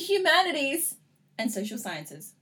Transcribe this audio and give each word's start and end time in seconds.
humanities 0.00 0.96
and 1.38 1.52
social 1.52 1.76
sciences. 1.76 2.32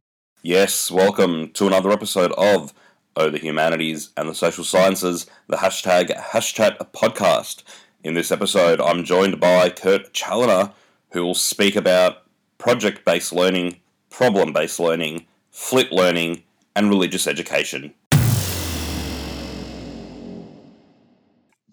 Yes, 0.42 0.90
welcome 0.90 1.50
to 1.54 1.66
another 1.66 1.90
episode 1.90 2.32
of 2.38 2.72
Oh 3.16 3.30
the 3.30 3.38
Humanities 3.38 4.10
and 4.16 4.28
the 4.28 4.34
Social 4.34 4.62
Sciences, 4.62 5.26
the 5.48 5.56
hashtag 5.56 6.16
Hashtag 6.16 6.78
podcast. 6.92 7.64
In 8.04 8.14
this 8.14 8.30
episode, 8.30 8.80
I'm 8.80 9.02
joined 9.02 9.40
by 9.40 9.70
Kurt 9.70 10.12
Challoner, 10.12 10.72
who 11.10 11.24
will 11.24 11.34
speak 11.34 11.74
about 11.74 12.18
project 12.58 13.04
based 13.04 13.32
learning, 13.32 13.80
problem 14.08 14.52
based 14.52 14.78
learning, 14.78 15.26
flip 15.50 15.90
learning, 15.90 16.44
and 16.76 16.88
religious 16.88 17.26
education. 17.26 17.92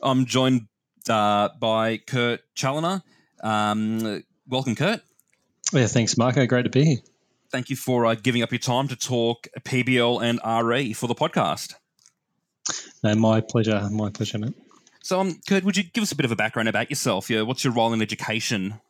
I'm 0.02 0.26
joined 0.26 0.68
uh, 1.08 1.50
by 1.60 1.98
Kurt 1.98 2.42
Challoner. 2.56 3.04
Um, 3.44 4.24
welcome, 4.48 4.74
Kurt. 4.74 5.02
Yeah, 5.73 5.88
thanks, 5.88 6.18
Marco. 6.18 6.45
Great 6.45 6.63
to 6.63 6.70
be 6.70 6.86
here. 6.86 6.97
Thank 7.51 7.69
you 7.69 7.75
for 7.75 8.06
uh, 8.06 8.15
giving 8.15 8.42
up 8.43 8.51
your 8.51 8.60
time 8.60 8.87
to 8.87 8.96
talk 8.96 9.47
PBL 9.61 10.21
and 10.21 10.39
RE 10.68 10.93
for 10.93 11.07
the 11.07 11.15
podcast. 11.15 11.75
No, 13.04 13.15
my 13.15 13.42
pleasure. 13.42 13.87
My 13.92 14.09
pleasure, 14.09 14.39
mate. 14.39 14.56
So, 15.04 15.20
um, 15.20 15.39
Kurt, 15.47 15.64
would 15.64 15.78
you 15.78 15.83
give 15.83 16.01
us 16.01 16.11
a 16.11 16.15
bit 16.15 16.25
of 16.25 16.32
a 16.32 16.36
background 16.36 16.68
about 16.68 16.89
yourself? 16.89 17.29
Yeah, 17.29 17.43
what's 17.43 17.64
your 17.64 17.73
role 17.73 17.93
in 17.93 18.01
education? 18.01 18.82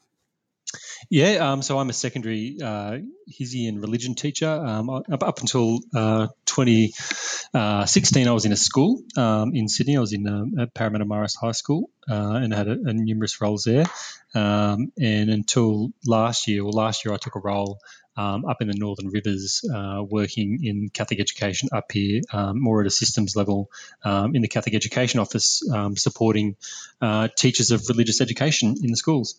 Yeah, 1.09 1.51
um, 1.51 1.61
so 1.61 1.77
I'm 1.77 1.89
a 1.89 1.93
secondary 1.93 2.57
uh, 2.61 2.97
HSIE 3.29 3.69
and 3.69 3.81
religion 3.81 4.15
teacher. 4.15 4.49
Um, 4.49 4.89
up, 4.89 5.23
up 5.23 5.39
until 5.39 5.79
uh, 5.93 6.27
2016, 6.45 8.27
uh, 8.27 8.29
I 8.29 8.33
was 8.33 8.45
in 8.45 8.51
a 8.51 8.55
school 8.55 9.03
um, 9.15 9.53
in 9.53 9.67
Sydney. 9.67 9.97
I 9.97 9.99
was 9.99 10.13
in 10.13 10.27
um, 10.27 10.53
at 10.59 10.73
Parramatta 10.73 11.05
Marist 11.05 11.37
High 11.39 11.51
School 11.51 11.89
uh, 12.09 12.39
and 12.41 12.53
had 12.53 12.67
a, 12.67 12.71
a 12.71 12.93
numerous 12.93 13.39
roles 13.39 13.63
there. 13.65 13.85
Um, 14.33 14.91
and 14.99 15.29
until 15.29 15.91
last 16.05 16.47
year, 16.47 16.63
or 16.63 16.71
last 16.71 17.05
year, 17.05 17.13
I 17.13 17.17
took 17.17 17.35
a 17.35 17.39
role 17.39 17.79
um, 18.17 18.45
up 18.45 18.61
in 18.61 18.67
the 18.67 18.75
Northern 18.75 19.09
Rivers, 19.09 19.61
uh, 19.71 20.01
working 20.03 20.63
in 20.63 20.89
Catholic 20.89 21.19
education 21.19 21.69
up 21.71 21.91
here, 21.91 22.21
um, 22.31 22.61
more 22.61 22.81
at 22.81 22.87
a 22.87 22.91
systems 22.91 23.35
level 23.35 23.69
in 24.03 24.41
the 24.41 24.47
Catholic 24.47 24.75
Education 24.75 25.19
Office, 25.19 25.61
supporting 25.95 26.55
uh, 27.01 27.27
teachers 27.35 27.71
of 27.71 27.87
religious 27.89 28.21
education 28.21 28.75
in 28.81 28.91
the 28.91 28.97
schools. 28.97 29.35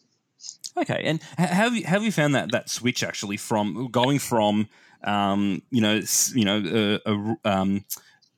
Okay, 0.77 1.03
and 1.05 1.23
have 1.39 1.75
you 1.75 1.84
have 1.84 2.03
you 2.03 2.12
found 2.12 2.34
that 2.34 2.53
that 2.53 2.69
switch 2.69 3.03
actually 3.03 3.39
from 3.39 3.89
going 3.91 4.19
from 4.19 4.69
um, 5.05 5.62
you 5.70 5.81
know 5.81 6.01
you 6.34 6.45
know 6.45 6.98
uh, 7.06 7.48
um, 7.48 7.84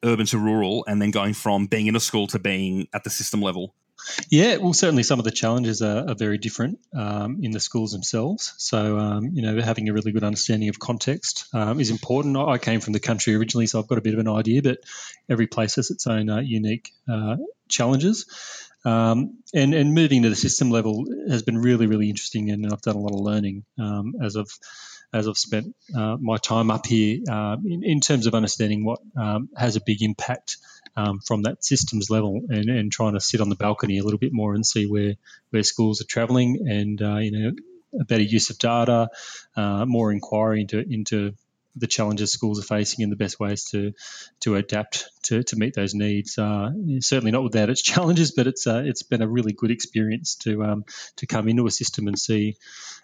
urban 0.05 0.27
to 0.27 0.39
rural, 0.39 0.85
and 0.87 1.03
then 1.03 1.11
going 1.11 1.35
from 1.35 1.67
being 1.67 1.89
in 1.89 1.97
a 1.97 2.01
school 2.01 2.29
to 2.29 2.39
being 2.39 2.87
at 2.93 3.03
the 3.03 3.11
system 3.11 3.43
level? 3.43 3.75
Yeah, 4.31 4.57
well, 4.59 4.73
certainly 4.73 5.03
some 5.03 5.19
of 5.19 5.25
the 5.25 5.31
challenges 5.31 5.83
are, 5.83 6.11
are 6.11 6.15
very 6.15 6.39
different 6.39 6.79
um, 6.95 7.41
in 7.43 7.51
the 7.51 7.61
schools 7.61 7.93
themselves. 7.93 8.55
So, 8.57 8.97
um, 8.99 9.31
you 9.33 9.43
know, 9.43 9.61
having 9.61 9.89
a 9.89 9.93
really 9.93 10.13
good 10.13 10.25
understanding 10.25 10.69
of 10.69 10.79
context 10.79 11.47
um, 11.53 11.81
is 11.81 11.91
important. 11.91 12.37
I 12.37 12.59
came 12.59 12.81
from 12.81 12.93
the 12.93 13.01
country 13.01 13.35
originally, 13.35 13.67
so 13.67 13.81
I've 13.81 13.89
got 13.89 13.99
a 13.99 14.01
bit 14.03 14.15
of 14.15 14.21
an 14.21 14.29
idea, 14.29 14.63
but 14.63 14.79
every 15.29 15.47
place 15.47 15.75
has 15.75 15.91
its 15.91 16.07
own 16.07 16.31
uh, 16.31 16.39
unique 16.39 16.93
uh, 17.09 17.37
challenges. 17.69 18.27
Um, 18.89 19.39
and, 19.53 19.75
and 19.75 19.94
moving 19.94 20.22
to 20.22 20.31
the 20.31 20.36
system 20.36 20.70
level 20.70 21.05
has 21.28 21.42
been 21.42 21.58
really, 21.58 21.86
really 21.86 22.08
interesting, 22.08 22.50
and 22.50 22.72
I've 22.72 22.81
done 22.81 22.97
a 22.97 23.00
lot 23.00 23.12
of 23.12 23.20
learning 23.20 23.64
um, 23.78 24.14
as 24.22 24.36
I've 24.36 24.58
as 25.12 25.27
I've 25.27 25.39
spent 25.39 25.75
uh, 25.97 26.17
my 26.20 26.36
time 26.36 26.70
up 26.70 26.86
here 26.86 27.20
uh, 27.30 27.56
in, 27.64 27.83
in, 27.83 28.00
terms 28.00 28.27
of 28.27 28.34
understanding 28.34 28.84
what 28.84 29.00
um, 29.17 29.48
has 29.56 29.77
a 29.77 29.80
big 29.80 30.03
impact 30.03 30.58
um, 30.97 31.20
from 31.20 31.42
that 31.42 31.64
systems 31.64 32.11
level, 32.11 32.41
and, 32.48 32.69
and 32.69 32.92
trying 32.92 33.14
to 33.14 33.20
sit 33.20 33.41
on 33.41 33.48
the 33.48 33.56
balcony 33.56 33.98
a 33.98 34.05
little 34.05 34.19
bit 34.19 34.33
more 34.33 34.55
and 34.55 34.64
see 34.64 34.86
where 34.86 35.14
where 35.50 35.62
schools 35.62 36.00
are 36.00 36.06
travelling, 36.06 36.67
and 36.69 37.02
uh, 37.02 37.19
you 37.19 37.33
know 37.33 37.52
a 38.00 38.05
better 38.05 38.23
use 38.23 38.50
of 38.50 38.58
data, 38.58 39.11
uh, 39.56 39.84
more 39.84 40.12
inquiry 40.12 40.62
into 40.62 40.78
into 40.78 41.34
the 41.79 41.87
challenges 41.87 42.33
schools 42.33 42.59
are 42.61 42.67
facing 42.67 43.03
and 43.03 43.12
the 43.12 43.17
best 43.17 43.39
ways 43.41 43.65
to 43.71 43.93
to 44.41 44.57
adapt 44.57 45.09
to, 45.25 45.43
to 45.43 45.57
meet 45.57 45.75
those 45.75 45.95
needs. 45.95 46.39
Uh, 46.39 46.70
certainly 47.01 47.30
not 47.30 47.42
without 47.42 47.70
its 47.70 47.83
challenges, 47.91 48.33
but 48.33 48.47
it's 48.47 48.67
uh, 48.67 48.83
it's 48.85 49.02
been 49.02 49.23
a 49.23 49.29
really 49.29 49.52
good 49.52 49.70
experience 49.70 50.36
to 50.36 50.63
um, 50.64 50.85
to 51.17 51.27
come 51.27 51.48
into 51.48 51.67
a 51.67 51.70
system 51.70 52.08
and 52.08 52.19
see 52.19 52.57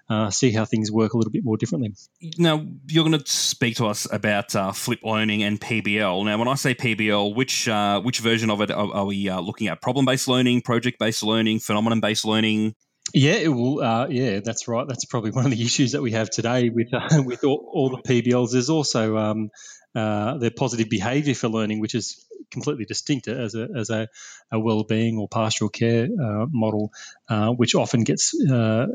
uh, 0.09 0.31
see 0.31 0.53
how 0.53 0.65
things 0.65 0.93
work 0.93 1.15
a 1.15 1.17
little 1.17 1.33
bit 1.33 1.45
more 1.45 1.57
differently. 1.57 1.95
Now 2.39 2.67
you're 2.89 3.05
going 3.05 3.19
to 3.19 3.31
speak 3.31 3.77
to 3.77 3.87
us 3.87 4.07
about 4.11 4.55
uh, 4.55 4.73
flip 4.73 5.01
learning 5.03 5.43
and 5.43 5.61
PBL. 5.61 6.25
Now, 6.25 6.39
when 6.39 6.49
I 6.49 6.55
say 6.55 6.75
PBL, 6.75 7.35
which 7.35 7.69
uh, 7.69 8.01
which 8.01 8.21
version 8.21 8.51
of 8.51 8.61
it 8.61 8.71
are, 8.71 8.93
are 8.93 9.07
we 9.07 9.29
uh, 9.29 9.41
looking 9.41 9.69
at? 9.69 9.81
Problem 9.81 10.05
based 10.05 10.29
learning, 10.29 10.63
project 10.63 10.99
based 10.99 11.23
learning, 11.23 11.61
phenomenon 11.61 12.01
based 12.01 12.25
learning? 12.25 12.75
Yeah, 13.15 13.35
it 13.35 13.49
will. 13.49 13.81
Uh, 13.81 14.09
yeah, 14.09 14.41
that's 14.41 14.67
right. 14.67 14.89
That's 14.89 15.05
probably 15.05 15.31
one 15.31 15.45
of 15.45 15.53
the 15.53 15.63
issues 15.63 15.93
that 15.93 16.03
we 16.03 16.11
have 16.13 16.31
today 16.31 16.69
with 16.69 16.93
uh, 16.93 17.23
with 17.25 17.45
all, 17.45 17.71
all, 17.73 17.91
the 17.91 18.03
PBLs. 18.03 18.51
There's 18.51 18.71
also 18.71 19.17
um, 19.17 19.51
uh, 19.95 20.39
their 20.39 20.51
positive 20.51 20.91
behaviour 20.91 21.35
for 21.35 21.49
learning, 21.49 21.79
which 21.79 21.95
is 21.95 22.27
completely 22.51 22.87
distinct 22.87 23.29
as 23.29 23.55
a 23.55 23.69
as 23.77 23.91
a, 23.91 24.09
a 24.51 24.59
well-being 24.59 25.19
or 25.19 25.29
pastoral 25.29 25.71
care 25.71 26.07
uh, 26.07 26.47
model, 26.51 26.91
uh, 27.29 27.51
which 27.51 27.77
often 27.77 28.03
gets 28.03 28.35
uh, 28.51 28.87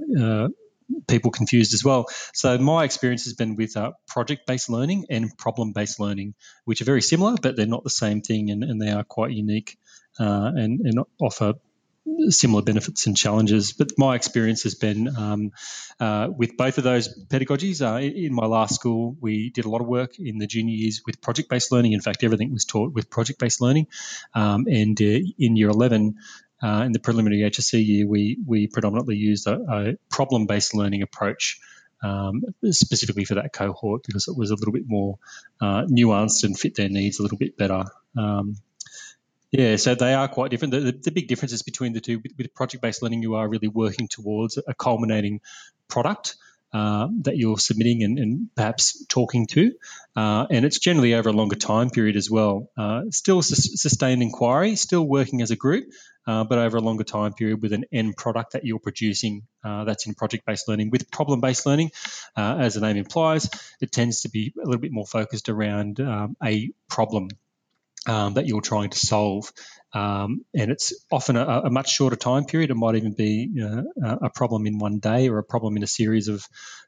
people 1.07 1.31
confused 1.31 1.73
as 1.73 1.85
well. 1.85 2.07
So 2.33 2.57
my 2.57 2.83
experience 2.83 3.23
has 3.23 3.35
been 3.35 3.55
with 3.55 3.77
project-based 4.09 4.69
learning 4.69 5.05
and 5.09 5.31
problem-based 5.37 5.97
learning, 5.97 6.33
which 6.65 6.81
are 6.81 6.85
very 6.85 7.01
similar, 7.01 7.37
but 7.41 7.55
they're 7.55 7.67
not 7.67 7.85
the 7.85 7.89
same 7.89 8.21
thing, 8.21 8.51
and, 8.51 8.65
and 8.65 8.81
they 8.81 8.91
are 8.91 9.05
quite 9.05 9.31
unique 9.31 9.77
and, 10.17 10.81
and 10.81 10.99
offer 11.21 11.53
similar 12.29 12.61
benefits 12.61 13.07
and 13.07 13.15
challenges. 13.15 13.73
But 13.73 13.91
my 13.97 14.15
experience 14.15 14.63
has 14.63 14.75
been 14.75 15.15
um, 15.15 15.51
uh, 15.99 16.29
with 16.35 16.57
both 16.57 16.77
of 16.77 16.83
those 16.83 17.25
pedagogies. 17.25 17.81
Uh, 17.81 17.99
in 17.99 18.33
my 18.33 18.45
last 18.45 18.75
school, 18.75 19.15
we 19.19 19.49
did 19.49 19.65
a 19.65 19.69
lot 19.69 19.81
of 19.81 19.87
work 19.87 20.19
in 20.19 20.37
the 20.37 20.47
junior 20.47 20.75
years 20.75 21.01
with 21.05 21.21
project 21.21 21.49
based 21.49 21.71
learning. 21.71 21.93
In 21.93 22.01
fact, 22.01 22.23
everything 22.23 22.51
was 22.51 22.65
taught 22.65 22.93
with 22.93 23.09
project 23.09 23.39
based 23.39 23.61
learning. 23.61 23.87
Um, 24.33 24.65
and 24.67 24.99
uh, 25.01 25.19
in 25.37 25.55
year 25.55 25.69
11, 25.69 26.15
uh, 26.61 26.83
in 26.85 26.91
the 26.91 26.99
preliminary 26.99 27.49
HSC 27.49 27.85
year, 27.85 28.07
we, 28.07 28.37
we 28.45 28.67
predominantly 28.67 29.15
used 29.15 29.47
a, 29.47 29.53
a 29.53 29.97
problem 30.09 30.45
based 30.45 30.73
learning 30.75 31.01
approach. 31.01 31.59
Um, 32.01 32.43
specifically 32.63 33.25
for 33.25 33.35
that 33.35 33.51
cohort 33.51 34.03
because 34.07 34.29
it 34.29 34.37
was 34.37 34.51
a 34.51 34.55
little 34.55 34.71
bit 34.71 34.85
more 34.87 35.19
uh, 35.59 35.83
nuanced 35.83 36.45
and 36.45 36.57
fit 36.57 36.75
their 36.75 36.87
needs 36.87 37.19
a 37.19 37.23
little 37.23 37.37
bit 37.37 37.57
better. 37.57 37.83
Um, 38.17 38.55
yeah, 39.51 39.77
so 39.77 39.95
they 39.95 40.13
are 40.13 40.27
quite 40.27 40.51
different. 40.51 40.73
The, 40.73 40.91
the, 40.91 41.11
big 41.11 41.27
differences 41.27 41.63
between 41.63 41.93
the 41.93 42.01
two, 42.01 42.19
with, 42.19 42.33
with 42.37 42.53
project-based 42.53 43.01
learning, 43.01 43.23
you 43.23 43.35
are 43.35 43.47
really 43.47 43.67
working 43.67 44.07
towards 44.07 44.57
a 44.57 44.73
culminating 44.73 45.41
product 45.87 46.35
uh, 46.71 47.07
that 47.21 47.35
you're 47.35 47.57
submitting 47.57 48.03
and, 48.03 48.19
and, 48.19 48.49
perhaps 48.55 49.03
talking 49.07 49.47
to, 49.47 49.71
uh, 50.15 50.45
and 50.51 50.65
it's 50.65 50.77
generally 50.77 51.15
over 51.15 51.29
a 51.29 51.33
longer 51.33 51.55
time 51.55 51.89
period 51.89 52.15
as 52.15 52.29
well. 52.29 52.69
Uh, 52.77 53.03
still 53.09 53.41
su- 53.41 53.55
sustained 53.55 54.21
inquiry, 54.21 54.75
still 54.75 55.03
working 55.03 55.41
as 55.41 55.49
a 55.49 55.55
group, 55.55 55.85
uh, 56.27 56.43
but 56.43 56.59
over 56.59 56.77
a 56.77 56.81
longer 56.81 57.03
time 57.03 57.33
period 57.33 57.59
with 57.63 57.73
an 57.73 57.85
end 57.91 58.15
product 58.15 58.53
that 58.53 58.65
you're 58.65 58.77
producing. 58.77 59.41
Uh, 59.63 59.83
that's 59.83 60.05
in 60.05 60.13
project-based 60.13 60.67
learning. 60.67 60.91
With 60.91 61.09
problem-based 61.09 61.65
learning, 61.65 61.89
uh, 62.37 62.57
as 62.59 62.75
the 62.75 62.81
name 62.81 62.97
implies, 62.97 63.49
it 63.81 63.91
tends 63.91 64.21
to 64.21 64.29
be 64.29 64.53
a 64.55 64.63
little 64.63 64.79
bit 64.79 64.91
more 64.91 65.07
focused 65.07 65.49
around 65.49 65.99
um, 65.99 66.37
a 66.43 66.69
problem 66.87 67.29
um, 68.09 68.33
that 68.33 68.47
you're 68.47 68.61
trying 68.61 68.89
to 68.89 68.97
solve. 68.97 69.51
Um, 69.93 70.43
and 70.55 70.71
it's 70.71 70.93
often 71.11 71.35
a, 71.35 71.45
a, 71.45 71.69
much 71.69 71.91
shorter 71.91 72.15
time 72.15 72.45
period. 72.45 72.71
It 72.71 72.75
might 72.75 72.95
even 72.95 73.13
be 73.13 73.49
you 73.53 73.67
know, 73.67 74.17
a 74.21 74.29
problem 74.29 74.65
in 74.65 74.79
one 74.79 74.99
day 74.99 75.29
or 75.29 75.37
a 75.37 75.43
problem 75.43 75.77
in 75.77 75.83
a 75.83 75.87
series 75.87 76.27
of 76.27 76.43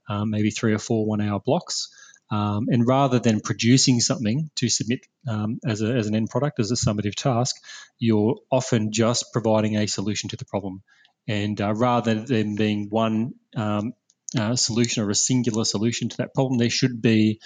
um, 0.10 0.32
maybe 0.32 0.50
three 0.50 0.74
or 0.74 0.80
four 0.80 1.06
one 1.06 1.22
hour 1.22 1.40
blocks. 1.40 1.90
Um, 2.32 2.68
and 2.70 2.88
rather 2.88 3.20
than 3.20 3.42
producing 3.42 4.00
something 4.00 4.50
to 4.56 4.70
submit 4.70 5.02
um, 5.28 5.60
as, 5.66 5.82
a, 5.82 5.94
as 5.94 6.08
an 6.08 6.16
end 6.16 6.30
product, 6.30 6.60
as 6.60 6.72
a 6.72 6.76
summative 6.76 7.16
task, 7.16 7.56
you're 8.00 8.38
often 8.52 8.92
just 8.92 9.26
providing 9.34 9.78
a 9.78 9.88
solution 9.88 10.30
to 10.30 10.38
the 10.38 10.46
problem. 10.46 10.82
And 11.28 11.60
uh, 11.62 11.74
rather 11.74 12.16
than 12.24 12.56
being 12.56 12.88
one 12.90 13.34
um, 13.56 13.94
uh, 14.38 14.56
solution 14.56 15.04
or 15.04 15.10
a 15.10 15.16
singular 15.16 15.66
solution 15.66 16.10
to 16.10 16.18
that 16.18 16.34
problem. 16.34 16.58
There 16.58 16.70
should 16.70 17.02
be 17.02 17.40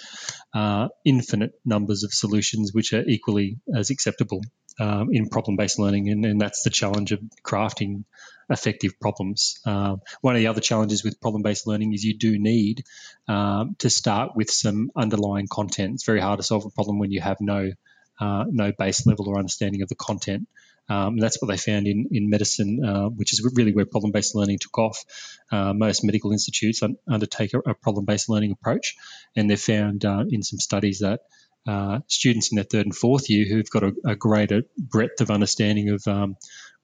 uh, 0.54 0.88
infinite 1.04 1.52
numbers 1.64 2.04
of 2.04 2.12
solutions 2.12 2.72
which 2.72 2.92
are 2.92 3.02
equally 3.06 3.58
as 3.74 3.90
acceptable 3.90 4.40
um, 4.78 5.08
in 5.10 5.28
problem 5.28 5.56
based 5.56 5.78
learning, 5.78 6.10
and, 6.10 6.24
and, 6.24 6.40
that's 6.40 6.62
the 6.62 6.70
challenge 6.70 7.12
of 7.12 7.20
crafting 7.42 8.04
effective 8.50 9.00
problems. 9.00 9.58
Uh, 9.64 9.96
one 10.20 10.36
of 10.36 10.40
the 10.40 10.48
other 10.48 10.60
challenges 10.60 11.02
with 11.02 11.20
problem 11.20 11.42
based 11.42 11.66
learning 11.66 11.94
is 11.94 12.04
you 12.04 12.16
do 12.16 12.38
need 12.38 12.84
um, 13.26 13.74
to 13.78 13.90
start 13.90 14.36
with 14.36 14.50
some 14.50 14.90
underlying 14.94 15.48
content. 15.50 15.94
It's 15.94 16.04
very 16.04 16.20
hard 16.20 16.38
to 16.38 16.42
solve 16.42 16.66
a 16.66 16.70
problem 16.70 16.98
when 16.98 17.10
you 17.10 17.20
have 17.20 17.38
no 17.40 17.72
uh, 18.20 18.44
no 18.48 18.72
base 18.78 19.06
level 19.06 19.28
or 19.28 19.38
understanding 19.38 19.82
of 19.82 19.88
the 19.88 19.94
content. 19.94 20.48
Um, 20.88 21.16
that's 21.16 21.40
what 21.42 21.48
they 21.48 21.56
found 21.56 21.86
in, 21.86 22.08
in 22.12 22.30
medicine, 22.30 22.84
uh, 22.84 23.08
which 23.08 23.32
is 23.32 23.42
really 23.54 23.72
where 23.72 23.86
problem 23.86 24.12
based 24.12 24.34
learning 24.34 24.58
took 24.60 24.78
off. 24.78 25.04
Uh, 25.50 25.72
most 25.72 26.04
medical 26.04 26.32
institutes 26.32 26.82
un- 26.82 26.96
undertake 27.08 27.54
a, 27.54 27.58
a 27.70 27.74
problem 27.74 28.04
based 28.04 28.28
learning 28.28 28.52
approach, 28.52 28.96
and 29.34 29.50
they've 29.50 29.60
found 29.60 30.04
uh, 30.04 30.24
in 30.28 30.42
some 30.42 30.58
studies 30.58 31.00
that 31.00 31.20
uh, 31.66 32.00
students 32.06 32.52
in 32.52 32.56
their 32.56 32.64
third 32.64 32.86
and 32.86 32.96
fourth 32.96 33.28
year 33.28 33.44
who've 33.46 33.70
got 33.70 33.82
a, 33.82 33.92
a 34.04 34.16
greater 34.16 34.62
breadth 34.78 35.20
of 35.20 35.30
understanding 35.30 35.90
of 35.90 36.06
um, 36.06 36.36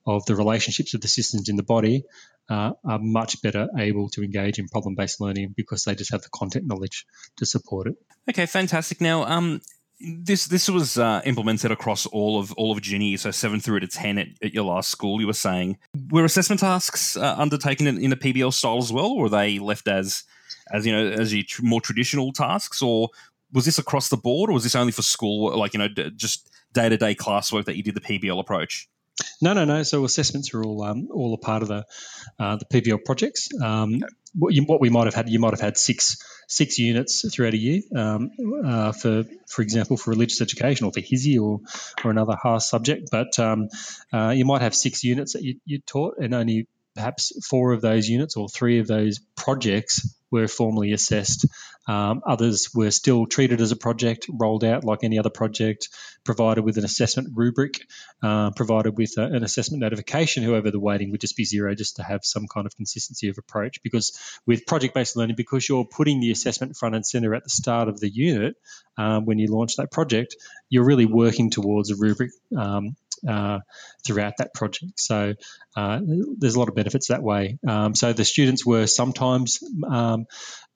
of 0.05 0.25
the 0.25 0.35
relationships 0.35 0.93
of 0.93 1.01
the 1.01 1.07
systems 1.07 1.47
in 1.47 1.55
the 1.55 1.63
body 1.63 2.03
uh, 2.49 2.71
are 2.83 2.99
much 2.99 3.41
better 3.41 3.69
able 3.77 4.09
to 4.09 4.23
engage 4.23 4.59
in 4.59 4.67
problem 4.67 4.95
based 4.95 5.21
learning 5.21 5.53
because 5.55 5.85
they 5.85 5.95
just 5.95 6.11
have 6.11 6.21
the 6.21 6.29
content 6.29 6.65
knowledge 6.67 7.05
to 7.37 7.45
support 7.45 7.87
it. 7.87 7.95
Okay, 8.29 8.45
fantastic. 8.45 8.99
Now, 8.99 9.23
um, 9.23 9.61
this 9.99 10.47
this 10.47 10.69
was 10.69 10.97
uh, 10.97 11.21
implemented 11.25 11.71
across 11.71 12.05
all 12.07 12.39
of 12.39 12.51
all 12.53 12.71
of 12.71 12.81
Ginny, 12.81 13.15
so 13.17 13.31
seven 13.31 13.59
through 13.59 13.79
to 13.81 13.87
ten 13.87 14.17
at, 14.17 14.27
at 14.41 14.53
your 14.53 14.65
last 14.65 14.89
school. 14.89 15.21
You 15.21 15.27
were 15.27 15.33
saying 15.33 15.77
were 16.09 16.25
assessment 16.25 16.59
tasks 16.59 17.15
uh, 17.15 17.35
undertaken 17.37 17.87
in, 17.87 17.97
in, 17.97 18.11
a 18.11 18.17
PBL 18.17 18.53
style 18.53 18.77
as 18.77 18.91
well, 18.91 19.07
or 19.07 19.23
were 19.23 19.29
they 19.29 19.59
left 19.59 19.87
as 19.87 20.23
as 20.71 20.85
you 20.85 20.91
know 20.91 21.07
as 21.07 21.33
your 21.33 21.43
tr- 21.43 21.63
more 21.63 21.81
traditional 21.81 22.33
tasks, 22.33 22.81
or 22.81 23.09
was 23.53 23.65
this 23.65 23.77
across 23.77 24.09
the 24.09 24.17
board, 24.17 24.49
or 24.49 24.53
was 24.53 24.63
this 24.63 24.75
only 24.75 24.91
for 24.91 25.03
school, 25.03 25.55
like 25.57 25.73
you 25.73 25.79
know, 25.79 25.87
d- 25.87 26.11
just 26.15 26.49
day 26.73 26.89
to 26.89 26.97
day 26.97 27.15
classwork 27.15 27.65
that 27.65 27.77
you 27.77 27.83
did 27.83 27.95
the 27.95 28.01
PBL 28.01 28.39
approach? 28.39 28.89
No, 29.41 29.53
no, 29.53 29.65
no. 29.65 29.83
So 29.83 30.05
assessments 30.05 30.53
are 30.53 30.63
all 30.63 30.83
um, 30.83 31.09
all 31.11 31.33
a 31.33 31.37
part 31.37 31.61
of 31.61 31.67
the 31.67 31.85
uh, 32.39 32.57
the 32.57 32.65
PBL 32.65 33.05
projects. 33.05 33.49
Um, 33.61 34.01
what, 34.35 34.53
you, 34.53 34.63
what, 34.63 34.81
we 34.81 34.89
might 34.89 35.05
have 35.05 35.13
had, 35.13 35.29
you 35.29 35.39
might 35.39 35.51
have 35.51 35.61
had 35.61 35.77
six 35.77 36.17
six 36.47 36.77
units 36.79 37.23
throughout 37.33 37.53
a 37.53 37.57
year 37.57 37.81
um, 37.95 38.31
uh, 38.65 38.91
for 38.91 39.25
for 39.47 39.61
example 39.61 39.97
for 39.97 40.11
religious 40.11 40.41
education 40.41 40.85
or 40.85 40.91
for 40.91 40.99
HSIE 40.99 41.39
or 41.39 41.59
or 42.03 42.11
another 42.11 42.35
HASS 42.41 42.69
subject. 42.69 43.09
But 43.11 43.37
um, 43.39 43.69
uh, 44.11 44.33
you 44.35 44.45
might 44.45 44.61
have 44.61 44.75
six 44.75 45.03
units 45.03 45.33
that 45.33 45.43
you, 45.43 45.59
you 45.65 45.79
taught, 45.79 46.17
and 46.17 46.33
only 46.33 46.67
perhaps 46.95 47.33
four 47.47 47.73
of 47.73 47.81
those 47.81 48.07
units 48.07 48.35
or 48.35 48.47
three 48.49 48.79
of 48.79 48.87
those 48.87 49.19
projects 49.35 50.15
were 50.31 50.47
formally 50.47 50.93
assessed. 50.93 51.45
Um, 51.87 52.21
others 52.25 52.69
were 52.73 52.91
still 52.91 53.25
treated 53.25 53.59
as 53.59 53.71
a 53.71 53.75
project, 53.75 54.27
rolled 54.29 54.63
out 54.63 54.83
like 54.83 55.03
any 55.03 55.19
other 55.19 55.29
project, 55.29 55.89
provided 56.23 56.63
with 56.63 56.77
an 56.77 56.85
assessment 56.85 57.29
rubric, 57.35 57.85
uh, 58.21 58.51
provided 58.51 58.97
with 58.97 59.17
a, 59.17 59.23
an 59.23 59.43
assessment 59.43 59.81
notification. 59.81 60.43
However, 60.43 60.71
the 60.71 60.79
weighting 60.79 61.11
would 61.11 61.21
just 61.21 61.35
be 61.35 61.43
zero 61.43 61.75
just 61.75 61.97
to 61.97 62.03
have 62.03 62.21
some 62.23 62.47
kind 62.47 62.65
of 62.65 62.75
consistency 62.75 63.29
of 63.29 63.37
approach. 63.37 63.83
Because 63.83 64.17
with 64.45 64.65
project 64.65 64.93
based 64.93 65.15
learning, 65.15 65.35
because 65.35 65.67
you're 65.67 65.85
putting 65.85 66.19
the 66.19 66.31
assessment 66.31 66.77
front 66.77 66.95
and 66.95 67.05
center 67.05 67.35
at 67.35 67.43
the 67.43 67.49
start 67.49 67.89
of 67.89 67.99
the 67.99 68.09
unit 68.09 68.55
um, 68.97 69.25
when 69.25 69.39
you 69.39 69.47
launch 69.47 69.75
that 69.75 69.91
project, 69.91 70.35
you're 70.69 70.85
really 70.85 71.05
working 71.05 71.49
towards 71.49 71.91
a 71.91 71.95
rubric 71.95 72.31
um, 72.57 72.95
uh, 73.27 73.59
throughout 74.05 74.33
that 74.37 74.53
project. 74.53 74.99
So 74.99 75.33
uh, 75.75 75.99
there's 76.37 76.55
a 76.55 76.59
lot 76.59 76.69
of 76.69 76.75
benefits 76.75 77.07
that 77.07 77.23
way. 77.23 77.57
Um, 77.67 77.95
so 77.95 78.13
the 78.13 78.25
students 78.25 78.65
were 78.65 78.87
sometimes 78.87 79.59
um, 79.87 80.25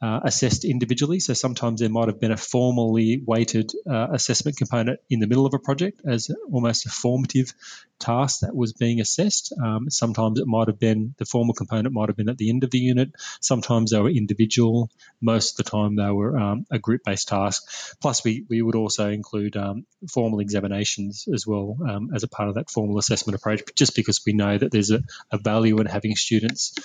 uh, 0.02 0.20
assessed 0.24 0.64
individually. 0.64 1.20
So 1.20 1.34
sometimes 1.34 1.80
there 1.80 1.90
might 1.90 2.08
have 2.08 2.20
been 2.20 2.32
a 2.32 2.38
formally 2.38 3.22
weighted 3.26 3.72
uh, 3.90 4.08
assessment 4.12 4.58
component 4.58 5.00
in 5.10 5.20
the 5.20 5.28
middle 5.28 5.46
of 5.46 5.54
a 5.54 5.60
project 5.60 6.02
as 6.06 6.30
almost 6.52 6.86
a 6.86 6.90
formative 6.90 7.54
task 8.00 8.42
that 8.42 8.56
was 8.56 8.74
being 8.74 9.02
assessed. 9.02 9.54
Um, 9.62 9.90
sometimes 9.90 10.40
it 10.40 10.46
might 10.46 10.68
have 10.68 10.80
been 10.80 11.16
the 11.18 11.26
formal 11.26 11.56
component 11.56 11.94
might 11.94 12.10
have 12.10 12.16
been 12.16 12.30
at 12.30 12.38
the 12.38 12.50
end 12.50 12.64
of 12.64 12.70
the 12.70 12.78
unit. 12.78 13.10
Sometimes 13.42 13.92
they 13.92 14.00
were 14.00 14.10
individual. 14.10 14.92
Most 15.20 15.60
of 15.60 15.66
the 15.66 15.72
time 15.72 15.96
they 15.96 16.12
were 16.12 16.38
um, 16.38 16.66
a 16.70 16.78
group 16.78 17.02
based 17.04 17.30
task. 17.30 17.98
Plus, 18.00 18.24
we, 18.24 18.46
we 18.50 18.62
would 18.62 18.76
also 18.76 19.10
include 19.10 19.58
um, 19.58 19.86
formal 20.12 20.40
examinations 20.40 21.28
as 21.34 21.48
well 21.48 21.76
um, 21.90 22.12
as 22.14 22.24
a 22.24 22.28
part 22.28 22.50
of 22.50 22.56
that 22.56 22.70
formal 22.70 23.00
assessment 23.00 23.36
approach, 23.36 23.62
just 23.76 23.96
because 23.96 24.22
we 24.26 24.34
know 24.34 24.58
that 24.58 24.72
there's 24.72 24.92
a, 24.92 25.02
a 25.32 25.40
value 25.40 25.80
in 25.80 25.88
having 25.88 26.16
students 26.16 26.76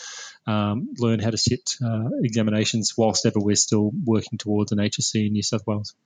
um, 0.47 0.89
learn 0.99 1.21
how 1.21 1.31
to 1.31 1.39
sit 1.39 1.77
uh, 1.85 2.09
examinations 2.23 2.93
whilst 3.03 3.27
ever 3.27 3.41
we're 3.41 3.57
still 3.57 3.91
working 4.05 4.39
towards 4.39 4.71
an 4.71 4.79
HSC 4.79 5.27
in 5.27 5.33
New 5.33 5.43
South 5.43 5.67
Wales. 5.67 5.97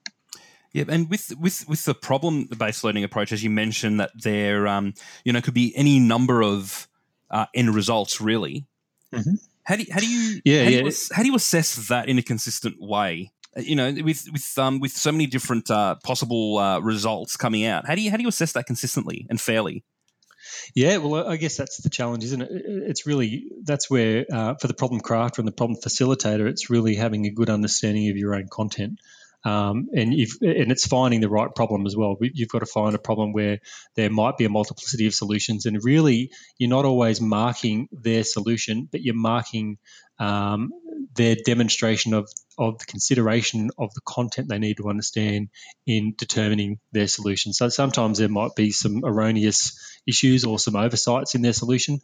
Yeah, 0.73 0.85
and 0.89 1.11
with 1.11 1.33
with 1.39 1.69
with 1.69 1.85
the 1.85 1.95
problem 1.95 2.49
based 2.59 2.85
learning 2.85 3.05
approach, 3.05 3.33
as 3.33 3.45
you 3.45 3.51
mentioned, 3.51 4.01
that 4.01 4.11
there 4.15 4.67
um, 4.67 4.95
you 5.23 5.33
know 5.33 5.43
could 5.43 5.55
be 5.55 5.77
any 5.77 5.99
number 5.99 6.43
of 6.43 6.89
uh, 7.31 7.47
end 7.55 7.75
results 7.75 8.21
really. 8.21 8.65
Mm-hmm. 9.13 9.35
How 9.65 9.77
do 9.77 9.83
you, 9.83 9.93
how 9.93 10.01
do 10.01 10.09
you 10.09 10.41
yeah, 10.45 10.65
how, 10.65 10.71
yeah. 10.71 10.81
Do 10.81 10.87
you, 10.87 10.93
how 11.13 11.23
do 11.23 11.29
you 11.29 11.37
assess 11.37 11.89
that 11.89 12.09
in 12.09 12.19
a 12.19 12.23
consistent 12.23 12.81
way? 12.81 13.31
Uh, 13.57 13.61
you 13.61 13.77
know, 13.77 13.93
with 13.93 14.27
with 14.33 14.59
um, 14.59 14.81
with 14.81 14.93
so 14.93 15.13
many 15.13 15.27
different 15.27 15.71
uh, 15.71 15.97
possible 16.03 16.57
uh, 16.59 16.81
results 16.81 17.37
coming 17.37 17.67
out, 17.67 17.87
how 17.87 17.95
do 17.95 18.01
you 18.01 18.11
how 18.11 18.17
do 18.17 18.23
you 18.23 18.29
assess 18.29 18.53
that 18.53 18.65
consistently 18.67 19.27
and 19.29 19.39
fairly? 19.39 19.85
Yeah, 20.75 20.99
well, 20.99 21.29
I 21.29 21.37
guess 21.37 21.57
that's 21.57 21.79
the 21.79 21.91
challenge, 21.91 22.25
isn't 22.25 22.43
it? 22.43 22.51
It's 22.51 23.07
really 23.07 23.47
that's 23.63 23.91
where 23.91 24.27
uh, 24.33 24.55
for 24.61 24.67
the 24.69 24.75
problem 24.75 25.01
crafter 25.01 25.39
and 25.39 25.49
the 25.49 25.53
problem 25.53 25.79
facilitator, 25.81 26.49
it's 26.49 26.71
really 26.71 26.95
having 26.95 27.27
a 27.27 27.31
good 27.31 27.51
understanding 27.51 28.11
of 28.11 28.17
your 28.17 28.35
own 28.35 28.49
content. 28.51 28.99
Um, 29.45 29.91
and 29.93 30.13
and 30.13 30.73
it's 30.73 30.87
finding 30.87 31.21
the 31.21 31.29
right 31.29 31.55
problem 31.55 31.87
as 31.87 31.95
well. 31.95 32.17
You've 32.21 32.49
got 32.49 32.61
to 32.61 32.67
find 32.67 32.97
a 32.97 32.99
problem 32.99 33.33
where 33.33 33.61
there 33.95 34.11
might 34.11 34.39
be 34.39 34.45
a 34.45 34.49
multiplicity 34.49 35.07
of 35.07 35.15
solutions, 35.15 35.67
and 35.67 35.79
really, 35.85 36.33
you're 36.59 36.71
not 36.71 36.85
always 36.85 37.21
marking 37.21 37.89
their 37.93 38.25
solution, 38.25 38.89
but 38.91 39.03
you're 39.03 39.15
marking 39.15 39.79
um, 40.19 40.71
their 41.15 41.37
demonstration 41.37 42.13
of 42.13 42.29
of 42.59 42.79
the 42.79 42.87
consideration 42.87 43.71
of 43.79 43.95
the 43.95 44.01
content 44.05 44.49
they 44.49 44.59
need 44.59 44.79
to 44.79 44.89
understand 44.89 45.49
in 45.87 46.15
determining 46.17 46.81
their 46.91 47.07
solution. 47.07 47.53
So 47.53 47.69
sometimes 47.69 48.19
there 48.19 48.29
might 48.29 48.57
be 48.57 48.73
some 48.73 49.05
erroneous 49.05 49.79
issues 50.07 50.45
or 50.45 50.59
some 50.59 50.77
oversights 50.77 51.35
in 51.35 51.43
their 51.43 51.53
solution, 51.53 52.01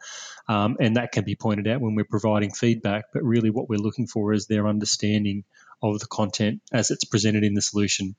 um, 0.49 0.76
and 0.81 0.96
that 0.96 1.12
can 1.12 1.25
be 1.25 1.34
pointed 1.34 1.69
out 1.69 1.81
when 1.81 1.94
we're 1.94 2.04
providing 2.04 2.50
feedback. 2.50 3.04
But 3.12 3.22
really, 3.22 3.50
what 3.50 3.69
we're 3.69 3.78
looking 3.78 4.06
for 4.06 4.32
is 4.32 4.46
their 4.46 4.66
understanding 4.66 5.44
of 5.82 5.99
the 6.00 6.06
content 6.06 6.60
as 6.72 6.90
it's 6.90 7.04
presented 7.04 7.44
in 7.44 7.54
the 7.54 7.62
solution. 7.62 8.14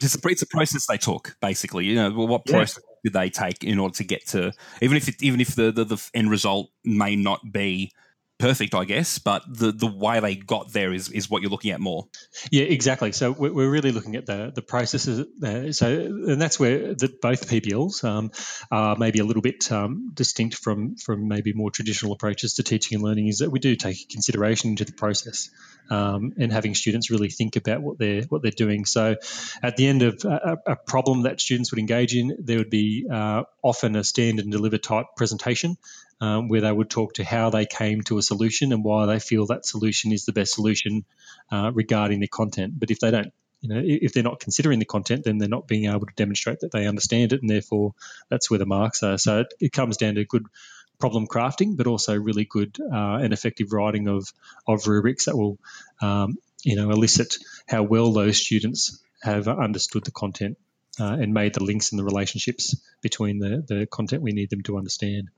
It's 0.00 0.14
a, 0.14 0.28
it's 0.28 0.42
a 0.42 0.46
process 0.46 0.86
they 0.86 0.96
took, 0.96 1.36
basically. 1.40 1.84
You 1.86 1.96
know, 1.96 2.10
what 2.10 2.46
process 2.46 2.82
yeah. 2.82 3.10
did 3.10 3.12
they 3.12 3.30
take 3.30 3.64
in 3.64 3.78
order 3.78 3.94
to 3.96 4.04
get 4.04 4.26
to, 4.28 4.52
even 4.80 4.96
if 4.96 5.08
it, 5.08 5.22
even 5.22 5.40
if 5.40 5.54
the, 5.54 5.72
the, 5.72 5.84
the 5.84 6.10
end 6.14 6.30
result 6.30 6.70
may 6.84 7.16
not 7.16 7.40
be 7.52 7.92
perfect, 8.40 8.74
I 8.74 8.84
guess, 8.84 9.18
but 9.18 9.42
the 9.46 9.70
the 9.70 9.86
way 9.86 10.18
they 10.18 10.34
got 10.34 10.72
there 10.72 10.92
is 10.92 11.10
is 11.10 11.30
what 11.30 11.42
you're 11.42 11.50
looking 11.50 11.70
at 11.70 11.80
more. 11.80 12.08
Yeah, 12.50 12.64
exactly. 12.64 13.12
So 13.12 13.30
we're 13.30 13.70
really 13.70 13.92
looking 13.92 14.16
at 14.16 14.26
the 14.26 14.50
the 14.52 14.62
processes. 14.62 15.26
Uh, 15.42 15.72
so 15.72 15.86
and 15.88 16.40
that's 16.40 16.58
where 16.58 16.94
the, 16.94 17.14
both 17.20 17.48
PBLs 17.48 18.02
um, 18.02 18.32
are 18.70 18.96
maybe 18.96 19.20
a 19.20 19.24
little 19.24 19.42
bit 19.42 19.70
um, 19.70 20.10
distinct 20.14 20.56
from 20.56 20.96
from 20.96 21.28
maybe 21.28 21.52
more 21.52 21.70
traditional 21.70 22.12
approaches 22.12 22.54
to 22.54 22.62
teaching 22.62 22.96
and 22.96 23.04
learning. 23.04 23.28
Is 23.28 23.38
that 23.38 23.50
we 23.50 23.58
do 23.58 23.76
take 23.76 24.08
consideration 24.08 24.70
into 24.70 24.84
the 24.84 24.92
process 24.92 25.50
um, 25.90 26.32
and 26.38 26.50
having 26.50 26.74
students 26.74 27.10
really 27.10 27.28
think 27.28 27.56
about 27.56 27.82
what 27.82 27.98
they're 27.98 28.22
what 28.22 28.42
they're 28.42 28.50
doing. 28.50 28.86
So 28.86 29.16
at 29.62 29.76
the 29.76 29.86
end 29.86 30.02
of 30.02 30.24
a, 30.24 30.56
a 30.66 30.76
problem 30.76 31.22
that 31.22 31.40
students 31.40 31.70
would 31.72 31.78
engage 31.78 32.14
in, 32.14 32.36
there 32.40 32.58
would 32.58 32.70
be 32.70 33.06
uh, 33.12 33.42
often 33.62 33.96
a 33.96 34.04
stand 34.04 34.40
and 34.40 34.50
deliver 34.50 34.78
type 34.78 35.06
presentation 35.16 35.76
um, 36.20 36.48
where 36.48 36.60
they 36.60 36.72
would 36.72 36.90
talk 36.90 37.14
to 37.14 37.24
how 37.24 37.50
they 37.50 37.66
came 37.66 38.02
to 38.02 38.18
a 38.18 38.22
solution 38.22 38.72
and 38.72 38.84
why 38.84 39.06
they 39.06 39.18
feel 39.18 39.46
that 39.46 39.66
solution 39.66 40.12
is 40.12 40.24
the 40.24 40.32
best 40.32 40.54
solution 40.54 41.04
uh, 41.50 41.70
regarding 41.72 42.20
the 42.20 42.28
content. 42.28 42.78
But 42.78 42.90
if 42.90 43.00
they 43.00 43.10
don't, 43.10 43.32
you 43.60 43.68
know, 43.68 43.82
if 43.84 44.12
they're 44.12 44.22
not 44.22 44.40
considering 44.40 44.78
the 44.78 44.84
content, 44.84 45.24
then 45.24 45.38
they're 45.38 45.48
not 45.48 45.66
being 45.66 45.86
able 45.86 46.06
to 46.06 46.14
demonstrate 46.16 46.60
that 46.60 46.72
they 46.72 46.86
understand 46.86 47.32
it, 47.32 47.40
and 47.40 47.50
therefore 47.50 47.94
that's 48.28 48.50
where 48.50 48.58
the 48.58 48.66
marks 48.66 49.02
are. 49.02 49.18
So 49.18 49.40
it, 49.40 49.54
it 49.60 49.72
comes 49.72 49.96
down 49.96 50.14
to 50.14 50.24
good 50.24 50.46
problem 50.98 51.26
crafting, 51.26 51.76
but 51.76 51.86
also 51.86 52.14
really 52.16 52.44
good 52.44 52.78
uh, 52.80 53.16
and 53.16 53.32
effective 53.32 53.72
writing 53.72 54.08
of 54.08 54.32
of 54.66 54.86
rubrics 54.86 55.24
that 55.24 55.36
will, 55.36 55.58
um, 56.00 56.36
you 56.62 56.76
know, 56.76 56.90
elicit 56.90 57.36
how 57.66 57.82
well 57.82 58.12
those 58.12 58.38
students 58.38 59.02
have 59.22 59.48
understood 59.48 60.04
the 60.04 60.10
content 60.10 60.56
uh, 60.98 61.16
and 61.20 61.34
made 61.34 61.54
the 61.54 61.64
links 61.64 61.92
and 61.92 61.98
the 61.98 62.04
relationships 62.04 62.76
between 63.02 63.38
the, 63.38 63.64
the 63.66 63.86
content 63.86 64.22
we 64.22 64.32
need 64.32 64.50
them 64.50 64.62
to 64.62 64.76
understand. 64.76 65.28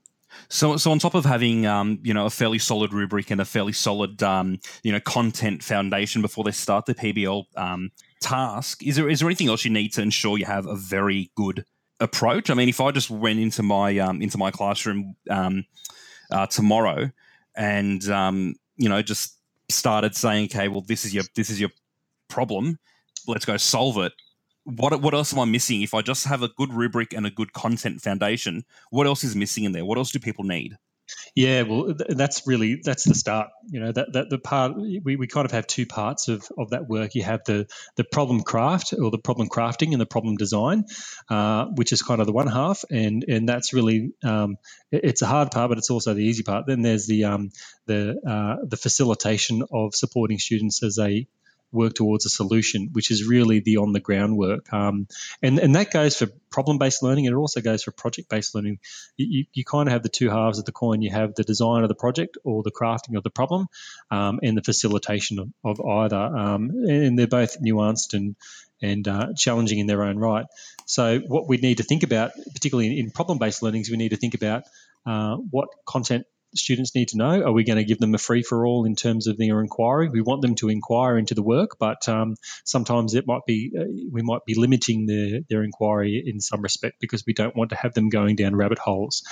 So, 0.48 0.76
so 0.76 0.90
on 0.90 0.98
top 0.98 1.14
of 1.14 1.24
having 1.24 1.66
um, 1.66 1.98
you 2.02 2.14
know 2.14 2.26
a 2.26 2.30
fairly 2.30 2.58
solid 2.58 2.92
rubric 2.92 3.30
and 3.30 3.40
a 3.40 3.44
fairly 3.44 3.72
solid 3.72 4.22
um, 4.22 4.58
you 4.82 4.92
know 4.92 5.00
content 5.00 5.62
foundation 5.62 6.22
before 6.22 6.44
they 6.44 6.50
start 6.50 6.86
the 6.86 6.94
PBL 6.94 7.44
um, 7.56 7.90
task, 8.20 8.82
is 8.82 8.96
there 8.96 9.08
is 9.08 9.20
there 9.20 9.28
anything 9.28 9.48
else 9.48 9.64
you 9.64 9.70
need 9.70 9.92
to 9.94 10.02
ensure 10.02 10.38
you 10.38 10.44
have 10.44 10.66
a 10.66 10.76
very 10.76 11.30
good 11.36 11.64
approach? 12.00 12.50
I 12.50 12.54
mean, 12.54 12.68
if 12.68 12.80
I 12.80 12.90
just 12.90 13.10
went 13.10 13.38
into 13.38 13.62
my 13.62 13.98
um, 13.98 14.20
into 14.22 14.38
my 14.38 14.50
classroom 14.50 15.16
um, 15.30 15.64
uh, 16.30 16.46
tomorrow 16.46 17.10
and 17.54 18.06
um, 18.08 18.54
you 18.76 18.88
know 18.88 19.02
just 19.02 19.38
started 19.68 20.14
saying, 20.14 20.46
okay, 20.46 20.68
well, 20.68 20.82
this 20.82 21.04
is 21.04 21.14
your 21.14 21.24
this 21.34 21.50
is 21.50 21.60
your 21.60 21.70
problem, 22.28 22.78
let's 23.26 23.44
go 23.44 23.56
solve 23.56 23.98
it 23.98 24.12
what 24.64 25.00
what 25.00 25.14
else 25.14 25.32
am 25.32 25.40
I 25.40 25.44
missing? 25.44 25.82
If 25.82 25.94
I 25.94 26.02
just 26.02 26.26
have 26.26 26.42
a 26.42 26.48
good 26.48 26.72
rubric 26.72 27.12
and 27.12 27.26
a 27.26 27.30
good 27.30 27.52
content 27.52 28.00
foundation, 28.00 28.64
what 28.90 29.06
else 29.06 29.24
is 29.24 29.36
missing 29.36 29.64
in 29.64 29.72
there? 29.72 29.84
What 29.84 29.98
else 29.98 30.10
do 30.10 30.18
people 30.18 30.44
need? 30.44 30.76
Yeah, 31.34 31.62
well, 31.62 31.94
that's 32.08 32.46
really 32.46 32.80
that's 32.82 33.04
the 33.04 33.14
start. 33.14 33.50
You 33.68 33.80
know, 33.80 33.92
that, 33.92 34.12
that 34.12 34.30
the 34.30 34.38
part 34.38 34.76
we, 34.76 35.16
we 35.16 35.26
kind 35.26 35.44
of 35.44 35.52
have 35.52 35.66
two 35.66 35.86
parts 35.86 36.28
of, 36.28 36.46
of 36.56 36.70
that 36.70 36.88
work. 36.88 37.14
You 37.14 37.22
have 37.22 37.42
the 37.44 37.66
the 37.96 38.04
problem 38.04 38.42
craft 38.42 38.92
or 38.92 39.10
the 39.10 39.18
problem 39.18 39.48
crafting 39.48 39.92
and 39.92 40.00
the 40.00 40.06
problem 40.06 40.36
design, 40.36 40.84
uh, 41.28 41.66
which 41.66 41.92
is 41.92 42.02
kind 42.02 42.20
of 42.20 42.26
the 42.26 42.32
one 42.32 42.46
half, 42.46 42.84
and 42.90 43.24
and 43.28 43.48
that's 43.48 43.72
really 43.72 44.12
um, 44.22 44.56
it's 44.90 45.22
a 45.22 45.26
hard 45.26 45.50
part, 45.50 45.70
but 45.70 45.78
it's 45.78 45.90
also 45.90 46.14
the 46.14 46.24
easy 46.24 46.42
part. 46.42 46.66
Then 46.66 46.82
there's 46.82 47.06
the 47.06 47.24
um, 47.24 47.50
the 47.86 48.20
uh, 48.26 48.64
the 48.66 48.76
facilitation 48.76 49.64
of 49.72 49.94
supporting 49.94 50.38
students 50.38 50.82
as 50.82 50.96
they 50.96 51.26
work 51.72 51.94
towards 51.94 52.26
a 52.26 52.28
solution, 52.28 52.90
which 52.92 53.10
is 53.10 53.26
really 53.26 53.60
the 53.60 53.78
on 53.78 53.92
the 53.92 54.00
ground 54.00 54.36
work. 54.36 54.72
Um, 54.72 55.08
and, 55.42 55.58
and 55.58 55.74
that 55.74 55.90
goes 55.90 56.16
for 56.16 56.28
problem 56.50 56.78
based 56.78 57.02
learning 57.02 57.26
and 57.26 57.34
it 57.34 57.38
also 57.38 57.60
goes 57.60 57.82
for 57.82 57.92
project 57.92 58.28
based 58.28 58.54
learning. 58.54 58.78
You, 59.16 59.46
you 59.52 59.64
kind 59.64 59.88
of 59.88 59.92
have 59.92 60.02
the 60.02 60.08
two 60.08 60.28
halves 60.28 60.58
of 60.58 60.64
the 60.64 60.72
coin. 60.72 61.02
You 61.02 61.10
have 61.10 61.34
the 61.34 61.44
design 61.44 61.82
of 61.82 61.88
the 61.88 61.94
project 61.94 62.36
or 62.44 62.62
the 62.62 62.70
crafting 62.70 63.16
of 63.16 63.22
the 63.22 63.30
problem 63.30 63.66
um, 64.10 64.40
and 64.42 64.56
the 64.56 64.62
facilitation 64.62 65.38
of, 65.38 65.48
of 65.64 65.84
either. 65.84 66.16
Um, 66.16 66.70
and 66.70 67.18
they're 67.18 67.26
both 67.26 67.60
nuanced 67.60 68.14
and, 68.14 68.36
and 68.82 69.08
uh, 69.08 69.28
challenging 69.36 69.78
in 69.78 69.86
their 69.86 70.02
own 70.02 70.18
right. 70.18 70.46
So, 70.86 71.20
what 71.20 71.48
we 71.48 71.56
need 71.56 71.78
to 71.78 71.84
think 71.84 72.02
about, 72.02 72.32
particularly 72.52 72.98
in, 72.98 73.06
in 73.06 73.10
problem 73.10 73.38
based 73.38 73.62
learnings, 73.62 73.90
we 73.90 73.96
need 73.96 74.10
to 74.10 74.16
think 74.16 74.34
about 74.34 74.64
uh, 75.06 75.36
what 75.36 75.68
content 75.86 76.26
students 76.54 76.94
need 76.94 77.08
to 77.08 77.16
know? 77.16 77.42
Are 77.42 77.52
we 77.52 77.64
going 77.64 77.78
to 77.78 77.84
give 77.84 77.98
them 77.98 78.14
a 78.14 78.18
free 78.18 78.42
for 78.42 78.66
all 78.66 78.84
in 78.84 78.94
terms 78.94 79.26
of 79.26 79.36
their 79.36 79.60
inquiry? 79.60 80.08
We 80.08 80.20
want 80.20 80.42
them 80.42 80.54
to 80.56 80.68
inquire 80.68 81.18
into 81.18 81.34
the 81.34 81.42
work, 81.42 81.76
but 81.78 82.08
um, 82.08 82.36
sometimes 82.64 83.14
it 83.14 83.26
might 83.26 83.42
be 83.46 83.72
uh, 83.78 83.84
we 84.10 84.22
might 84.22 84.44
be 84.46 84.54
limiting 84.54 85.06
their 85.06 85.40
their 85.48 85.62
inquiry 85.62 86.22
in 86.24 86.40
some 86.40 86.62
respect 86.62 86.96
because 87.00 87.24
we 87.26 87.32
don't 87.32 87.56
want 87.56 87.70
to 87.70 87.76
have 87.76 87.94
them 87.94 88.08
going 88.08 88.36
down 88.36 88.56
rabbit 88.56 88.78
holes. 88.78 89.22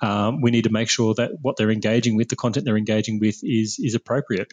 Um, 0.00 0.40
we 0.40 0.50
need 0.50 0.64
to 0.64 0.70
make 0.70 0.88
sure 0.88 1.14
that 1.14 1.32
what 1.40 1.56
they're 1.56 1.70
engaging 1.70 2.16
with, 2.16 2.28
the 2.28 2.36
content 2.36 2.64
they're 2.64 2.76
engaging 2.76 3.18
with, 3.18 3.38
is 3.42 3.78
is 3.78 3.94
appropriate. 3.94 4.52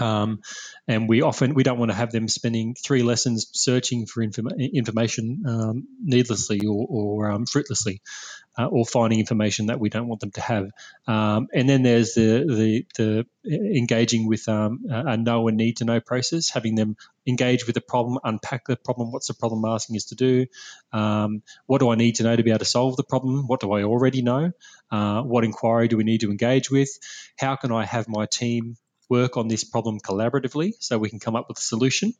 Um, 0.00 0.40
and 0.88 1.08
we 1.08 1.22
often 1.22 1.54
we 1.54 1.62
don't 1.62 1.78
want 1.78 1.90
to 1.90 1.96
have 1.96 2.12
them 2.12 2.28
spending 2.28 2.74
three 2.74 3.02
lessons 3.02 3.48
searching 3.52 4.06
for 4.06 4.22
inform- 4.22 4.58
information 4.58 5.42
um, 5.46 5.88
needlessly 6.02 6.60
or, 6.66 6.86
or 6.88 7.30
um, 7.30 7.46
fruitlessly, 7.46 8.02
uh, 8.58 8.66
or 8.66 8.84
finding 8.84 9.18
information 9.18 9.66
that 9.66 9.80
we 9.80 9.88
don't 9.88 10.08
want 10.08 10.20
them 10.20 10.30
to 10.32 10.40
have. 10.40 10.70
Um, 11.06 11.48
and 11.52 11.68
then 11.68 11.82
there's 11.82 12.14
the 12.14 12.44
the, 12.46 12.86
the 12.96 13.26
engaging 13.76 14.26
with 14.26 14.48
um, 14.48 14.84
a 14.90 15.16
know 15.16 15.48
and 15.48 15.56
need 15.56 15.78
to 15.78 15.84
know 15.84 16.00
process, 16.00 16.50
having 16.50 16.74
them 16.74 16.96
engage 17.26 17.66
with 17.66 17.74
the 17.74 17.80
problem, 17.80 18.18
unpack 18.22 18.66
the 18.66 18.76
problem. 18.76 19.12
What's 19.12 19.28
the 19.28 19.34
problem 19.34 19.64
asking 19.64 19.96
us 19.96 20.06
to 20.06 20.14
do? 20.14 20.46
Um, 20.92 21.42
what 21.66 21.78
do 21.78 21.90
I 21.90 21.96
need 21.96 22.16
to 22.16 22.22
know 22.22 22.36
to 22.36 22.42
be 22.42 22.50
able 22.50 22.60
to 22.60 22.64
solve 22.64 22.96
the 22.96 23.04
problem? 23.04 23.46
What 23.46 23.60
do 23.60 23.72
I 23.72 23.82
already 23.82 24.22
know? 24.22 24.52
Uh, 24.90 25.22
what 25.22 25.44
inquiry 25.44 25.88
do 25.88 25.96
we 25.96 26.04
need 26.04 26.20
to 26.20 26.30
engage 26.30 26.70
with? 26.70 26.90
How 27.38 27.56
can 27.56 27.72
I 27.72 27.84
have 27.84 28.08
my 28.08 28.26
team 28.26 28.76
work 29.08 29.36
on 29.36 29.48
this 29.48 29.64
problem 29.64 30.00
collaboratively 30.00 30.72
so 30.80 30.98
we 30.98 31.10
can 31.10 31.20
come 31.20 31.36
up 31.36 31.48
with 31.48 31.58
a 31.58 31.62
solution. 31.62 32.12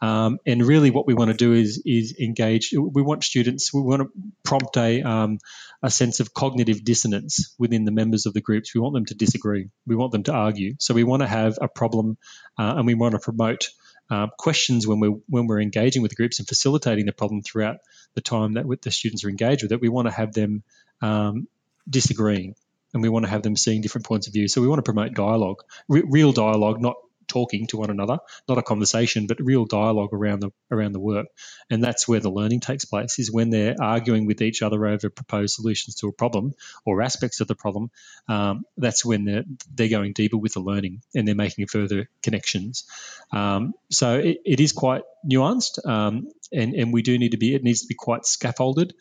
Um, 0.00 0.38
and 0.46 0.64
really, 0.64 0.90
what 0.90 1.06
we 1.06 1.14
want 1.14 1.30
to 1.30 1.36
do 1.36 1.52
is 1.52 1.82
is 1.84 2.16
engage. 2.18 2.72
We 2.72 3.02
want 3.02 3.24
students. 3.24 3.72
We 3.72 3.80
want 3.80 4.02
to 4.02 4.10
prompt 4.42 4.76
a 4.76 5.02
um, 5.02 5.38
a 5.82 5.90
sense 5.90 6.20
of 6.20 6.34
cognitive 6.34 6.84
dissonance 6.84 7.54
within 7.58 7.84
the 7.84 7.92
members 7.92 8.26
of 8.26 8.34
the 8.34 8.40
groups. 8.40 8.74
We 8.74 8.80
want 8.80 8.94
them 8.94 9.06
to 9.06 9.14
disagree. 9.14 9.70
We 9.86 9.96
want 9.96 10.12
them 10.12 10.24
to 10.24 10.32
argue. 10.32 10.74
So 10.78 10.94
we 10.94 11.04
want 11.04 11.22
to 11.22 11.28
have 11.28 11.58
a 11.60 11.68
problem, 11.68 12.18
uh, 12.58 12.74
and 12.76 12.86
we 12.86 12.94
want 12.94 13.12
to 13.12 13.18
promote. 13.18 13.68
Uh, 14.10 14.26
questions 14.38 14.86
when 14.86 15.00
we're 15.00 15.16
when 15.30 15.46
we're 15.46 15.62
engaging 15.62 16.02
with 16.02 16.10
the 16.10 16.14
groups 16.14 16.38
and 16.38 16.46
facilitating 16.46 17.06
the 17.06 17.12
problem 17.12 17.40
throughout 17.40 17.78
the 18.12 18.20
time 18.20 18.52
that 18.52 18.66
the 18.82 18.90
students 18.90 19.24
are 19.24 19.30
engaged 19.30 19.62
with 19.62 19.72
it, 19.72 19.80
we 19.80 19.88
want 19.88 20.06
to 20.06 20.12
have 20.12 20.34
them 20.34 20.62
um, 21.00 21.48
disagreeing 21.88 22.54
and 22.94 23.02
we 23.02 23.08
want 23.10 23.26
to 23.26 23.30
have 23.30 23.42
them 23.42 23.56
seeing 23.56 23.82
different 23.82 24.06
points 24.06 24.28
of 24.28 24.32
view. 24.32 24.48
So 24.48 24.62
we 24.62 24.68
want 24.68 24.78
to 24.78 24.90
promote 24.90 25.12
dialogue, 25.14 25.62
re- 25.88 26.04
real 26.06 26.32
dialogue, 26.32 26.80
not 26.80 26.94
talking 27.26 27.66
to 27.68 27.76
one 27.76 27.90
another, 27.90 28.18
not 28.48 28.58
a 28.58 28.62
conversation, 28.62 29.26
but 29.26 29.38
real 29.40 29.64
dialogue 29.64 30.12
around 30.12 30.40
the 30.40 30.50
around 30.70 30.92
the 30.92 31.00
work. 31.00 31.26
And 31.70 31.82
that's 31.82 32.06
where 32.06 32.20
the 32.20 32.30
learning 32.30 32.60
takes 32.60 32.84
place. 32.84 33.18
Is 33.18 33.30
when 33.32 33.50
they're 33.50 33.76
arguing 33.80 34.26
with 34.26 34.40
each 34.40 34.62
other 34.62 34.86
over 34.86 35.10
proposed 35.10 35.54
solutions 35.54 35.96
to 35.96 36.08
a 36.08 36.12
problem 36.12 36.54
or 36.84 37.02
aspects 37.02 37.40
of 37.40 37.48
the 37.48 37.54
problem. 37.54 37.90
Um, 38.28 38.64
that's 38.76 39.04
when 39.04 39.24
they're 39.24 39.44
they're 39.72 39.88
going 39.88 40.12
deeper 40.12 40.36
with 40.36 40.54
the 40.54 40.60
learning 40.60 41.02
and 41.14 41.26
they're 41.26 41.34
making 41.34 41.66
further 41.66 42.08
connections. 42.22 42.84
Um, 43.32 43.74
so 43.90 44.18
it, 44.18 44.38
it 44.44 44.60
is 44.60 44.72
quite 44.72 45.02
nuanced, 45.28 45.84
um, 45.86 46.28
and 46.52 46.74
and 46.74 46.92
we 46.92 47.02
do 47.02 47.18
need 47.18 47.32
to 47.32 47.38
be. 47.38 47.54
It 47.54 47.62
needs 47.62 47.82
to 47.82 47.88
be 47.88 47.94
quite 47.94 48.26
scaffolded 48.26 48.94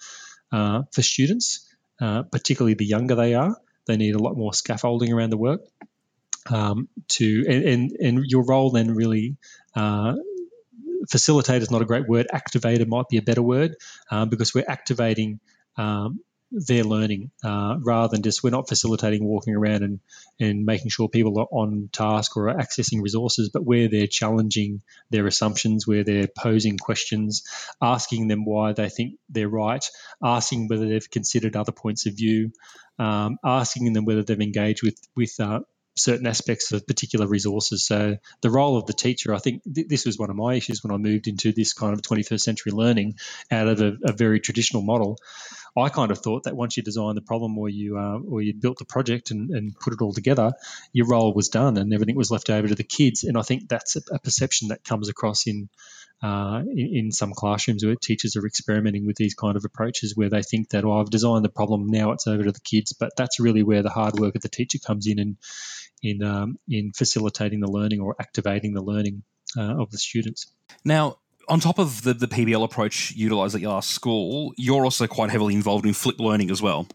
uh, 0.51 0.83
for 0.91 1.01
students, 1.01 1.67
uh, 1.99 2.23
particularly 2.23 2.75
the 2.75 2.85
younger 2.85 3.15
they 3.15 3.33
are. 3.33 3.57
They 3.85 3.97
need 3.97 4.15
a 4.15 4.19
lot 4.19 4.37
more 4.37 4.53
scaffolding 4.53 5.13
around 5.13 5.31
the 5.31 5.37
work. 5.37 5.61
Um, 6.49 6.89
to 7.07 7.45
and, 7.47 7.63
and, 7.63 7.91
and 7.91 8.25
your 8.27 8.43
role 8.43 8.69
then 8.69 8.93
really 8.93 9.37
uh, 9.75 10.15
facilitate 11.09 11.61
is 11.61 11.71
not 11.71 11.81
a 11.81 11.85
great 11.85 12.07
word. 12.07 12.27
Activator 12.33 12.87
might 12.87 13.07
be 13.09 13.17
a 13.17 13.21
better 13.21 13.41
word 13.41 13.75
um, 14.11 14.29
because 14.29 14.53
we're 14.53 14.65
activating 14.67 15.39
um, 15.77 16.19
their 16.53 16.83
learning 16.83 17.31
uh, 17.43 17.77
rather 17.81 18.11
than 18.11 18.21
just 18.21 18.43
we're 18.43 18.51
not 18.51 18.69
facilitating 18.69 19.25
walking 19.25 19.55
around 19.55 19.83
and, 19.83 19.99
and 20.39 20.65
making 20.65 20.89
sure 20.89 21.09
people 21.09 21.39
are 21.39 21.47
on 21.51 21.89
task 21.91 22.37
or 22.37 22.49
are 22.49 22.55
accessing 22.55 23.01
resources, 23.01 23.49
but 23.49 23.65
where 23.65 23.87
they're 23.87 24.07
challenging 24.07 24.81
their 25.09 25.25
assumptions, 25.25 25.87
where 25.87 26.03
they're 26.03 26.27
posing 26.27 26.77
questions, 26.77 27.43
asking 27.81 28.27
them 28.27 28.45
why 28.45 28.73
they 28.73 28.89
think 28.89 29.15
they're 29.29 29.49
right, 29.49 29.85
asking 30.23 30.67
whether 30.67 30.87
they've 30.87 31.09
considered 31.09 31.55
other 31.55 31.71
points 31.71 32.05
of 32.05 32.15
view, 32.15 32.51
um, 32.99 33.37
asking 33.43 33.93
them 33.93 34.05
whether 34.05 34.23
they've 34.23 34.39
engaged 34.39 34.83
with 34.83 34.99
with 35.15 35.39
uh, 35.39 35.61
certain 35.95 36.25
aspects 36.25 36.71
of 36.71 36.87
particular 36.87 37.27
resources. 37.27 37.85
So 37.85 38.17
the 38.41 38.49
role 38.49 38.77
of 38.77 38.85
the 38.85 38.93
teacher, 38.93 39.33
I 39.33 39.37
think 39.37 39.61
th- 39.63 39.87
this 39.87 40.05
was 40.05 40.17
one 40.17 40.29
of 40.29 40.35
my 40.35 40.55
issues 40.55 40.83
when 40.83 40.91
I 40.91 40.97
moved 40.97 41.27
into 41.27 41.51
this 41.51 41.73
kind 41.73 41.93
of 41.93 42.01
21st 42.01 42.41
century 42.41 42.71
learning 42.71 43.15
out 43.51 43.67
of 43.67 43.81
a, 43.81 43.97
a 44.03 44.11
very 44.11 44.39
traditional 44.39 44.81
model. 44.81 45.17
I 45.75 45.89
kind 45.89 46.11
of 46.11 46.19
thought 46.19 46.43
that 46.43 46.55
once 46.55 46.77
you 46.77 46.83
design 46.83 47.15
the 47.15 47.21
problem 47.21 47.57
or 47.57 47.67
you 47.67 47.97
uh, 47.97 48.19
or 48.19 48.41
you 48.41 48.53
built 48.53 48.77
the 48.77 48.85
project 48.85 49.31
and, 49.31 49.49
and 49.49 49.79
put 49.79 49.93
it 49.93 50.01
all 50.01 50.13
together, 50.13 50.53
your 50.91 51.07
role 51.07 51.33
was 51.33 51.49
done 51.49 51.77
and 51.77 51.93
everything 51.93 52.15
was 52.15 52.29
left 52.29 52.49
over 52.49 52.67
to 52.67 52.75
the 52.75 52.83
kids. 52.83 53.23
And 53.23 53.37
I 53.37 53.41
think 53.41 53.69
that's 53.69 53.95
a, 53.95 54.01
a 54.11 54.19
perception 54.19 54.67
that 54.67 54.83
comes 54.83 55.09
across 55.09 55.47
in, 55.47 55.69
uh, 56.21 56.61
in, 56.71 56.95
in 56.95 57.11
some 57.11 57.33
classrooms 57.33 57.83
where 57.83 57.95
teachers 57.95 58.35
are 58.35 58.45
experimenting 58.45 59.07
with 59.07 59.15
these 59.15 59.33
kind 59.33 59.57
of 59.57 59.65
approaches 59.65 60.15
where 60.15 60.29
they 60.29 60.43
think 60.43 60.69
that 60.69 60.85
oh 60.85 60.99
I've 60.99 61.09
designed 61.09 61.43
the 61.43 61.49
problem 61.49 61.87
now 61.87 62.11
it's 62.11 62.27
over 62.27 62.43
to 62.43 62.51
the 62.51 62.59
kids, 62.59 62.93
but 62.93 63.15
that's 63.17 63.39
really 63.39 63.63
where 63.63 63.81
the 63.81 63.89
hard 63.89 64.19
work 64.19 64.35
of 64.35 64.41
the 64.41 64.49
teacher 64.49 64.77
comes 64.77 65.07
in 65.07 65.17
and 65.17 65.37
in 66.03 66.21
um, 66.21 66.59
in 66.69 66.91
facilitating 66.91 67.59
the 67.61 67.71
learning 67.71 68.01
or 68.01 68.15
activating 68.19 68.73
the 68.73 68.81
learning 68.83 69.23
uh, 69.57 69.81
of 69.81 69.89
the 69.91 69.97
students. 69.97 70.47
Now, 70.85 71.17
on 71.47 71.59
top 71.59 71.79
of 71.79 72.03
the, 72.03 72.13
the 72.13 72.27
PBL 72.27 72.63
approach 72.63 73.11
utilized 73.11 73.55
at 73.55 73.61
your 73.61 73.71
last 73.73 73.91
school, 73.91 74.53
you're 74.57 74.83
also 74.83 75.07
quite 75.07 75.29
heavily 75.29 75.55
involved 75.55 75.85
in 75.85 75.93
flipped 75.93 76.19
learning 76.19 76.51
as 76.51 76.61
well. 76.61 76.87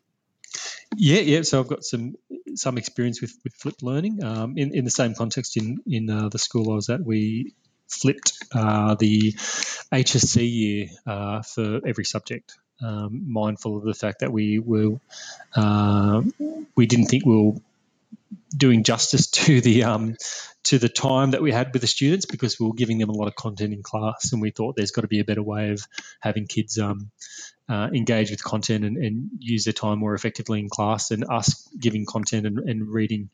Yeah, 0.97 1.21
yeah. 1.21 1.43
So 1.43 1.61
I've 1.61 1.69
got 1.69 1.85
some 1.85 2.17
some 2.55 2.79
experience 2.79 3.21
with, 3.21 3.37
with 3.45 3.55
flipped 3.55 3.83
learning. 3.83 4.23
Um, 4.25 4.57
in 4.57 4.75
in 4.75 4.85
the 4.85 4.91
same 4.91 5.15
context, 5.15 5.57
in 5.57 5.79
in 5.87 6.09
uh, 6.11 6.29
the 6.29 6.39
school 6.39 6.71
I 6.73 6.75
was 6.75 6.89
at, 6.89 7.05
we 7.05 7.55
flipped 7.89 8.33
uh, 8.55 8.95
the 8.95 9.33
HSC 9.93 10.51
year 10.51 10.87
uh, 11.07 11.43
for 11.43 11.81
every 11.87 12.05
subject. 12.05 12.57
Um, 12.81 13.33
mindful 13.33 13.77
of 13.77 13.83
the 13.85 13.95
fact 13.95 14.21
that 14.21 14.33
we 14.33 14.61
were 14.61 15.01
uh, 15.55 16.23
we 16.77 16.87
didn't 16.87 17.07
think 17.07 17.27
we 17.27 17.37
were 17.37 17.61
doing 18.57 18.85
justice 18.85 19.31
to 19.31 19.61
the 19.61 19.85
um, 19.85 20.17
to 20.65 20.79
the 20.79 20.89
time 20.89 21.31
that 21.31 21.43
we 21.43 21.53
had 21.53 21.73
with 21.73 21.83
the 21.83 21.89
students 21.89 22.27
because 22.27 22.59
we 22.59 22.67
were 22.67 22.75
giving 22.75 22.99
them 22.99 23.09
a 23.09 23.15
lot 23.15 23.29
of 23.29 23.35
content 23.35 23.73
in 23.73 23.83
class, 23.83 24.33
and 24.33 24.43
we 24.43 24.51
thought 24.51 24.77
there's 24.77 24.91
got 24.91 25.03
to 25.03 25.09
be 25.09 25.21
a 25.21 25.25
better 25.25 25.43
way 25.43 25.71
of 25.71 25.81
having 26.21 26.47
kids 26.47 26.79
um, 26.79 27.11
uh, 27.69 27.89
engage 27.95 28.31
with 28.31 28.43
content 28.43 28.85
and, 28.85 28.97
and, 28.97 29.31
use 29.39 29.65
their 29.65 29.73
time 29.73 29.99
more 29.99 30.15
effectively 30.15 30.59
in 30.59 30.69
class, 30.69 31.11
and 31.11 31.25
us 31.31 31.69
giving 31.79 32.07
content 32.07 32.47
and, 32.47 32.59
and 32.59 32.89
reading 32.89 33.31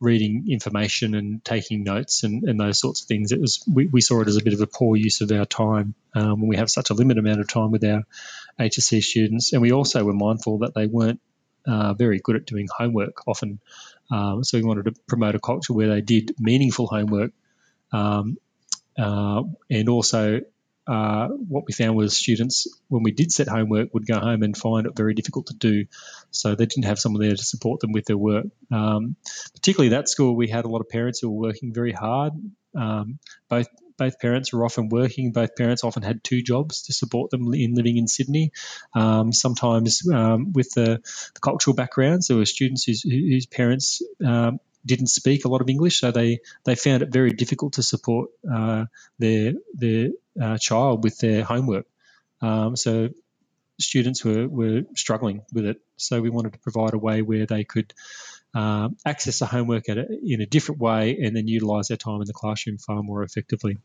reading 0.00 0.46
information 0.50 1.14
and 1.14 1.44
taking 1.44 1.84
notes 1.84 2.24
and, 2.24 2.42
and, 2.42 2.58
those 2.58 2.80
sorts 2.80 3.02
of 3.02 3.06
things. 3.06 3.30
It 3.30 3.40
was 3.40 3.62
we, 3.72 3.86
we, 3.86 4.00
saw 4.00 4.20
it 4.20 4.26
as 4.26 4.36
a 4.36 4.42
bit 4.42 4.52
of 4.52 4.60
a 4.60 4.66
poor 4.66 4.96
use 4.96 5.20
of 5.20 5.30
our 5.30 5.44
time 5.44 5.94
um, 6.12 6.40
when 6.40 6.48
we 6.48 6.56
have 6.56 6.68
such 6.68 6.90
a 6.90 6.94
limited 6.94 7.24
amount 7.24 7.40
of 7.40 7.48
time 7.48 7.70
with 7.70 7.84
our 7.84 8.02
HSC 8.58 9.00
students, 9.02 9.52
and 9.52 9.62
we 9.62 9.70
also 9.70 10.04
were 10.04 10.12
mindful 10.12 10.58
that 10.58 10.74
they 10.74 10.86
weren't 10.86 11.20
uh, 11.66 11.94
very 11.94 12.20
good 12.20 12.36
at 12.36 12.46
doing 12.46 12.68
homework 12.76 13.26
often. 13.26 13.60
Um, 14.10 14.44
so 14.44 14.58
we 14.58 14.64
wanted 14.64 14.86
to 14.86 14.94
promote 15.06 15.34
a 15.34 15.40
culture 15.40 15.72
where 15.72 15.88
they 15.88 16.00
did 16.00 16.34
meaningful 16.38 16.86
homework. 16.86 17.32
Um, 17.92 18.38
uh, 18.98 19.42
and 19.70 19.88
also, 19.88 20.40
uh, 20.86 21.28
what 21.28 21.64
we 21.66 21.72
found 21.72 21.96
was 21.96 22.16
students, 22.16 22.66
when 22.88 23.02
we 23.02 23.12
did 23.12 23.30
set 23.30 23.48
homework, 23.48 23.94
would 23.94 24.06
go 24.06 24.18
home 24.18 24.42
and 24.42 24.56
find 24.56 24.86
it 24.86 24.96
very 24.96 25.14
difficult 25.14 25.46
to 25.46 25.54
do. 25.54 25.86
So 26.30 26.54
they 26.54 26.66
didn't 26.66 26.86
have 26.86 26.98
someone 26.98 27.22
there 27.22 27.36
to 27.36 27.44
support 27.44 27.80
them 27.80 27.92
with 27.92 28.06
their 28.06 28.18
work. 28.18 28.46
Um, 28.70 29.16
particularly 29.54 29.90
that 29.90 30.08
school, 30.08 30.34
we 30.34 30.48
had 30.48 30.64
a 30.64 30.68
lot 30.68 30.80
of 30.80 30.88
parents 30.88 31.20
who 31.20 31.30
were 31.30 31.48
working 31.48 31.72
very 31.72 31.92
hard, 31.92 32.32
um, 32.74 33.18
both 33.48 33.68
both 33.96 34.18
parents 34.18 34.52
were 34.52 34.64
often 34.64 34.88
working. 34.88 35.32
Both 35.32 35.56
parents 35.56 35.84
often 35.84 36.02
had 36.02 36.22
two 36.22 36.42
jobs 36.42 36.82
to 36.82 36.92
support 36.92 37.30
them 37.30 37.52
in 37.54 37.74
living 37.74 37.96
in 37.96 38.08
Sydney. 38.08 38.52
Um, 38.94 39.32
sometimes 39.32 40.02
um, 40.08 40.52
with 40.52 40.70
the, 40.72 41.00
the, 41.34 41.40
cultural 41.40 41.74
backgrounds, 41.74 42.28
there 42.28 42.36
were 42.36 42.46
students 42.46 42.84
whose, 42.84 43.02
whose 43.02 43.46
parents 43.46 44.02
um, 44.24 44.60
didn't 44.84 45.08
speak 45.08 45.44
a 45.44 45.48
lot 45.48 45.60
of 45.60 45.68
English, 45.68 46.00
so 46.00 46.10
they, 46.10 46.40
they 46.64 46.74
found 46.74 47.02
it 47.02 47.12
very 47.12 47.30
difficult 47.30 47.74
to 47.74 47.82
support 47.82 48.30
uh, 48.50 48.86
their 49.18 49.54
their 49.74 50.08
uh, 50.40 50.58
child 50.58 51.04
with 51.04 51.18
their 51.18 51.44
homework. 51.44 51.86
Um, 52.40 52.76
so 52.76 53.10
students 53.78 54.24
were, 54.24 54.48
were 54.48 54.82
struggling 54.96 55.42
with 55.52 55.66
it. 55.66 55.80
So 55.96 56.20
we 56.20 56.30
wanted 56.30 56.54
to 56.54 56.58
provide 56.58 56.94
a 56.94 56.98
way 56.98 57.22
where 57.22 57.46
they 57.46 57.64
could 57.64 57.92
um, 58.54 58.96
access 59.06 59.38
the 59.38 59.46
homework 59.46 59.88
a, 59.88 60.06
in 60.24 60.40
a 60.40 60.46
different 60.46 60.80
way 60.80 61.18
and 61.22 61.34
then 61.34 61.48
utilize 61.48 61.88
their 61.88 61.96
time 61.96 62.20
in 62.20 62.26
the 62.26 62.32
classroom 62.32 62.78
far 62.78 63.02
more 63.02 63.22
effectively. 63.22 63.78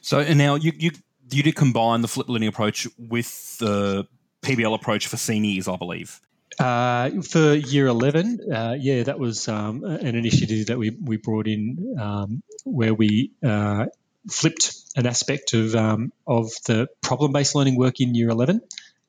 So, 0.00 0.20
and 0.20 0.38
now 0.38 0.56
you, 0.56 0.72
you, 0.76 0.90
you 1.30 1.42
did 1.42 1.56
combine 1.56 2.00
the 2.00 2.08
flipped 2.08 2.30
learning 2.30 2.48
approach 2.48 2.88
with 2.98 3.58
the 3.58 4.06
PBL 4.42 4.74
approach 4.74 5.06
for 5.06 5.16
seniors, 5.16 5.68
I 5.68 5.76
believe. 5.76 6.20
Uh, 6.58 7.22
for 7.22 7.54
year 7.54 7.86
11, 7.86 8.52
uh, 8.52 8.76
yeah, 8.78 9.04
that 9.04 9.18
was 9.18 9.46
um, 9.46 9.84
an 9.84 10.16
initiative 10.16 10.66
that 10.66 10.78
we, 10.78 10.90
we 10.90 11.16
brought 11.16 11.46
in 11.46 11.96
um, 12.00 12.42
where 12.64 12.94
we 12.94 13.30
uh, 13.44 13.86
flipped 14.28 14.74
an 14.96 15.06
aspect 15.06 15.54
of, 15.54 15.76
um, 15.76 16.12
of 16.26 16.50
the 16.66 16.88
problem 17.00 17.32
based 17.32 17.54
learning 17.54 17.76
work 17.76 18.00
in 18.00 18.14
year 18.14 18.30
11. 18.30 18.60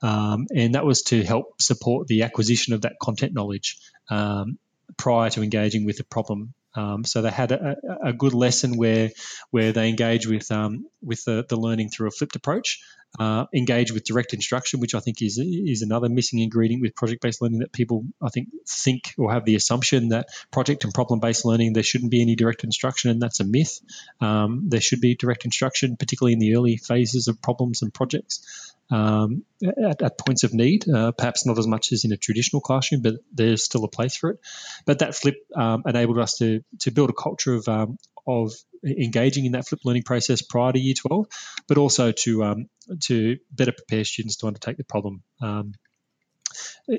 Um, 0.01 0.47
and 0.55 0.75
that 0.75 0.85
was 0.85 1.01
to 1.03 1.23
help 1.23 1.61
support 1.61 2.07
the 2.07 2.23
acquisition 2.23 2.73
of 2.73 2.81
that 2.81 2.93
content 3.01 3.33
knowledge 3.33 3.79
um, 4.09 4.59
prior 4.97 5.29
to 5.31 5.43
engaging 5.43 5.85
with 5.85 5.97
the 5.97 6.03
problem. 6.03 6.53
Um, 6.75 7.03
so 7.03 7.21
they 7.21 7.31
had 7.31 7.51
a, 7.51 7.75
a, 8.03 8.13
good 8.13 8.35
lesson 8.35 8.77
where 8.77 9.09
where 9.49 9.71
they 9.71 9.89
engage 9.89 10.27
with 10.27 10.51
um, 10.51 10.85
with 11.01 11.23
the, 11.25 11.43
the, 11.49 11.55
learning 11.55 11.89
through 11.89 12.09
a 12.09 12.11
flipped 12.11 12.35
approach, 12.35 12.79
uh, 13.17 13.45
engage 13.53 13.91
with 13.91 14.03
direct 14.03 14.33
instruction, 14.33 14.79
which 14.79 14.93
I 14.93 14.99
think 14.99 15.21
is 15.21 15.37
is 15.39 15.81
another 15.81 16.09
missing 16.09 16.39
ingredient 16.39 16.81
with 16.81 16.95
project 16.95 17.21
based 17.21 17.41
learning 17.41 17.59
that 17.59 17.71
people 17.71 18.05
I 18.21 18.29
think 18.29 18.49
think 18.67 19.13
or 19.17 19.31
have 19.31 19.45
the 19.45 19.55
assumption 19.55 20.09
that 20.09 20.27
project 20.51 20.83
and 20.83 20.93
problem 20.93 21.19
based 21.19 21.45
learning 21.45 21.73
there 21.73 21.83
shouldn't 21.83 22.11
be 22.11 22.21
any 22.21 22.35
direct 22.35 22.63
instruction, 22.63 23.09
and 23.09 23.21
that's 23.21 23.39
a 23.39 23.45
myth. 23.45 23.79
Um, 24.21 24.65
there 24.69 24.81
should 24.81 25.01
be 25.01 25.15
direct 25.15 25.45
instruction, 25.45 25.97
particularly 25.97 26.33
in 26.33 26.39
the 26.39 26.55
early 26.55 26.77
phases 26.77 27.27
of 27.27 27.41
problems 27.41 27.81
and 27.81 27.93
projects 27.93 28.75
um, 28.91 29.43
at, 29.63 30.01
at, 30.01 30.17
points 30.17 30.43
of 30.43 30.53
need. 30.53 30.87
Uh, 30.87 31.11
perhaps 31.11 31.45
not 31.45 31.57
as 31.57 31.67
much 31.67 31.91
as 31.91 32.05
in 32.05 32.11
a 32.11 32.17
traditional 32.17 32.61
classroom, 32.61 33.01
but 33.01 33.15
there's 33.33 33.63
still 33.63 33.83
a 33.83 33.89
place 33.89 34.15
for 34.15 34.31
it. 34.31 34.39
But 34.85 34.99
that 34.99 35.15
flip 35.15 35.35
um, 35.55 35.83
enabled 35.87 36.19
us 36.19 36.37
to 36.37 36.63
to 36.81 36.91
build 36.91 37.09
a 37.09 37.13
culture 37.13 37.55
of 37.55 37.67
um, 37.67 37.97
of 38.27 38.53
engaging 38.83 39.45
in 39.45 39.53
that 39.53 39.67
flipped 39.67 39.85
learning 39.85 40.03
process 40.03 40.41
prior 40.41 40.71
to 40.71 40.79
year 40.79 40.95
12, 40.95 41.27
but 41.67 41.77
also 41.77 42.11
to 42.11 42.43
um, 42.43 42.69
to 43.01 43.37
better 43.51 43.71
prepare 43.71 44.03
students 44.03 44.37
to 44.37 44.47
undertake 44.47 44.77
the 44.77 44.83
problem. 44.83 45.23
Um, 45.41 45.73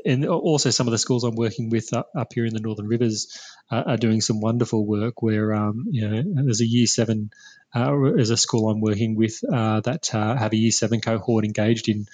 and 0.05 0.27
also 0.27 0.71
some 0.71 0.87
of 0.87 0.93
the 0.93 0.99
schools 0.99 1.25
I'm 1.25 1.35
working 1.35 1.71
with 1.71 1.93
up, 1.93 2.33
here 2.33 2.47
in 2.47 2.55
the 2.55 2.61
Northern 2.61 2.87
Rivers 2.87 3.37
uh, 3.71 3.83
are 3.87 3.97
doing 3.97 4.21
some 4.21 4.41
wonderful 4.41 4.87
work 4.87 5.23
where 5.23 5.53
um, 5.53 5.87
you 5.91 6.09
know 6.09 6.23
there's 6.45 6.61
a 6.61 6.67
year 6.67 6.87
seven 6.87 7.31
uh, 7.75 7.93
a 8.15 8.37
school 8.37 8.71
I'm 8.71 8.81
working 8.81 9.17
with 9.17 9.41
uh, 9.45 9.81
that 9.81 10.15
uh, 10.15 10.37
have 10.37 10.53
a 10.53 10.57
year 10.57 10.71
seven 10.71 11.01
cohort 11.01 11.45
engaged 11.45 11.89
in 11.89 12.07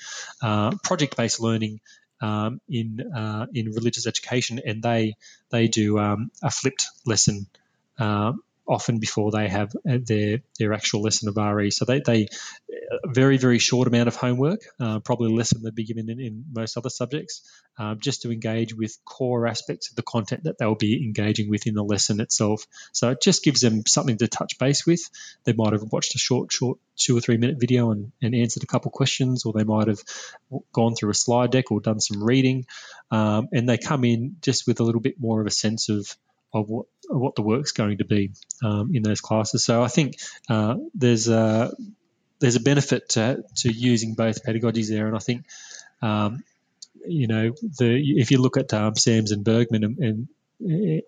uh, 0.42 0.72
project-based 0.82 1.40
learning 1.40 1.80
um, 2.20 2.60
in 2.68 3.00
uh, 3.14 3.46
in 3.52 3.72
religious 3.72 4.06
education, 4.06 4.60
and 4.64 4.82
they 4.82 5.16
they 5.50 5.68
do 5.68 5.98
um, 5.98 6.30
a 6.42 6.50
flipped 6.50 6.86
lesson 7.04 7.46
often 8.68 8.98
before 8.98 9.30
they 9.30 9.48
have 9.48 9.74
uh, 9.88 9.98
their 10.02 10.40
their 10.58 10.72
actual 10.72 11.02
lesson 11.02 11.28
of 11.28 11.36
RE. 11.36 11.70
So 11.70 11.84
they, 11.84 12.00
they 12.00 12.28
a 13.04 13.08
very 13.08 13.36
very 13.38 13.58
short 13.58 13.88
amount 13.88 14.08
of 14.08 14.16
homework, 14.16 14.60
uh, 14.80 15.00
probably 15.00 15.30
less 15.30 15.52
than 15.52 15.62
they'd 15.62 15.74
be 15.74 15.84
given 15.84 16.10
in, 16.10 16.20
in 16.20 16.44
most 16.52 16.76
other 16.76 16.90
subjects, 16.90 17.42
um, 17.78 17.98
just 18.00 18.22
to 18.22 18.32
engage 18.32 18.74
with 18.74 18.96
core 19.04 19.46
aspects 19.46 19.90
of 19.90 19.96
the 19.96 20.02
content 20.02 20.44
that 20.44 20.58
they'll 20.58 20.74
be 20.74 21.04
engaging 21.04 21.50
with 21.50 21.66
in 21.66 21.74
the 21.74 21.84
lesson 21.84 22.20
itself. 22.20 22.66
So 22.92 23.10
it 23.10 23.22
just 23.22 23.44
gives 23.44 23.60
them 23.60 23.84
something 23.86 24.18
to 24.18 24.28
touch 24.28 24.58
base 24.58 24.86
with. 24.86 25.00
They 25.44 25.52
might 25.52 25.72
have 25.72 25.82
watched 25.90 26.14
a 26.14 26.18
short 26.18 26.52
short 26.52 26.78
two 26.96 27.16
or 27.16 27.20
three 27.20 27.36
minute 27.36 27.56
video 27.60 27.90
and, 27.90 28.12
and 28.22 28.34
answered 28.34 28.62
a 28.62 28.66
couple 28.66 28.90
questions, 28.90 29.44
or 29.44 29.52
they 29.52 29.64
might 29.64 29.88
have 29.88 30.02
gone 30.72 30.94
through 30.94 31.10
a 31.10 31.14
slide 31.14 31.50
deck 31.50 31.70
or 31.70 31.80
done 31.80 32.00
some 32.00 32.22
reading, 32.22 32.66
um, 33.10 33.48
and 33.52 33.68
they 33.68 33.78
come 33.78 34.04
in 34.04 34.36
just 34.40 34.66
with 34.66 34.80
a 34.80 34.84
little 34.84 35.00
bit 35.00 35.20
more 35.20 35.40
of 35.40 35.46
a 35.46 35.50
sense 35.50 35.88
of 35.88 36.16
of 36.60 36.68
what 36.68 36.86
of 37.10 37.20
what 37.20 37.34
the 37.34 37.42
work's 37.42 37.72
going 37.72 37.98
to 37.98 38.04
be 38.04 38.32
um, 38.64 38.90
in 38.94 39.02
those 39.02 39.20
classes. 39.20 39.64
So 39.64 39.82
I 39.82 39.88
think 39.88 40.16
uh, 40.48 40.76
there's 40.94 41.28
a 41.28 41.72
there's 42.40 42.56
a 42.56 42.60
benefit 42.60 43.10
to, 43.10 43.42
to 43.56 43.72
using 43.72 44.14
both 44.14 44.44
pedagogies 44.44 44.88
there, 44.88 45.06
and 45.06 45.16
I 45.16 45.20
think 45.20 45.46
um, 46.02 46.42
you 47.06 47.28
know 47.28 47.52
the 47.78 48.02
if 48.20 48.30
you 48.30 48.38
look 48.38 48.56
at 48.56 48.72
um, 48.74 48.94
Sams 48.96 49.32
and 49.32 49.44
Bergmann 49.44 49.84
and, 49.84 49.98
and 49.98 50.28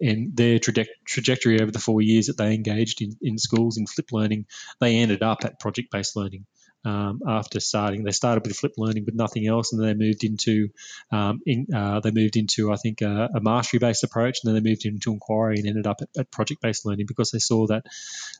and 0.01 0.37
their 0.37 0.59
trajectory 0.59 1.61
over 1.61 1.71
the 1.71 1.79
four 1.79 2.03
years 2.03 2.27
that 2.27 2.37
they 2.37 2.55
engaged 2.55 3.01
in, 3.01 3.17
in 3.23 3.39
schools 3.39 3.79
in 3.79 3.87
flip 3.87 4.13
learning, 4.13 4.45
they 4.79 4.97
ended 4.97 5.23
up 5.23 5.39
at 5.45 5.59
project 5.59 5.91
based 5.91 6.17
learning 6.17 6.45
um, 6.85 7.21
after 7.27 7.61
starting. 7.61 8.05
They 8.05 8.13
started 8.13 8.47
with 8.47 8.57
flip 8.57 8.75
learning, 8.77 9.05
but 9.05 9.15
nothing 9.15 9.47
else, 9.47 9.73
and 9.73 9.83
then 9.83 9.89
they 9.89 10.07
moved 10.07 10.25
into 10.25 10.71
um, 11.11 11.41
in, 11.45 11.67
uh, 11.75 12.01
they 12.01 12.11
moved 12.11 12.37
into 12.37 12.73
I 12.73 12.77
think 12.77 13.03
a, 13.03 13.29
a 13.35 13.41
mastery 13.41 13.79
based 13.79 14.05
approach, 14.05 14.39
and 14.43 14.49
then 14.49 14.63
they 14.63 14.69
moved 14.69 14.85
into 14.85 15.13
inquiry 15.13 15.59
and 15.59 15.67
ended 15.67 15.87
up 15.87 15.99
at, 16.03 16.09
at 16.17 16.31
project 16.31 16.63
based 16.63 16.87
learning 16.87 17.07
because 17.07 17.31
they 17.31 17.39
saw 17.39 17.67
that, 17.67 17.85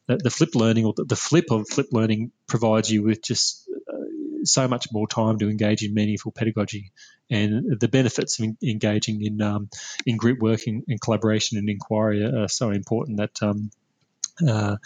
that 0.07 0.23
the 0.23 0.31
flip 0.31 0.55
learning 0.55 0.85
or 0.85 0.95
the, 0.97 1.05
the, 1.05 1.17
flip 1.17 1.47
of 1.51 1.69
flip 1.69 1.89
learning 1.93 2.31
provides 2.47 2.91
you 2.91 3.03
with 3.03 3.23
just 3.23 3.69
uh, 3.93 4.45
so 4.45 4.69
much 4.69 4.87
more 4.93 5.09
time 5.09 5.39
to 5.39 5.49
engage 5.49 5.83
in 5.83 5.95
meaningful 5.95 6.33
pedagogy, 6.33 6.93
and 7.31 7.79
the 7.81 7.89
benefits 7.89 8.39
of 8.39 8.47
engaging 8.63 9.25
in 9.25 9.43
um, 9.43 9.69
in 10.07 10.17
group 10.17 10.39
working 10.41 10.85
and 10.89 11.01
collaboration 11.01 11.59
and 11.59 11.69
inquiry 11.69 12.25
are 12.25 12.49
so 12.49 12.71
important 12.71 13.19
that. 13.19 13.43
Um, 13.43 13.71
uh, 14.47 14.77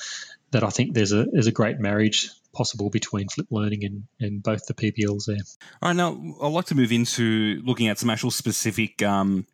that 0.52 0.64
I 0.64 0.70
think 0.70 0.94
there's 0.94 1.12
a 1.12 1.24
there's 1.24 1.46
a 1.46 1.52
great 1.52 1.78
marriage 1.78 2.30
possible 2.52 2.90
between 2.90 3.28
flip 3.28 3.46
learning 3.50 3.84
and, 3.84 4.04
and 4.20 4.42
both 4.42 4.66
the 4.66 4.74
PBLs 4.74 5.26
there. 5.26 5.36
All 5.82 5.88
right, 5.88 5.96
now 5.96 6.20
I'd 6.42 6.52
like 6.52 6.66
to 6.66 6.74
move 6.74 6.92
into 6.92 7.60
looking 7.64 7.88
at 7.88 7.98
some 7.98 8.10
actual 8.10 8.30
specific 8.30 9.02
um, 9.02 9.46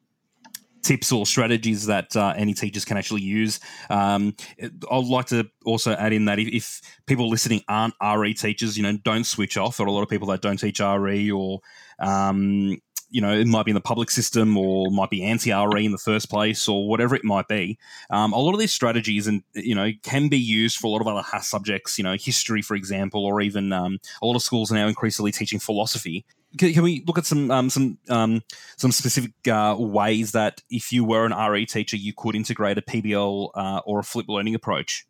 tips 0.83 1.13
or 1.13 1.27
strategies 1.27 1.87
that 1.87 2.17
uh, 2.17 2.33
any 2.37 2.55
teachers 2.55 2.85
can 2.85 2.97
actually 2.97 3.23
use. 3.23 3.61
Um, 3.91 4.35
I'd 4.91 5.05
like 5.05 5.27
to 5.27 5.49
also 5.65 5.93
add 5.93 6.13
in 6.13 6.25
that 6.27 6.39
if, 6.39 6.49
if, 6.49 6.81
people 7.07 7.29
listening 7.29 7.63
aren't 7.69 7.95
RE 8.03 8.35
teachers, 8.35 8.77
you 8.77 8.83
know, 8.83 8.97
don't 8.97 9.25
switch 9.25 9.57
off. 9.57 9.77
There 9.77 9.87
are 9.87 9.89
a 9.89 9.93
lot 9.93 10.03
of 10.03 10.09
people 10.09 10.29
that 10.29 10.43
don't 10.43 10.59
teach 10.59 10.81
RE 10.81 11.31
or 11.31 11.61
um, 11.99 12.79
you 13.11 13.21
know, 13.21 13.33
it 13.33 13.47
might 13.47 13.65
be 13.65 13.71
in 13.71 13.75
the 13.75 13.81
public 13.81 14.11
system 14.11 14.57
or 14.57 14.91
might 14.91 15.11
be 15.11 15.23
anti-RE 15.25 15.85
in 15.85 15.93
the 15.93 15.99
first 15.99 16.29
place 16.29 16.69
or 16.69 16.89
whatever 16.89 17.15
it 17.15 17.25
might 17.25 17.49
be. 17.49 17.79
Um, 18.11 18.33
a 18.33 18.39
lot 18.39 18.53
of 18.53 18.61
these 18.61 18.73
strategies 18.73 19.27
and 19.27 19.43
you 19.55 19.75
know 19.75 19.91
can 20.03 20.29
be 20.29 20.39
used 20.39 20.77
for 20.77 20.89
a 20.89 20.91
lot 20.91 21.01
of 21.01 21.07
other 21.07 21.23
HASS 21.23 21.49
subjects. 21.49 21.99
You 21.99 22.05
know, 22.05 22.17
history, 22.19 22.63
for 22.63 22.75
example, 22.75 23.25
or 23.25 23.41
even 23.41 23.73
um, 23.73 23.99
a 24.23 24.27
lot 24.27 24.37
of 24.37 24.43
schools 24.43 24.71
are 24.71 24.75
now 24.75 24.89
increasingly 24.89 25.33
teaching 25.33 25.59
philosophy. 25.59 26.25
Can, 26.57 26.73
can 26.73 26.83
we 26.83 27.05
look 27.07 27.19
at 27.19 27.27
some 27.27 27.51
um, 27.51 27.71
some 27.71 27.99
um, 28.09 28.43
some 28.77 28.93
specific 28.93 29.33
uh, 29.49 29.77
ways 29.79 30.33
that 30.33 30.63
if 30.71 30.93
you 30.93 31.05
were 31.05 31.25
an 31.27 31.33
RE 31.33 31.67
teacher, 31.67 31.97
you 31.97 32.13
could 32.15 32.35
integrate 32.35 32.79
a 32.79 32.83
PBL 32.83 33.51
uh, 33.55 33.81
or 33.85 34.01
a 34.01 34.05
flip 34.05 34.27
learning 34.29 34.55
approach? 34.55 35.07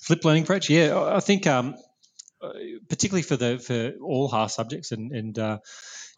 Flip 0.00 0.24
learning 0.24 0.44
approach, 0.44 0.70
yeah, 0.70 0.98
I 0.98 1.20
think 1.20 1.46
um, 1.46 1.74
uh, 2.42 2.52
particularly 2.88 3.22
for 3.22 3.36
the 3.36 3.58
for 3.58 4.02
all 4.02 4.28
HASS 4.28 4.54
subjects 4.54 4.92
and 4.92 5.12
and 5.12 5.38
uh, 5.38 5.58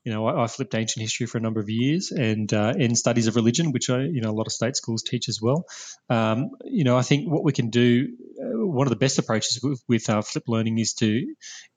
you 0.04 0.12
know, 0.12 0.26
I, 0.26 0.44
I, 0.44 0.46
flipped 0.46 0.74
ancient 0.74 1.02
history 1.02 1.26
for 1.26 1.38
a 1.38 1.40
number 1.40 1.60
of 1.60 1.70
years 1.70 2.10
and 2.10 2.52
uh, 2.52 2.74
and 2.76 2.96
studies 2.98 3.26
of 3.26 3.36
religion, 3.36 3.72
which 3.72 3.88
I, 3.88 4.02
you 4.02 4.20
know, 4.20 4.30
a 4.30 4.38
lot 4.38 4.46
of 4.46 4.52
state 4.52 4.76
schools 4.76 5.02
teach 5.02 5.28
as 5.28 5.40
well. 5.40 5.64
Um, 6.10 6.50
you 6.64 6.84
know, 6.84 6.96
I 6.96 7.02
think 7.02 7.30
what 7.30 7.44
we 7.44 7.52
can 7.52 7.70
do, 7.70 8.08
uh, 8.40 8.66
one 8.66 8.86
of 8.86 8.90
the 8.90 8.96
best 8.96 9.18
approaches 9.18 9.60
with, 9.62 9.82
with 9.88 10.10
uh, 10.10 10.22
flip 10.22 10.44
learning 10.48 10.78
is 10.78 10.94
to, 10.94 11.34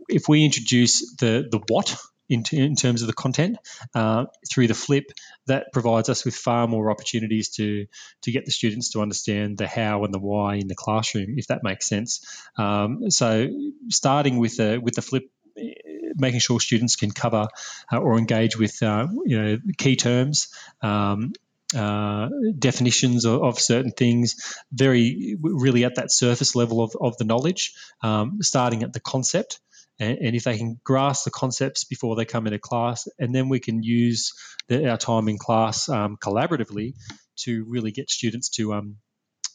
if 0.07 0.27
we 0.27 0.43
introduce 0.43 1.15
the 1.17 1.47
the 1.49 1.59
what 1.67 1.95
in, 2.27 2.43
in 2.51 2.75
terms 2.75 3.01
of 3.01 3.07
the 3.07 3.13
content 3.13 3.57
uh, 3.93 4.25
through 4.51 4.67
the 4.67 4.73
flip, 4.73 5.05
that 5.47 5.67
provides 5.71 6.09
us 6.09 6.25
with 6.25 6.35
far 6.35 6.67
more 6.67 6.89
opportunities 6.89 7.49
to 7.49 7.85
to 8.23 8.31
get 8.31 8.45
the 8.45 8.51
students 8.51 8.91
to 8.91 9.01
understand 9.01 9.57
the 9.57 9.67
how 9.67 10.03
and 10.03 10.13
the 10.13 10.19
why 10.19 10.55
in 10.55 10.67
the 10.67 10.75
classroom, 10.75 11.35
if 11.37 11.47
that 11.47 11.63
makes 11.63 11.87
sense. 11.87 12.25
Um, 12.57 13.11
so, 13.11 13.47
starting 13.89 14.37
with 14.37 14.57
the 14.57 14.79
with 14.81 14.95
the 14.95 15.03
flip 15.03 15.25
making 16.15 16.39
sure 16.39 16.59
students 16.59 16.95
can 16.95 17.11
cover 17.11 17.47
uh, 17.91 17.97
or 17.97 18.17
engage 18.17 18.57
with 18.57 18.81
uh, 18.81 19.07
you 19.25 19.41
know 19.41 19.57
key 19.77 19.95
terms. 19.95 20.47
Um, 20.81 21.33
uh, 21.75 22.29
definitions 22.57 23.25
of, 23.25 23.43
of, 23.43 23.59
certain 23.59 23.91
things, 23.91 24.55
very 24.71 25.35
really 25.41 25.83
at 25.83 25.95
that 25.95 26.11
surface 26.11 26.55
level 26.55 26.79
of, 26.79 26.95
of 27.01 27.17
the 27.17 27.25
knowledge, 27.25 27.73
um, 28.01 28.37
starting 28.41 28.83
at 28.83 28.93
the 28.93 28.99
concept. 28.99 29.59
And, 29.99 30.17
and, 30.19 30.35
if 30.35 30.43
they 30.43 30.57
can 30.57 30.79
grasp 30.83 31.25
the 31.25 31.31
concepts 31.31 31.83
before 31.83 32.15
they 32.15 32.25
come 32.25 32.45
into 32.45 32.59
class, 32.59 33.07
and 33.17 33.33
then 33.33 33.49
we 33.49 33.59
can 33.59 33.81
use 33.81 34.33
the, 34.67 34.89
our 34.89 34.97
time 34.97 35.27
in 35.27 35.37
class 35.37 35.89
um, 35.89 36.17
collaboratively 36.17 36.93
to 37.37 37.65
really 37.67 37.91
get 37.91 38.09
students 38.09 38.49
to 38.49 38.73
um, 38.73 38.97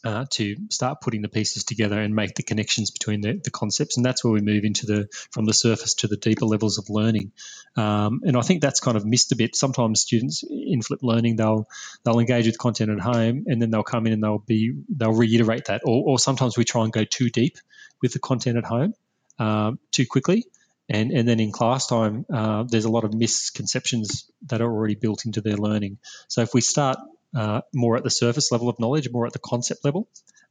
uh, 0.05 0.25
to 0.31 0.57
start 0.71 1.01
putting 1.01 1.23
the 1.23 1.29
pieces 1.29 1.65
together 1.65 2.01
and 2.01 2.15
make 2.15 2.35
the 2.35 2.43
connections 2.43 2.91
between 2.91 3.21
the, 3.21 3.41
the, 3.43 3.51
concepts. 3.51 3.97
And 3.97 4.07
that's 4.07 4.25
where 4.25 4.33
we 4.33 4.41
move 4.41 4.65
into 4.65 4.87
the 4.87 5.09
from 5.31 5.45
the 5.45 5.53
surface 5.53 5.95
to 5.97 6.09
the 6.09 6.17
deeper 6.17 6.47
levels 6.47 6.79
of 6.79 6.89
learning. 6.89 7.33
Um, 7.77 8.21
and 8.25 8.37
I 8.37 8.41
think 8.41 8.63
that's 8.63 8.81
kind 8.81 8.97
of 8.97 9.05
missed 9.05 9.33
a 9.33 9.37
bit. 9.37 9.57
Sometimes 9.57 10.01
students 10.01 10.43
in 10.49 10.83
flipped 10.83 11.03
learning 11.03 11.37
they'll 11.37 11.69
they'll 12.05 12.19
engage 12.19 12.47
with 12.47 12.59
content 12.59 12.91
at 12.91 13.01
home 13.01 13.45
and 13.47 13.61
then 13.61 13.71
they'll 13.71 13.83
come 13.83 14.07
in 14.07 14.13
and 14.13 14.23
they'll 14.23 14.39
be 14.39 14.73
they'll 14.89 15.13
reiterate 15.13 15.67
that. 15.67 15.83
Or, 15.85 16.13
or 16.13 16.19
sometimes 16.19 16.57
we 16.57 16.65
try 16.65 16.85
and 16.85 16.93
go 16.93 17.05
too 17.05 17.29
deep 17.29 17.59
with 18.01 18.13
the 18.13 18.19
content 18.19 18.57
at 18.57 18.65
home 18.65 18.95
um, 19.39 19.79
too 19.91 20.07
quickly. 20.07 20.45
And, 20.89 21.13
and 21.13 21.27
then 21.29 21.39
in 21.39 21.53
class 21.53 21.87
time, 21.87 22.27
uh, 22.33 22.65
there's 22.65 22.85
a 22.85 22.91
lot 22.91 23.05
of 23.05 23.15
misconceptions 23.15 24.29
that 24.47 24.61
are 24.61 24.71
already 24.71 24.97
built 24.97 25.25
into 25.25 25.41
their 25.41 25.57
learning. 25.57 25.99
So 26.27 26.43
if 26.43 26.53
we 26.53 26.61
start 26.61 26.99
uh, 27.35 27.61
more 27.75 27.97
at 27.97 28.05
the 28.05 28.11
surface 28.11 28.51
level 28.53 28.69
of 28.69 28.79
knowledge, 28.79 29.09
more 29.11 29.27
at 29.27 29.33
the 29.33 29.39
concept 29.39 29.85
level, 29.85 30.09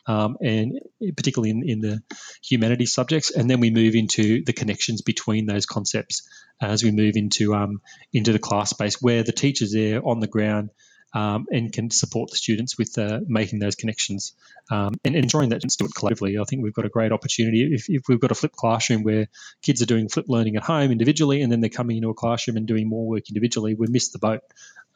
um, 0.07 0.37
and 0.41 0.79
particularly 1.15 1.51
in, 1.51 1.63
in 1.67 1.81
the 1.81 2.01
humanities 2.43 2.93
subjects. 2.93 3.31
And 3.31 3.49
then 3.49 3.59
we 3.59 3.69
move 3.69 3.95
into 3.95 4.43
the 4.43 4.53
connections 4.53 5.01
between 5.01 5.45
those 5.45 5.65
concepts 5.65 6.27
as 6.61 6.83
we 6.83 6.91
move 6.91 7.15
into 7.15 7.53
um, 7.55 7.81
into 8.13 8.33
the 8.33 8.39
class 8.39 8.69
space 8.69 9.01
where 9.01 9.23
the 9.23 9.31
teachers 9.31 9.73
there 9.73 10.05
on 10.05 10.19
the 10.19 10.27
ground 10.27 10.69
um, 11.13 11.47
and 11.51 11.73
can 11.73 11.89
support 11.89 12.29
the 12.29 12.37
students 12.37 12.77
with 12.77 12.97
uh, 12.97 13.19
making 13.27 13.59
those 13.59 13.75
connections 13.75 14.33
um, 14.69 14.93
and 15.03 15.15
ensuring 15.15 15.49
that 15.49 15.57
students 15.57 15.75
do 15.77 15.85
it 15.85 15.91
collectively. 15.95 16.37
I 16.37 16.43
think 16.43 16.63
we've 16.63 16.73
got 16.73 16.85
a 16.85 16.89
great 16.89 17.11
opportunity 17.11 17.73
if, 17.73 17.89
if, 17.89 18.03
we've 18.07 18.19
got 18.19 18.31
a 18.31 18.35
flipped 18.35 18.55
classroom 18.55 19.03
where 19.03 19.27
kids 19.61 19.81
are 19.81 19.87
doing 19.87 20.09
flipped 20.09 20.29
learning 20.29 20.55
at 20.55 20.63
home 20.63 20.91
individually 20.91 21.41
and 21.41 21.51
then 21.51 21.61
they're 21.61 21.69
coming 21.69 21.97
into 21.97 22.09
a 22.09 22.13
classroom 22.13 22.57
and 22.57 22.67
doing 22.67 22.87
more 22.87 23.07
work 23.07 23.23
individually, 23.29 23.73
we 23.73 23.87
missed 23.89 24.13
the 24.13 24.19
boat. 24.19 24.41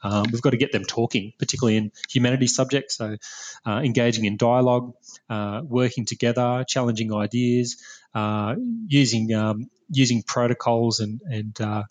Um, 0.03 0.25
we've 0.31 0.41
got 0.41 0.51
to 0.51 0.57
get 0.57 0.71
them 0.71 0.83
talking, 0.83 1.33
particularly 1.39 1.77
in 1.77 1.91
humanities 2.09 2.55
subjects. 2.55 2.97
So, 2.97 3.17
uh, 3.65 3.81
engaging 3.83 4.25
in 4.25 4.37
dialogue, 4.37 4.93
uh, 5.29 5.61
working 5.63 6.05
together, 6.05 6.65
challenging 6.67 7.13
ideas, 7.13 7.77
uh, 8.13 8.55
using 8.87 9.33
um, 9.33 9.69
using 9.89 10.23
protocols 10.23 10.99
and 10.99 11.21
and 11.25 11.59
uh, 11.61 11.83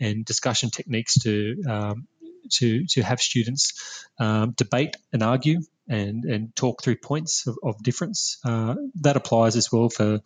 and 0.00 0.24
discussion 0.24 0.70
techniques 0.70 1.14
to 1.20 1.62
um, 1.68 2.06
to 2.50 2.84
to 2.86 3.02
have 3.02 3.20
students 3.20 4.06
um, 4.18 4.52
debate 4.52 4.96
and 5.12 5.22
argue 5.22 5.60
and 5.88 6.24
and 6.24 6.54
talk 6.54 6.82
through 6.82 6.96
points 6.96 7.46
of, 7.46 7.58
of 7.62 7.82
difference. 7.82 8.38
Uh, 8.44 8.74
that 9.00 9.16
applies 9.16 9.56
as 9.56 9.70
well 9.70 9.88
for 9.88 10.20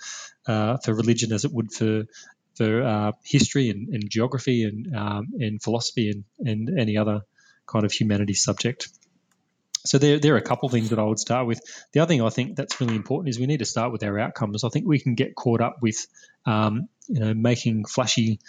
uh, 0.46 0.76
for 0.78 0.94
religion 0.94 1.32
as 1.32 1.44
it 1.44 1.52
would 1.52 1.72
for 1.72 2.04
for 2.56 2.82
uh, 2.82 3.12
history 3.22 3.70
and, 3.70 3.88
and, 3.88 4.10
geography 4.10 4.64
and 4.64 4.94
um, 4.96 5.28
and 5.38 5.62
philosophy 5.62 6.10
and, 6.10 6.24
and 6.38 6.78
any 6.78 6.96
other 6.96 7.20
kind 7.66 7.84
of 7.84 7.92
humanities 7.92 8.42
subject. 8.42 8.88
So 9.84 9.98
there, 9.98 10.18
there 10.18 10.34
are 10.34 10.38
a 10.38 10.42
couple 10.42 10.66
of 10.66 10.72
things 10.72 10.90
that 10.90 10.98
I 10.98 11.04
would 11.04 11.20
start 11.20 11.46
with. 11.46 11.60
The 11.92 12.00
other 12.00 12.08
thing 12.08 12.22
I 12.22 12.28
think 12.28 12.56
that's 12.56 12.80
really 12.80 12.96
important 12.96 13.28
is 13.28 13.38
we 13.38 13.46
need 13.46 13.60
to 13.60 13.64
start 13.64 13.92
with 13.92 14.02
our 14.02 14.18
outcomes. 14.18 14.64
I 14.64 14.68
think 14.68 14.86
we 14.86 14.98
can 14.98 15.14
get 15.14 15.36
caught 15.36 15.60
up 15.60 15.76
with 15.80 16.06
um, 16.44 16.88
you 17.08 17.20
know, 17.20 17.34
making 17.34 17.84
flashy 17.84 18.40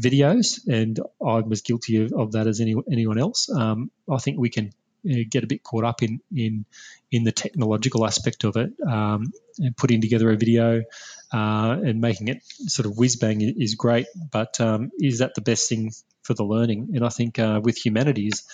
videos, 0.00 0.66
and 0.66 0.98
I 1.24 1.40
was 1.40 1.60
guilty 1.60 2.04
of, 2.04 2.12
of 2.12 2.32
that 2.32 2.46
as 2.46 2.60
any, 2.60 2.74
anyone 2.90 3.18
else. 3.18 3.50
Um, 3.50 3.90
I 4.10 4.16
think 4.16 4.38
we 4.38 4.48
can 4.48 4.72
know, 5.04 5.22
get 5.28 5.44
a 5.44 5.46
bit 5.46 5.62
caught 5.62 5.84
up 5.84 6.02
in 6.02 6.20
in 6.34 6.64
in 7.10 7.24
the 7.24 7.32
technological 7.32 8.06
aspect 8.06 8.44
of 8.44 8.56
it, 8.56 8.72
um, 8.86 9.32
and 9.58 9.76
putting 9.76 10.00
together 10.00 10.30
a 10.30 10.36
video 10.36 10.82
uh, 11.32 11.76
and 11.84 12.00
making 12.00 12.28
it 12.28 12.42
sort 12.66 12.86
of 12.86 12.96
whiz 12.96 13.16
bang 13.16 13.40
is 13.40 13.74
great, 13.74 14.06
but 14.32 14.60
um, 14.60 14.90
is 14.98 15.18
that 15.18 15.34
the 15.34 15.40
best 15.40 15.68
thing 15.68 15.92
for 16.22 16.34
the 16.34 16.44
learning? 16.44 16.90
And 16.94 17.04
I 17.04 17.08
think 17.08 17.38
uh, 17.38 17.60
with 17.62 17.76
humanities, 17.76 18.44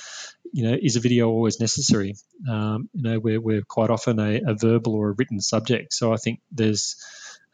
you 0.53 0.65
know, 0.65 0.77
is 0.81 0.97
a 0.97 1.01
video 1.01 1.29
always 1.29 1.61
necessary? 1.61 2.15
Um, 2.49 2.89
you 2.93 3.03
know, 3.03 3.19
we're, 3.19 3.41
we're 3.41 3.63
quite 3.63 3.91
often 3.91 4.19
a, 4.19 4.41
a 4.47 4.55
verbal 4.55 4.95
or 4.95 5.11
a 5.11 5.13
written 5.13 5.41
subject, 5.41 5.93
so 5.93 6.13
I 6.13 6.17
think 6.17 6.41
there's 6.51 6.97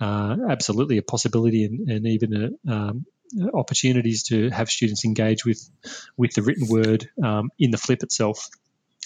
uh, 0.00 0.36
absolutely 0.48 0.98
a 0.98 1.02
possibility 1.02 1.64
and, 1.64 1.88
and 1.88 2.06
even 2.06 2.58
a, 2.66 2.72
um, 2.72 3.06
opportunities 3.54 4.24
to 4.24 4.50
have 4.50 4.70
students 4.70 5.04
engage 5.04 5.44
with 5.44 5.60
with 6.16 6.32
the 6.34 6.42
written 6.42 6.66
word 6.68 7.08
um, 7.22 7.50
in 7.58 7.70
the 7.70 7.78
flip 7.78 8.02
itself, 8.02 8.48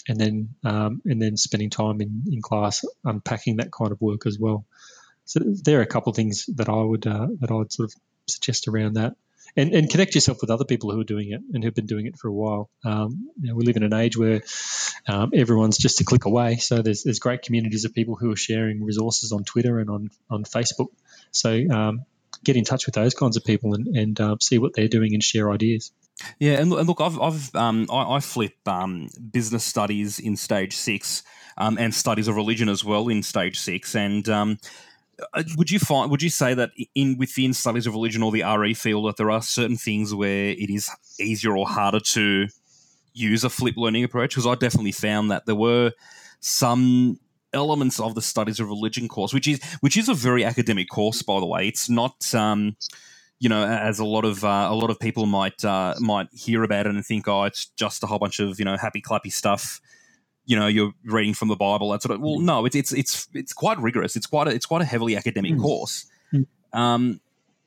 and 0.07 0.19
then 0.19 0.49
um, 0.63 1.01
and 1.05 1.21
then 1.21 1.37
spending 1.37 1.69
time 1.69 2.01
in, 2.01 2.23
in 2.31 2.41
class 2.41 2.83
unpacking 3.03 3.57
that 3.57 3.71
kind 3.71 3.91
of 3.91 4.01
work 4.01 4.25
as 4.25 4.39
well. 4.39 4.65
So 5.25 5.39
there 5.43 5.79
are 5.79 5.83
a 5.83 5.87
couple 5.87 6.11
of 6.11 6.15
things 6.15 6.45
that 6.55 6.69
I 6.69 6.81
would 6.81 7.05
uh, 7.05 7.27
that 7.39 7.51
I 7.51 7.55
would 7.55 7.73
sort 7.73 7.89
of 7.91 7.95
suggest 8.27 8.67
around 8.67 8.93
that 8.93 9.15
and, 9.57 9.73
and 9.73 9.89
connect 9.89 10.15
yourself 10.15 10.39
with 10.41 10.49
other 10.49 10.65
people 10.65 10.91
who 10.91 10.99
are 10.99 11.05
doing 11.05 11.31
it 11.31 11.41
and 11.53 11.63
who've 11.63 11.73
been 11.73 11.85
doing 11.85 12.05
it 12.05 12.17
for 12.17 12.27
a 12.27 12.33
while. 12.33 12.69
Um, 12.83 13.29
you 13.39 13.49
know, 13.49 13.55
we 13.55 13.65
live 13.65 13.77
in 13.77 13.83
an 13.83 13.93
age 13.93 14.17
where 14.17 14.41
um, 15.07 15.31
everyone's 15.33 15.77
just 15.77 16.01
a 16.01 16.03
click 16.03 16.25
away. 16.25 16.57
So 16.57 16.81
there's, 16.81 17.03
there's 17.03 17.19
great 17.19 17.41
communities 17.41 17.85
of 17.85 17.93
people 17.93 18.15
who 18.15 18.31
are 18.31 18.37
sharing 18.37 18.83
resources 18.83 19.31
on 19.31 19.43
Twitter 19.43 19.79
and 19.79 19.89
on, 19.89 20.09
on 20.29 20.43
Facebook. 20.43 20.89
So 21.31 21.63
um, 21.69 22.05
get 22.43 22.55
in 22.55 22.65
touch 22.65 22.85
with 22.85 22.95
those 22.95 23.13
kinds 23.13 23.37
of 23.37 23.45
people 23.45 23.75
and, 23.75 23.87
and 23.95 24.19
uh, 24.19 24.35
see 24.41 24.57
what 24.57 24.73
they're 24.73 24.87
doing 24.87 25.13
and 25.13 25.23
share 25.23 25.51
ideas. 25.51 25.91
Yeah, 26.39 26.59
and, 26.59 26.69
look, 26.69 27.01
I've, 27.01 27.19
I've 27.19 27.55
um, 27.55 27.87
I, 27.91 28.15
I, 28.15 28.19
flip 28.21 28.55
um, 28.65 29.09
business 29.33 29.65
studies 29.65 30.17
in 30.17 30.37
stage 30.37 30.73
six 30.73 31.23
um, 31.57 31.77
and 31.77 31.93
studies 31.93 32.29
of 32.29 32.37
religion 32.37 32.69
as 32.69 32.85
well 32.85 33.09
in 33.09 33.21
stage 33.21 33.59
six, 33.59 33.95
and 33.95 34.27
um, 34.29 34.57
would 35.57 35.71
you 35.71 35.79
find 35.79 36.11
would 36.11 36.21
you 36.21 36.29
say 36.29 36.53
that 36.53 36.71
in 36.93 37.17
within 37.17 37.53
studies 37.53 37.87
of 37.87 37.93
religion 37.93 38.23
or 38.23 38.31
the 38.31 38.43
RE 38.43 38.73
field 38.73 39.07
that 39.07 39.17
there 39.17 39.31
are 39.31 39.41
certain 39.41 39.77
things 39.77 40.13
where 40.13 40.49
it 40.49 40.69
is 40.69 40.89
easier 41.19 41.55
or 41.55 41.67
harder 41.67 41.99
to 41.99 42.47
use 43.13 43.43
a 43.43 43.49
flip 43.49 43.75
learning 43.77 44.03
approach? 44.03 44.31
Because 44.31 44.47
I 44.47 44.55
definitely 44.55 44.91
found 44.91 45.31
that 45.31 45.45
there 45.45 45.55
were 45.55 45.91
some 46.39 47.19
elements 47.53 47.99
of 47.99 48.15
the 48.15 48.21
studies 48.21 48.59
of 48.59 48.67
religion 48.67 49.07
course, 49.07 49.33
which 49.33 49.47
is 49.47 49.63
which 49.79 49.97
is 49.97 50.09
a 50.09 50.13
very 50.13 50.43
academic 50.43 50.89
course, 50.89 51.21
by 51.21 51.39
the 51.39 51.45
way. 51.45 51.67
It's 51.67 51.89
not. 51.89 52.33
Um, 52.33 52.75
you 53.37 53.49
know, 53.49 53.65
as 53.65 53.99
a 53.99 54.05
lot 54.05 54.23
of 54.23 54.45
uh, 54.45 54.69
a 54.71 54.73
lot 54.73 54.89
of 54.89 54.97
people 54.97 55.25
might 55.25 55.63
uh, 55.65 55.93
might 55.99 56.27
hear 56.31 56.63
about 56.63 56.87
it 56.87 56.95
and 56.95 57.05
think, 57.05 57.27
oh, 57.27 57.43
it's 57.43 57.65
just 57.75 58.01
a 58.01 58.07
whole 58.07 58.17
bunch 58.17 58.39
of 58.39 58.57
you 58.59 58.65
know 58.65 58.77
happy 58.77 59.01
clappy 59.01 59.31
stuff 59.31 59.81
you 60.45 60.55
know 60.55 60.67
you're 60.67 60.93
reading 61.03 61.33
from 61.33 61.47
the 61.47 61.55
Bible. 61.55 61.91
That 61.91 62.01
sort 62.01 62.15
of 62.15 62.21
well, 62.21 62.39
no, 62.39 62.65
it's 62.65 62.75
it's 62.75 62.93
it's 62.93 63.27
it's 63.33 63.53
quite 63.53 63.79
rigorous. 63.79 64.15
It's 64.15 64.27
quite 64.27 64.47
a, 64.47 64.51
it's 64.51 64.65
quite 64.65 64.81
a 64.81 64.85
heavily 64.85 65.15
academic 65.15 65.53
mm. 65.53 65.61
course. 65.61 66.05
Mm. 66.33 66.45
Um, 66.73 67.21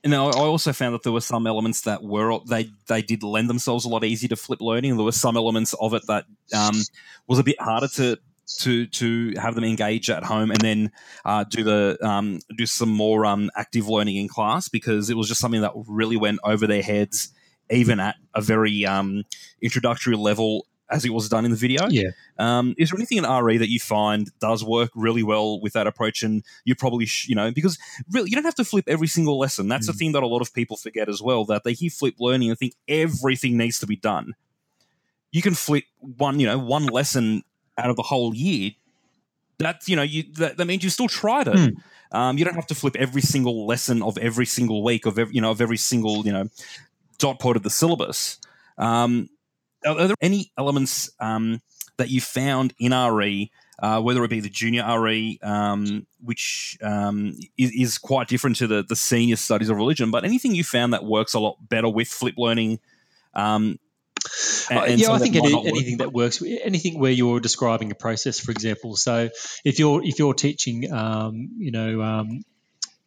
and 0.05 0.15
I 0.15 0.19
also 0.19 0.73
found 0.73 0.95
that 0.95 1.03
there 1.03 1.13
were 1.13 1.21
some 1.21 1.47
elements 1.47 1.83
that 1.83 2.03
were 2.03 2.39
they 2.47 2.71
they 2.87 3.03
did 3.03 3.23
lend 3.23 3.51
themselves 3.51 3.85
a 3.85 3.89
lot 3.89 4.05
easier 4.05 4.29
to 4.29 4.37
flip 4.37 4.61
learning. 4.61 4.97
There 4.97 5.05
were 5.05 5.13
some 5.13 5.37
elements 5.37 5.75
of 5.75 5.93
it 5.95 6.07
that 6.07 6.25
um, 6.55 6.81
was 7.27 7.39
a 7.39 7.45
bit 7.45 7.61
harder 7.61 7.89
to 7.89 8.17
to 8.61 8.87
to 8.87 9.35
have 9.37 9.55
them 9.55 9.65
engage 9.65 10.09
at 10.09 10.25
home 10.25 10.51
and 10.51 10.61
then 10.61 10.93
uh, 11.25 11.45
do 11.45 11.65
the 11.65 11.99
um, 12.01 12.39
do 12.57 12.65
some 12.65 12.89
more 12.89 13.27
um, 13.27 13.51
active 13.57 13.89
learning 13.89 14.17
in 14.17 14.29
class 14.29 14.69
because 14.69 15.11
it 15.11 15.17
was 15.17 15.29
just 15.29 15.41
something 15.41 15.61
that 15.61 15.73
really 15.87 16.17
went 16.17 16.39
over 16.45 16.67
their 16.67 16.83
heads 16.83 17.31
even 17.71 18.01
at 18.01 18.17
a 18.35 18.41
very 18.41 18.87
um, 18.87 19.25
introductory 19.61 20.17
level 20.17 20.67
as 20.91 21.05
it 21.05 21.11
was 21.11 21.29
done 21.29 21.45
in 21.45 21.51
the 21.51 21.57
video. 21.57 21.87
Yeah. 21.89 22.11
Um, 22.39 22.75
is 22.79 22.91
there 22.91 22.99
anything 22.99 23.19
in 23.19 23.25
RE 23.25 23.59
that 23.59 23.69
you 23.69 23.79
find 23.79 24.31
does 24.39 24.65
work 24.65 24.91
really 24.95 25.23
well 25.23 25.61
with 25.61 25.75
that 25.75 25.87
approach? 25.87 26.23
And 26.23 26.43
you 26.65 26.75
probably, 26.75 27.07
sh- 27.07 27.29
you 27.29 27.35
know, 27.35 27.51
because 27.51 27.79
really 28.11 28.31
you 28.31 28.35
don't 28.35 28.45
have 28.45 28.55
to 28.57 28.65
flip 28.65 28.85
every 28.89 29.07
single 29.07 29.39
lesson. 29.39 29.69
That's 29.69 29.91
mm. 29.91 29.97
thing 29.97 30.13
that 30.13 30.23
a 30.23 30.27
lot 30.27 30.41
of 30.41 30.53
people 30.55 30.77
forget 30.77 31.09
as 31.09 31.21
well. 31.21 31.45
That 31.45 31.65
they 31.65 31.75
hear 31.75 31.91
flip 31.91 32.15
learning 32.19 32.51
and 32.51 32.59
think 32.59 32.75
everything 32.87 33.57
needs 33.57 33.79
to 33.81 33.87
be 33.87 33.97
done. 33.97 34.35
You 35.31 35.43
can 35.43 35.55
flip 35.55 35.85
one, 36.01 36.41
you 36.41 36.47
know, 36.47 36.59
one 36.59 36.87
lesson 36.87 37.43
out 37.77 37.91
of 37.91 37.97
the 37.97 38.03
whole 38.03 38.35
year. 38.35 38.73
That's 39.59 39.89
you 39.89 39.97
know, 39.97 40.03
you 40.03 40.25
that, 40.35 40.57
that 40.57 40.65
means 40.67 40.85
you 40.85 40.91
still 40.91 41.09
tried 41.09 41.49
it. 41.49 41.55
Mm. 41.55 41.77
Um, 42.11 42.39
you 42.39 42.45
don't 42.45 42.55
have 42.55 42.67
to 42.69 42.75
flip 42.75 42.97
every 42.97 43.21
single 43.21 43.67
lesson 43.67 44.03
of 44.03 44.17
every 44.17 44.47
single 44.47 44.83
week 44.83 45.05
of 45.05 45.19
every, 45.19 45.35
you 45.35 45.43
know 45.43 45.51
of 45.51 45.61
every 45.61 45.77
single 45.77 46.25
you 46.25 46.33
know 46.33 46.49
dot 47.19 47.39
point 47.41 47.57
of 47.57 47.63
the 47.63 47.71
syllabus. 47.71 48.39
Um, 48.79 49.29
are 49.85 50.09
there 50.09 50.17
any 50.21 50.53
elements 50.59 51.11
um, 51.21 51.61
that 51.97 52.11
you 52.11 52.21
found 52.21 52.75
in 52.79 52.93
RE, 52.93 53.51
uh, 53.81 54.01
whether 54.01 54.25
it 54.25 54.31
be 54.31 54.41
the 54.41 54.49
junior 54.49 54.85
RE, 55.01 55.39
um, 55.43 56.07
which 56.23 56.79
um, 56.83 57.35
is, 57.57 57.73
is, 57.73 57.99
quite 57.99 58.29
different 58.29 58.57
to 58.57 58.67
the, 58.67 58.83
the 58.83 58.97
senior 58.97 59.37
studies 59.37 59.69
of 59.69 59.77
religion, 59.77 60.11
but 60.11 60.25
anything 60.25 60.55
you 60.55 60.65
found 60.65 60.93
that 60.93 61.05
works 61.05 61.35
a 61.35 61.41
lot 61.41 61.57
better 61.69 61.89
with 61.89 62.09
flip 62.09 62.35
learning? 62.37 62.81
Um, 63.35 63.79
and, 64.71 64.79
uh, 64.79 64.85
yeah, 64.85 65.13
I 65.13 65.19
think 65.19 65.37
any, 65.37 65.69
anything 65.69 65.99
that 65.99 66.13
works, 66.13 66.43
anything 66.43 66.99
where 66.99 67.13
you're 67.13 67.41
describing 67.41 67.93
a 67.93 67.95
process, 67.95 68.41
for 68.41 68.51
example. 68.51 68.97
So 68.97 69.31
if 69.65 69.79
you're 69.79 70.03
if 70.05 70.19
you're 70.19 70.35
teaching, 70.35 70.93
um, 70.93 71.51
you 71.59 71.71
know, 71.71 72.03
um, 72.03 72.43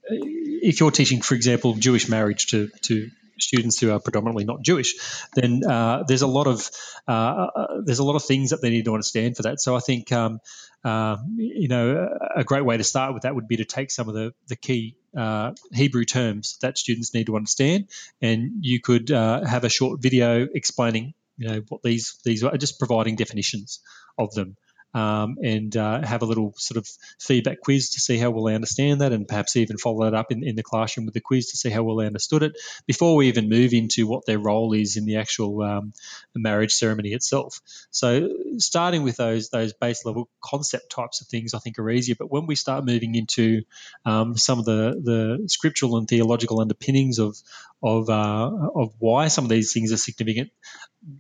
if 0.04 0.80
you're 0.80 0.92
teaching, 0.92 1.22
for 1.22 1.36
example, 1.36 1.74
Jewish 1.76 2.08
marriage 2.08 2.48
to 2.48 2.70
to 2.84 3.10
students 3.42 3.80
who 3.80 3.92
are 3.92 4.00
predominantly 4.00 4.44
not 4.44 4.62
Jewish, 4.62 4.96
then 5.36 5.62
uh, 5.68 6.04
there's 6.08 6.22
a 6.22 6.28
lot 6.28 6.48
of 6.48 6.70
uh, 7.08 7.12
uh, 7.12 7.68
there's 7.86 8.00
a 8.00 8.04
lot 8.04 8.16
of 8.16 8.24
things 8.24 8.52
that 8.52 8.62
they 8.62 8.70
need 8.70 8.86
to 8.86 8.94
understand 8.94 9.36
for 9.36 9.44
that. 9.44 9.60
So 9.60 9.76
I 9.76 9.80
think 9.80 10.12
um, 10.12 10.40
uh, 10.84 11.18
you 11.36 11.68
know 11.68 12.10
a 12.36 12.44
great 12.44 12.66
way 12.66 12.78
to 12.78 12.84
start 12.84 13.14
with 13.14 13.24
that 13.24 13.36
would 13.36 13.48
be 13.48 13.58
to 13.58 13.66
take 13.66 13.92
some 13.92 14.08
of 14.08 14.16
the 14.16 14.34
the 14.48 14.56
key 14.56 14.96
uh, 15.16 15.52
Hebrew 15.74 16.06
terms 16.06 16.58
that 16.62 16.78
students 16.78 17.14
need 17.14 17.28
to 17.28 17.36
understand, 17.36 17.90
and 18.22 18.52
you 18.62 18.80
could 18.80 19.12
uh, 19.12 19.46
have 19.46 19.64
a 19.64 19.70
short 19.70 20.02
video 20.02 20.48
explaining 20.54 21.14
you 21.38 21.48
know 21.48 21.62
what 21.70 21.82
these 21.84 22.20
these 22.24 22.44
are, 22.44 22.56
just 22.58 22.80
providing 22.80 23.16
definitions 23.16 23.80
of 24.18 24.34
them 24.34 24.56
um, 24.94 25.38
and 25.44 25.76
uh, 25.76 26.06
have 26.06 26.22
a 26.22 26.26
little 26.26 26.54
sort 26.58 26.78
of 26.78 26.88
feedback 27.20 27.62
quiz 27.62 27.92
to 27.92 28.00
see 28.00 28.18
how 28.18 28.30
well 28.30 28.46
they 28.46 28.56
understand 28.56 29.02
that, 29.02 29.14
and 29.14 29.28
perhaps 29.28 29.56
even 29.56 29.78
follow 29.78 30.06
that 30.06 30.14
up 30.14 30.32
in, 30.32 30.44
in 30.44 30.56
the 30.56 30.64
classroom 30.64 31.06
with 31.06 31.14
the 31.14 31.22
quiz 31.22 31.52
to 31.52 31.58
see 31.58 31.70
how 31.70 31.84
well 31.84 31.96
they 31.98 32.06
understood 32.06 32.44
it 32.44 32.58
before 32.88 33.16
we 33.16 33.28
even 33.28 33.50
move 33.50 33.74
into 33.74 34.08
what 34.08 34.26
their 34.26 34.40
role 34.40 34.74
is 34.74 34.98
in 34.98 35.06
the 35.06 35.18
actual 35.18 35.62
um, 35.62 35.94
marriage 36.36 36.74
ceremony 36.74 37.14
itself. 37.14 37.62
So, 37.92 38.30
starting 38.58 39.04
with 39.04 39.18
those 39.18 39.50
those 39.50 39.74
base 39.74 40.06
level 40.06 40.30
concept 40.44 40.92
types 40.92 41.22
of 41.22 41.28
things, 41.28 41.54
I 41.54 41.60
think 41.60 41.80
are 41.80 41.90
easier. 41.90 42.16
But 42.18 42.32
when 42.32 42.46
we 42.46 42.56
start 42.56 42.86
moving 42.86 43.16
into 43.16 43.62
um, 44.06 44.38
some 44.38 44.60
of 44.60 44.66
the 44.66 45.02
the 45.04 45.50
scriptural 45.50 45.98
and 45.98 46.08
theological 46.08 46.60
underpinnings 46.60 47.20
of 47.20 47.38
of 47.84 48.10
uh, 48.10 48.52
of 48.76 48.94
why 49.00 49.28
some 49.28 49.46
of 49.46 49.50
these 49.50 49.74
things 49.74 49.92
are 49.92 49.98
significant, 49.98 50.52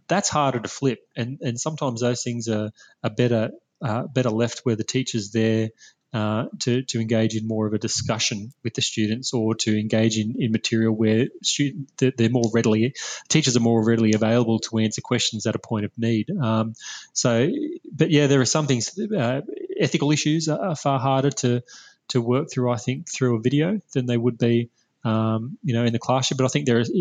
that's 0.07 0.29
harder 0.29 0.59
to 0.59 0.67
flip, 0.67 0.99
and 1.15 1.39
and 1.41 1.59
sometimes 1.59 2.01
those 2.01 2.23
things 2.23 2.47
are 2.47 2.71
are 3.03 3.09
better 3.09 3.51
uh, 3.81 4.03
better 4.07 4.29
left 4.29 4.61
where 4.63 4.75
the 4.75 4.83
teacher's 4.83 5.31
there 5.31 5.69
uh, 6.13 6.45
to, 6.59 6.81
to 6.83 6.99
engage 6.99 7.37
in 7.37 7.47
more 7.47 7.65
of 7.65 7.73
a 7.73 7.77
discussion 7.77 8.51
with 8.63 8.73
the 8.73 8.81
students 8.81 9.33
or 9.33 9.55
to 9.55 9.79
engage 9.79 10.17
in, 10.17 10.35
in 10.37 10.51
material 10.51 10.93
where 10.93 11.27
student, 11.41 11.89
they're 11.97 12.29
more 12.29 12.51
readily 12.53 12.93
teachers 13.29 13.55
are 13.55 13.61
more 13.61 13.81
readily 13.85 14.11
available 14.13 14.59
to 14.59 14.77
answer 14.79 15.01
questions 15.01 15.45
at 15.45 15.55
a 15.55 15.59
point 15.59 15.85
of 15.85 15.91
need. 15.97 16.29
Um, 16.29 16.73
so, 17.13 17.49
but 17.93 18.11
yeah, 18.11 18.27
there 18.27 18.41
are 18.41 18.45
some 18.45 18.67
things. 18.67 18.99
Uh, 18.99 19.41
ethical 19.79 20.11
issues 20.11 20.49
are, 20.49 20.71
are, 20.71 20.75
far 20.75 20.99
harder 20.99 21.31
to 21.31 21.61
to 22.09 22.21
work 22.21 22.51
through. 22.51 22.71
I 22.71 22.77
think 22.77 23.09
through 23.09 23.37
a 23.37 23.41
video 23.41 23.79
than 23.93 24.05
they 24.05 24.17
would 24.17 24.37
be 24.37 24.69
um, 25.03 25.57
you 25.63 25.73
know, 25.73 25.83
in 25.83 25.93
the 25.93 25.99
classroom. 25.99 26.37
But 26.37 26.45
I 26.45 26.47
think 26.49 26.65
there 26.65 26.79
is 26.79 26.91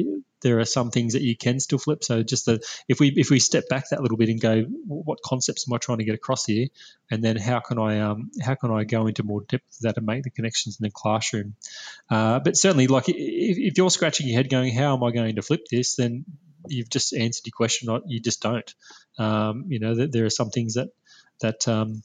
there 0.43 0.59
are 0.61 0.65
some 0.65 0.91
things 0.91 1.13
that 1.13 1.23
you 1.23 1.37
can 1.37 1.61
still 1.61 1.79
flip. 1.79 2.03
So 2.03 2.23
just 2.23 2.47
the 2.47 2.65
if 2.89 3.01
we 3.01 3.13
if 3.17 3.31
we 3.31 3.39
step 3.39 3.69
back 3.69 3.91
that 3.91 4.01
little 4.01 4.17
bit 4.17 4.29
and 4.29 4.41
go, 4.41 4.63
what 4.87 5.23
concepts 5.23 5.67
am 5.69 5.75
I 5.75 5.79
trying 5.79 5.99
to 5.99 6.05
get 6.05 6.15
across 6.15 6.47
here, 6.47 6.69
and 7.11 7.23
then 7.23 7.37
how 7.37 7.61
can 7.61 7.79
I 7.79 8.01
um, 8.01 8.31
how 8.41 8.55
can 8.55 8.71
I 8.71 8.85
go 8.85 9.07
into 9.07 9.23
more 9.23 9.43
depth 9.43 9.77
of 9.77 9.83
that 9.83 9.97
and 9.97 10.07
make 10.07 10.23
the 10.23 10.31
connections 10.31 10.79
in 10.81 10.85
the 10.85 10.91
classroom? 10.91 11.55
Uh, 12.09 12.41
but 12.41 12.57
certainly, 12.57 12.87
like 12.87 13.09
if, 13.09 13.17
if 13.17 13.79
you're 13.79 13.91
scratching 13.91 14.29
your 14.29 14.37
head 14.37 14.51
going, 14.51 14.75
how 14.75 14.97
am 14.97 15.03
I 15.03 15.11
going 15.11 15.37
to 15.37 15.43
flip 15.43 15.67
this? 15.71 15.97
Then 15.97 16.25
you've 16.67 16.91
just 16.91 17.15
answered 17.15 17.47
your 17.47 17.53
question. 17.57 17.89
You 18.07 18.21
just 18.21 18.43
don't. 18.43 18.75
Um, 19.19 19.65
you 19.69 19.81
know, 19.81 19.95
that 19.95 20.13
there 20.13 20.25
are 20.25 20.31
some 20.31 20.51
things 20.51 20.75
that 20.75 20.89
that 21.41 21.69
um, 21.69 22.03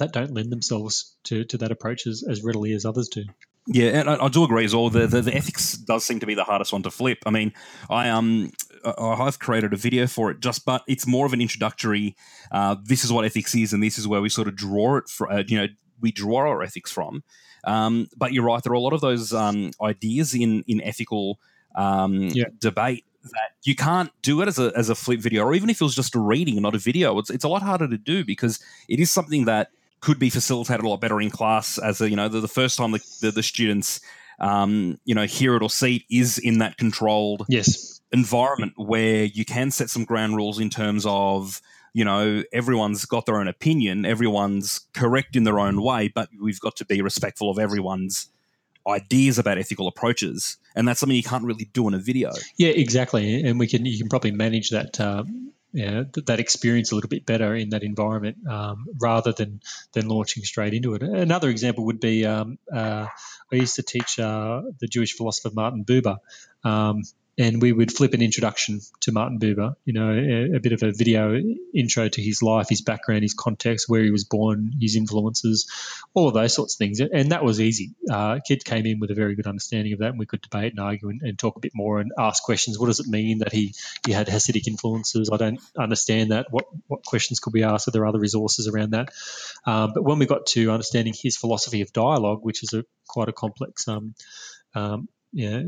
that 0.00 0.12
don't 0.12 0.32
lend 0.32 0.50
themselves 0.50 1.14
to, 1.24 1.44
to 1.44 1.58
that 1.58 1.70
approach 1.70 2.06
as, 2.06 2.24
as 2.28 2.42
readily 2.42 2.72
as 2.72 2.84
others 2.84 3.08
do. 3.08 3.24
Yeah, 3.66 4.00
and 4.00 4.10
I, 4.10 4.24
I, 4.24 4.28
do 4.28 4.42
agree 4.42 4.64
as 4.64 4.74
well. 4.74 4.90
The, 4.90 5.06
the, 5.06 5.20
the 5.20 5.34
ethics 5.34 5.74
does 5.74 6.04
seem 6.04 6.18
to 6.20 6.26
be 6.26 6.34
the 6.34 6.44
hardest 6.44 6.72
one 6.72 6.82
to 6.82 6.90
flip. 6.90 7.18
I 7.26 7.30
mean, 7.30 7.52
I 7.88 8.08
um 8.08 8.52
I've 8.84 9.38
created 9.38 9.72
a 9.72 9.76
video 9.76 10.06
for 10.06 10.30
it, 10.30 10.40
just 10.40 10.64
but 10.64 10.82
it's 10.88 11.06
more 11.06 11.26
of 11.26 11.32
an 11.32 11.40
introductory. 11.40 12.16
Uh, 12.50 12.76
this 12.82 13.04
is 13.04 13.12
what 13.12 13.24
ethics 13.24 13.54
is, 13.54 13.72
and 13.72 13.82
this 13.82 13.98
is 13.98 14.08
where 14.08 14.20
we 14.20 14.28
sort 14.28 14.48
of 14.48 14.56
draw 14.56 14.96
it. 14.96 15.08
For, 15.08 15.30
uh, 15.30 15.42
you 15.46 15.58
know, 15.58 15.66
we 16.00 16.10
draw 16.10 16.38
our 16.38 16.62
ethics 16.62 16.90
from. 16.90 17.22
Um, 17.64 18.08
but 18.16 18.32
you're 18.32 18.44
right. 18.44 18.62
There 18.62 18.72
are 18.72 18.76
a 18.76 18.80
lot 18.80 18.94
of 18.94 19.02
those 19.02 19.32
um, 19.32 19.72
ideas 19.82 20.34
in 20.34 20.64
in 20.66 20.80
ethical 20.80 21.38
um, 21.74 22.14
yeah. 22.32 22.46
debate 22.58 23.04
that 23.22 23.50
you 23.64 23.74
can't 23.74 24.10
do 24.22 24.40
it 24.40 24.48
as 24.48 24.58
a 24.58 24.72
as 24.74 24.88
a 24.88 24.94
flip 24.94 25.20
video, 25.20 25.44
or 25.44 25.54
even 25.54 25.68
if 25.68 25.80
it 25.80 25.84
was 25.84 25.94
just 25.94 26.14
a 26.14 26.20
reading 26.20 26.60
not 26.62 26.74
a 26.74 26.78
video. 26.78 27.18
It's 27.18 27.30
it's 27.30 27.44
a 27.44 27.48
lot 27.48 27.62
harder 27.62 27.88
to 27.88 27.98
do 27.98 28.24
because 28.24 28.58
it 28.88 29.00
is 29.00 29.10
something 29.10 29.44
that 29.44 29.70
could 30.00 30.18
be 30.18 30.30
facilitated 30.30 30.84
a 30.84 30.88
lot 30.88 31.00
better 31.00 31.20
in 31.20 31.30
class 31.30 31.78
as 31.78 32.00
a, 32.00 32.08
you 32.08 32.16
know 32.16 32.28
the, 32.28 32.40
the 32.40 32.48
first 32.48 32.76
time 32.76 32.92
the, 32.92 33.04
the, 33.20 33.30
the 33.30 33.42
students 33.42 34.00
um, 34.38 34.98
you 35.04 35.14
know 35.14 35.24
hear 35.24 35.56
it 35.56 35.62
or 35.62 35.70
see 35.70 35.96
it 35.96 36.02
is 36.10 36.38
in 36.38 36.58
that 36.58 36.76
controlled 36.76 37.44
yes. 37.48 38.00
environment 38.12 38.72
where 38.76 39.24
you 39.24 39.44
can 39.44 39.70
set 39.70 39.90
some 39.90 40.04
ground 40.04 40.36
rules 40.36 40.58
in 40.58 40.70
terms 40.70 41.04
of 41.06 41.60
you 41.92 42.04
know 42.04 42.42
everyone's 42.52 43.04
got 43.04 43.26
their 43.26 43.36
own 43.36 43.48
opinion 43.48 44.06
everyone's 44.06 44.80
correct 44.94 45.36
in 45.36 45.44
their 45.44 45.58
own 45.58 45.82
way 45.82 46.08
but 46.08 46.28
we've 46.40 46.60
got 46.60 46.76
to 46.76 46.84
be 46.84 47.02
respectful 47.02 47.50
of 47.50 47.58
everyone's 47.58 48.30
ideas 48.88 49.38
about 49.38 49.58
ethical 49.58 49.88
approaches. 49.88 50.56
And 50.74 50.86
that's 50.86 51.00
something 51.00 51.16
you 51.16 51.22
can't 51.22 51.44
really 51.44 51.66
do 51.72 51.88
in 51.88 51.94
a 51.94 51.98
video. 51.98 52.32
Yeah 52.56 52.70
exactly. 52.70 53.42
And 53.42 53.58
we 53.58 53.66
can 53.66 53.84
you 53.84 53.98
can 53.98 54.08
probably 54.08 54.30
manage 54.30 54.70
that 54.70 55.00
um, 55.00 55.52
you 55.72 55.86
know, 55.86 56.04
th- 56.04 56.26
that 56.26 56.40
experience 56.40 56.92
a 56.92 56.94
little 56.94 57.08
bit 57.08 57.26
better 57.26 57.54
in 57.54 57.70
that 57.70 57.82
environment 57.82 58.36
um, 58.48 58.86
rather 59.00 59.32
than 59.32 59.60
than 59.92 60.08
launching 60.08 60.42
straight 60.44 60.74
into 60.74 60.94
it. 60.94 61.02
Another 61.02 61.48
example 61.48 61.86
would 61.86 62.00
be 62.00 62.26
um, 62.26 62.58
uh, 62.72 63.06
I 63.52 63.56
used 63.56 63.76
to 63.76 63.82
teach 63.82 64.18
uh, 64.18 64.62
the 64.80 64.86
Jewish 64.86 65.14
philosopher 65.14 65.50
Martin 65.54 65.84
Buber, 65.84 66.18
um, 66.64 67.02
and 67.40 67.62
we 67.62 67.72
would 67.72 67.90
flip 67.90 68.12
an 68.12 68.20
introduction 68.20 68.80
to 69.00 69.12
Martin 69.12 69.38
Buber, 69.38 69.74
you 69.86 69.94
know, 69.94 70.10
a, 70.10 70.56
a, 70.56 70.60
bit 70.60 70.72
of 70.72 70.82
a 70.82 70.92
video 70.92 71.40
intro 71.74 72.06
to 72.06 72.20
his 72.20 72.42
life, 72.42 72.68
his 72.68 72.82
background, 72.82 73.22
his 73.22 73.32
context, 73.32 73.88
where 73.88 74.02
he 74.02 74.10
was 74.10 74.24
born, 74.24 74.72
his 74.78 74.94
influences, 74.94 75.66
all 76.12 76.28
of 76.28 76.34
those 76.34 76.52
sorts 76.54 76.74
of 76.74 76.78
things. 76.78 77.00
And 77.00 77.32
that 77.32 77.42
was 77.42 77.58
easy. 77.58 77.94
Uh, 78.10 78.40
kid 78.46 78.62
came 78.62 78.84
in 78.84 79.00
with 79.00 79.10
a 79.10 79.14
very 79.14 79.36
good 79.36 79.46
understanding 79.46 79.94
of 79.94 80.00
that, 80.00 80.10
and 80.10 80.18
we 80.18 80.26
could 80.26 80.42
debate 80.42 80.72
and 80.74 80.80
argue 80.80 81.08
and, 81.08 81.22
and, 81.22 81.38
talk 81.38 81.56
a 81.56 81.60
bit 81.60 81.72
more 81.74 81.98
and 82.00 82.12
ask 82.18 82.42
questions. 82.42 82.78
What 82.78 82.88
does 82.88 83.00
it 83.00 83.06
mean 83.06 83.38
that 83.38 83.52
he, 83.52 83.72
he 84.04 84.12
had 84.12 84.26
Hasidic 84.26 84.68
influences? 84.68 85.30
I 85.32 85.38
don't 85.38 85.60
understand 85.78 86.32
that. 86.32 86.48
What, 86.50 86.66
what 86.88 87.06
questions 87.06 87.40
could 87.40 87.54
we 87.54 87.64
ask? 87.64 87.88
Are 87.88 87.90
there 87.90 88.04
other 88.04 88.18
resources 88.18 88.68
around 88.68 88.90
that? 88.90 89.14
Um, 89.64 89.92
but 89.94 90.04
when 90.04 90.18
we 90.18 90.26
got 90.26 90.44
to 90.48 90.70
understanding 90.72 91.14
his 91.16 91.38
philosophy 91.38 91.80
of 91.80 91.90
dialogue, 91.94 92.40
which 92.42 92.62
is 92.62 92.74
a 92.74 92.84
quite 93.08 93.30
a 93.30 93.32
complex 93.32 93.88
um, 93.88 94.14
um, 94.74 95.08
yeah, 95.32 95.62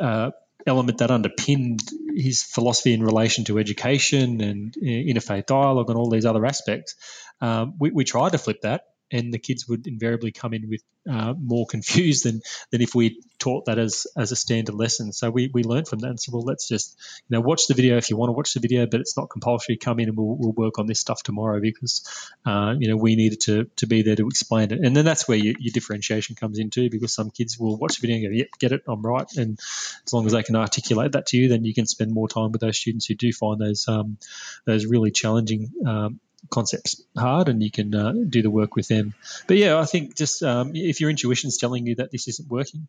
uh, 0.00 0.30
element 0.66 0.98
that 0.98 1.10
underpinned 1.10 1.80
his 2.14 2.42
philosophy 2.42 2.92
in 2.92 3.02
relation 3.02 3.44
to 3.44 3.58
education 3.58 4.40
and 4.40 4.74
interfaith 4.74 5.46
dialogue 5.46 5.90
and 5.90 5.98
all 5.98 6.10
these 6.10 6.26
other 6.26 6.44
aspects. 6.44 6.94
Um, 7.40 7.74
we, 7.78 7.90
we 7.90 8.04
tried 8.04 8.32
to 8.32 8.38
flip 8.38 8.62
that 8.62 8.82
and 9.10 9.32
the 9.32 9.38
kids 9.38 9.68
would 9.68 9.86
invariably 9.86 10.32
come 10.32 10.54
in 10.54 10.68
with 10.68 10.82
uh, 11.08 11.34
more 11.38 11.66
confused 11.70 12.24
than 12.24 12.42
than 12.70 12.82
if 12.82 12.94
we 12.94 13.20
taught 13.38 13.66
that 13.66 13.78
as 13.78 14.06
as 14.16 14.32
a 14.32 14.36
standard 14.36 14.74
lesson. 14.74 15.12
So 15.12 15.30
we, 15.30 15.50
we 15.52 15.62
learned 15.62 15.88
from 15.88 16.00
that 16.00 16.08
and 16.08 16.20
said, 16.20 16.32
well, 16.32 16.44
let's 16.44 16.68
just 16.68 16.96
you 17.28 17.36
know 17.36 17.40
watch 17.40 17.66
the 17.66 17.74
video 17.74 17.96
if 17.96 18.10
you 18.10 18.16
want 18.16 18.28
to 18.28 18.32
watch 18.32 18.54
the 18.54 18.60
video, 18.60 18.86
but 18.86 19.00
it's 19.00 19.16
not 19.16 19.30
compulsory. 19.30 19.76
Come 19.76 20.00
in 20.00 20.08
and 20.08 20.16
we'll, 20.16 20.36
we'll 20.38 20.52
work 20.52 20.78
on 20.78 20.86
this 20.86 21.00
stuff 21.00 21.22
tomorrow 21.22 21.60
because 21.60 22.08
uh, 22.44 22.74
you 22.78 22.88
know 22.88 22.96
we 22.96 23.16
needed 23.16 23.40
to 23.42 23.64
to 23.76 23.86
be 23.86 24.02
there 24.02 24.16
to 24.16 24.26
explain 24.26 24.72
it. 24.72 24.80
And 24.80 24.96
then 24.96 25.04
that's 25.04 25.28
where 25.28 25.38
your, 25.38 25.54
your 25.58 25.72
differentiation 25.72 26.36
comes 26.36 26.58
in 26.58 26.70
too, 26.70 26.90
because 26.90 27.14
some 27.14 27.30
kids 27.30 27.58
will 27.58 27.76
watch 27.76 27.96
the 27.96 28.06
video 28.06 28.16
and 28.16 28.34
go, 28.34 28.38
yep, 28.38 28.48
get 28.58 28.72
it, 28.72 28.82
I'm 28.88 29.02
right. 29.02 29.26
And 29.36 29.58
as 29.58 30.12
long 30.12 30.26
as 30.26 30.32
they 30.32 30.42
can 30.42 30.56
articulate 30.56 31.12
that 31.12 31.26
to 31.26 31.36
you, 31.36 31.48
then 31.48 31.64
you 31.64 31.74
can 31.74 31.86
spend 31.86 32.12
more 32.12 32.28
time 32.28 32.52
with 32.52 32.60
those 32.60 32.78
students 32.78 33.06
who 33.06 33.14
do 33.14 33.32
find 33.32 33.60
those 33.60 33.86
um, 33.88 34.18
those 34.64 34.86
really 34.86 35.10
challenging 35.10 35.72
um, 35.86 36.20
concepts 36.50 37.02
hard 37.16 37.48
and 37.48 37.62
you 37.62 37.70
can 37.70 37.94
uh, 37.94 38.12
do 38.28 38.42
the 38.42 38.50
work 38.50 38.76
with 38.76 38.88
them. 38.88 39.14
But 39.46 39.56
yeah, 39.56 39.78
I 39.78 39.84
think 39.84 40.16
just 40.16 40.42
um, 40.42 40.72
if 40.74 41.00
your 41.00 41.10
intuition 41.10 41.48
is 41.48 41.58
telling 41.58 41.86
you 41.86 41.96
that 41.96 42.10
this 42.10 42.28
isn't 42.28 42.48
working 42.48 42.88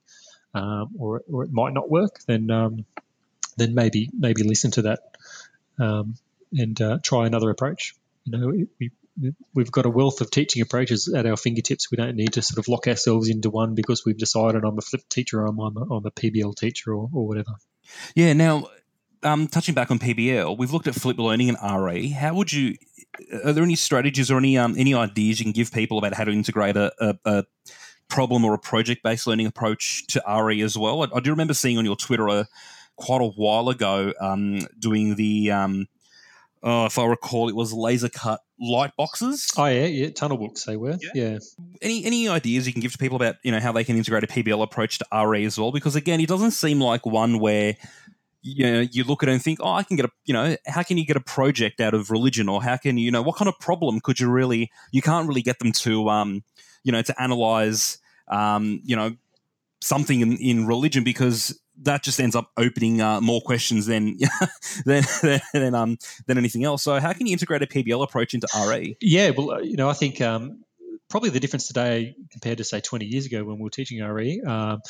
um, 0.54 0.92
or, 1.00 1.24
or 1.32 1.44
it 1.44 1.52
might 1.52 1.74
not 1.74 1.90
work, 1.90 2.20
then 2.28 2.50
um, 2.52 2.86
then 3.58 3.74
maybe 3.74 4.10
maybe 4.18 4.44
listen 4.44 4.72
to 4.72 4.82
that 4.84 5.00
um, 5.80 6.16
and 6.54 6.80
uh, 6.82 7.00
try 7.04 7.26
another 7.26 7.50
approach. 7.50 7.96
You 8.26 8.38
know, 8.38 8.66
we, 8.80 8.92
we've 9.54 9.72
got 9.72 9.86
a 9.86 9.90
wealth 9.90 10.22
of 10.22 10.32
teaching 10.32 10.62
approaches 10.62 11.08
at 11.14 11.26
our 11.26 11.38
fingertips. 11.38 11.90
We 11.92 11.98
don't 11.98 12.16
need 12.16 12.34
to 12.34 12.42
sort 12.42 12.60
of 12.60 12.68
lock 12.68 12.88
ourselves 12.88 13.30
into 13.30 13.50
one 13.50 13.76
because 13.76 14.06
we've 14.06 14.18
decided 14.18 14.64
I'm 14.64 14.78
a 14.78 14.82
flip 14.82 15.08
teacher 15.10 15.42
or 15.42 15.48
I'm, 15.48 15.60
I'm, 15.60 15.78
a, 15.78 15.82
I'm 15.82 16.06
a 16.06 16.12
PBL 16.12 16.56
teacher 16.56 16.94
or, 16.94 17.10
or 17.12 17.28
whatever. 17.28 17.54
Yeah. 18.16 18.34
Now, 18.34 18.68
um, 19.24 19.48
touching 19.48 19.74
back 19.74 19.92
on 19.92 20.00
PBL, 20.00 20.58
we've 20.58 20.72
looked 20.72 20.88
at 20.88 20.96
flip 20.96 21.18
learning 21.18 21.50
and 21.50 21.84
RE. 21.84 22.10
How 22.10 22.34
would 22.36 22.52
you 22.52 22.76
are 23.44 23.54
there 23.54 23.64
any 23.64 23.76
strategies 23.76 24.30
or 24.32 24.38
any 24.38 24.58
um, 24.58 24.76
any 24.78 24.94
ideas 24.94 25.40
you 25.40 25.46
can 25.46 25.54
give 25.54 25.72
people 25.72 25.98
about 25.98 26.14
how 26.14 26.24
to 26.24 26.32
integrate 26.32 26.78
a, 26.78 26.92
a, 27.00 27.16
a 27.26 27.44
problem 28.10 28.46
or 28.46 28.54
a 28.54 28.60
project 28.60 29.04
based 29.04 29.28
learning 29.28 29.48
approach 29.48 30.06
to 30.08 30.22
RE 30.42 30.62
as 30.62 30.78
well? 30.78 31.04
I, 31.04 31.18
I, 31.18 31.20
do 31.20 31.32
remember 31.32 31.54
seeing 31.54 31.78
on 31.78 31.86
your 31.86 31.96
Twitter 31.96 32.28
a, 32.28 32.48
quite 32.96 33.22
a 33.22 33.28
while 33.28 33.70
ago 33.70 34.14
um, 34.20 34.62
doing 34.80 35.16
the 35.16 35.52
um, 35.52 35.88
oh, 36.64 36.86
if 36.86 36.98
I 36.98 37.06
recall, 37.06 37.50
it 37.50 37.56
was 37.56 37.74
laser 37.74 38.10
cut 38.10 38.42
light 38.60 38.92
boxes. 38.98 39.52
Oh 39.58 39.66
yeah, 39.66 39.86
yeah, 39.86 40.10
tunnel 40.10 40.38
books 40.38 40.64
they 40.66 40.78
were. 40.78 40.98
Yeah. 41.02 41.10
yeah. 41.14 41.40
Any 41.82 42.06
any 42.06 42.28
ideas 42.28 42.68
you 42.68 42.74
can 42.74 42.82
give 42.82 42.92
to 42.92 42.98
people 42.98 43.16
about 43.16 43.36
you 43.44 43.52
know 43.52 43.60
how 43.60 43.72
they 43.72 43.84
can 43.84 43.98
integrate 43.98 44.24
a 44.24 44.28
PBL 44.28 44.62
approach 44.62 45.00
to 45.00 45.26
RE 45.26 45.46
as 45.46 45.58
well? 45.58 45.72
Because 45.72 45.96
again, 45.96 46.20
it 46.20 46.28
doesn't 46.28 46.52
seem 46.52 46.82
like 46.82 47.06
one 47.06 47.40
where 47.40 47.78
you 48.42 48.72
know, 48.72 48.80
you 48.92 49.04
look 49.04 49.24
at 49.24 49.30
it 49.30 49.34
and 49.34 49.42
think, 49.42 49.60
oh, 49.62 49.72
I 49.72 49.84
can 49.84 49.98
get 49.98 50.06
a, 50.06 50.10
you 50.26 50.34
know, 50.34 50.56
how 50.66 50.84
can 50.84 50.98
you 50.98 51.06
get 51.06 51.18
a 51.18 51.22
project 51.22 51.82
out 51.82 51.94
of 51.94 52.12
religion, 52.12 52.50
or 52.50 52.64
how 52.64 52.78
can 52.78 52.98
you, 52.98 53.12
know, 53.12 53.22
what 53.22 53.36
kind 53.36 53.50
of 53.50 53.60
problem 53.60 54.00
could 54.00 54.20
you 54.20 54.30
really? 54.30 54.72
You 54.92 55.02
can't 55.02 55.28
really 55.28 55.42
get 55.42 55.60
them 55.60 55.72
to, 55.74 56.10
um, 56.10 56.44
you 56.84 56.92
know, 56.92 57.02
to 57.02 57.22
analyze, 57.22 57.98
um, 58.30 58.82
you 58.84 58.96
know, 58.96 59.16
something 59.82 60.22
in, 60.22 60.38
in 60.38 60.68
religion 60.68 61.04
because 61.04 61.60
that 61.84 62.04
just 62.04 62.20
ends 62.20 62.36
up 62.36 62.52
opening 62.58 63.02
uh, 63.02 63.22
more 63.22 63.42
questions 63.42 63.86
than 63.86 64.18
than 64.86 65.04
than, 65.54 65.76
um, 65.76 65.98
than 66.26 66.38
anything 66.38 66.64
else. 66.64 66.84
So, 66.84 67.00
how 67.00 67.14
can 67.14 67.28
you 67.28 67.34
integrate 67.34 67.62
a 67.62 67.68
PBL 67.68 68.04
approach 68.04 68.34
into 68.34 68.48
RE? 68.68 68.98
Yeah, 69.02 69.32
well, 69.32 69.52
uh, 69.52 69.60
you 69.60 69.76
know, 69.76 69.90
I 69.90 69.94
think 69.94 70.22
um, 70.22 70.64
probably 71.10 71.30
the 71.30 71.40
difference 71.40 71.68
today 71.68 72.16
compared 72.32 72.58
to 72.58 72.64
say 72.64 72.82
20 72.82 73.06
years 73.06 73.26
ago 73.26 73.44
when 73.44 73.58
we 73.58 73.64
were 73.64 73.70
teaching 73.70 74.04
RE 74.04 74.42
um, 74.42 74.82